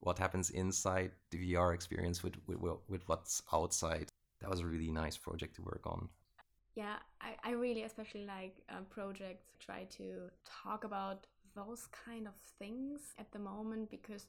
what 0.00 0.18
happens 0.18 0.50
inside 0.50 1.10
the 1.30 1.38
VR 1.38 1.74
experience 1.74 2.22
with 2.22 2.34
with, 2.46 2.58
with 2.88 3.08
what's 3.08 3.42
outside. 3.52 4.08
That 4.40 4.50
was 4.50 4.60
a 4.60 4.66
really 4.66 4.90
nice 4.90 5.16
project 5.16 5.56
to 5.56 5.62
work 5.62 5.82
on 5.84 6.08
yeah 6.78 6.98
I, 7.20 7.30
I 7.48 7.50
really 7.64 7.82
especially 7.82 8.24
like 8.24 8.54
um, 8.70 8.84
projects 8.88 9.48
try 9.58 9.80
to 9.98 10.06
talk 10.62 10.84
about 10.84 11.26
those 11.56 11.88
kind 12.06 12.28
of 12.28 12.34
things 12.60 13.00
at 13.18 13.32
the 13.32 13.40
moment 13.40 13.90
because 13.90 14.26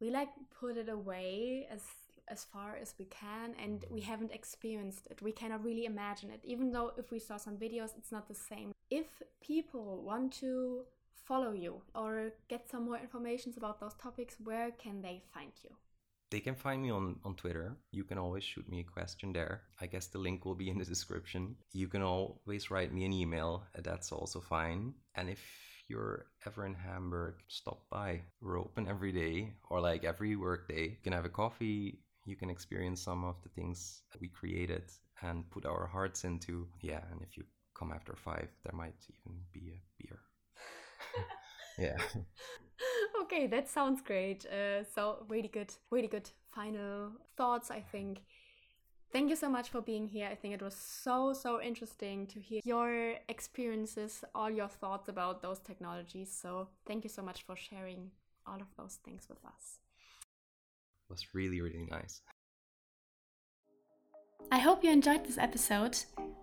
we 0.00 0.08
like 0.10 0.28
put 0.60 0.76
it 0.76 0.88
away 0.88 1.66
as 1.70 1.82
as 2.28 2.44
far 2.44 2.76
as 2.80 2.94
we 2.96 3.06
can 3.06 3.54
and 3.60 3.84
we 3.90 4.00
haven't 4.02 4.30
experienced 4.30 5.08
it. 5.10 5.20
We 5.20 5.32
cannot 5.32 5.64
really 5.64 5.84
imagine 5.84 6.30
it. 6.30 6.40
Even 6.44 6.70
though 6.70 6.92
if 6.96 7.10
we 7.10 7.18
saw 7.18 7.36
some 7.38 7.56
videos 7.56 7.90
it's 7.98 8.12
not 8.12 8.28
the 8.28 8.40
same. 8.50 8.70
If 8.88 9.08
people 9.40 10.00
want 10.10 10.32
to 10.34 10.84
follow 11.12 11.52
you 11.52 11.82
or 11.92 12.32
get 12.46 12.70
some 12.70 12.84
more 12.84 12.98
information 12.98 13.52
about 13.56 13.80
those 13.80 13.94
topics 13.94 14.36
where 14.44 14.70
can 14.84 15.02
they 15.02 15.22
find 15.34 15.52
you 15.64 15.70
they 16.30 16.40
can 16.40 16.54
find 16.54 16.82
me 16.82 16.90
on, 16.90 17.16
on 17.24 17.34
Twitter. 17.34 17.76
You 17.90 18.04
can 18.04 18.18
always 18.18 18.44
shoot 18.44 18.68
me 18.68 18.80
a 18.80 18.84
question 18.84 19.32
there. 19.32 19.62
I 19.80 19.86
guess 19.86 20.06
the 20.06 20.18
link 20.18 20.44
will 20.44 20.54
be 20.54 20.70
in 20.70 20.78
the 20.78 20.84
description. 20.84 21.56
You 21.72 21.88
can 21.88 22.02
always 22.02 22.70
write 22.70 22.92
me 22.92 23.04
an 23.04 23.12
email. 23.12 23.64
That's 23.74 24.12
also 24.12 24.40
fine. 24.40 24.94
And 25.16 25.28
if 25.28 25.40
you're 25.88 26.26
ever 26.46 26.66
in 26.66 26.74
Hamburg, 26.74 27.34
stop 27.48 27.82
by. 27.90 28.20
We're 28.40 28.60
open 28.60 28.86
every 28.88 29.12
day 29.12 29.54
or 29.68 29.80
like 29.80 30.04
every 30.04 30.36
work 30.36 30.68
day. 30.68 30.82
You 30.82 31.02
can 31.02 31.12
have 31.12 31.24
a 31.24 31.28
coffee. 31.28 31.98
You 32.24 32.36
can 32.36 32.48
experience 32.50 33.02
some 33.02 33.24
of 33.24 33.36
the 33.42 33.48
things 33.48 34.02
that 34.12 34.20
we 34.20 34.28
created 34.28 34.84
and 35.22 35.50
put 35.50 35.66
our 35.66 35.86
hearts 35.86 36.24
into. 36.24 36.68
Yeah, 36.80 37.00
and 37.10 37.20
if 37.22 37.36
you 37.36 37.44
come 37.76 37.90
after 37.92 38.14
five, 38.14 38.48
there 38.64 38.74
might 38.74 38.94
even 39.08 39.40
be 39.52 39.72
a 39.72 39.82
beer. 39.98 40.20
yeah. 41.78 41.98
okay, 43.22 43.46
that 43.46 43.68
sounds 43.68 44.00
great. 44.00 44.46
Uh, 44.46 44.84
so 44.84 45.24
really 45.28 45.48
good, 45.48 45.72
really 45.90 46.08
good 46.08 46.30
final 46.50 47.12
thoughts. 47.36 47.70
I 47.70 47.80
think. 47.80 48.20
Thank 49.12 49.28
you 49.28 49.34
so 49.34 49.48
much 49.48 49.70
for 49.70 49.80
being 49.80 50.06
here. 50.06 50.28
I 50.30 50.36
think 50.36 50.54
it 50.54 50.62
was 50.62 50.76
so, 50.76 51.32
so 51.32 51.60
interesting 51.60 52.28
to 52.28 52.38
hear 52.38 52.60
your 52.62 53.14
experiences, 53.28 54.22
all 54.36 54.48
your 54.48 54.68
thoughts 54.68 55.08
about 55.08 55.42
those 55.42 55.58
technologies. 55.58 56.30
So, 56.30 56.68
thank 56.86 57.02
you 57.02 57.10
so 57.10 57.20
much 57.20 57.42
for 57.42 57.56
sharing 57.56 58.12
all 58.46 58.60
of 58.60 58.68
those 58.76 59.00
things 59.04 59.26
with 59.28 59.44
us. 59.44 59.80
It 61.08 61.12
was 61.12 61.34
really, 61.34 61.60
really 61.60 61.88
nice. 61.90 62.22
I 64.52 64.58
hope 64.58 64.84
you 64.84 64.90
enjoyed 64.90 65.24
this 65.24 65.38
episode. 65.38 65.98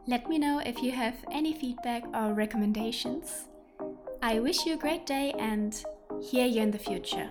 Let 0.06 0.28
me 0.28 0.38
know 0.38 0.60
if 0.60 0.82
you 0.82 0.92
have 0.92 1.16
any 1.32 1.54
feedback 1.54 2.04
or 2.14 2.34
recommendations. 2.34 3.48
I 4.22 4.40
wish 4.40 4.66
you 4.66 4.74
a 4.74 4.78
great 4.78 5.06
day 5.06 5.34
and 5.40 5.84
hear 6.22 6.46
you 6.46 6.62
in 6.62 6.72
the 6.72 6.78
future. 6.78 7.30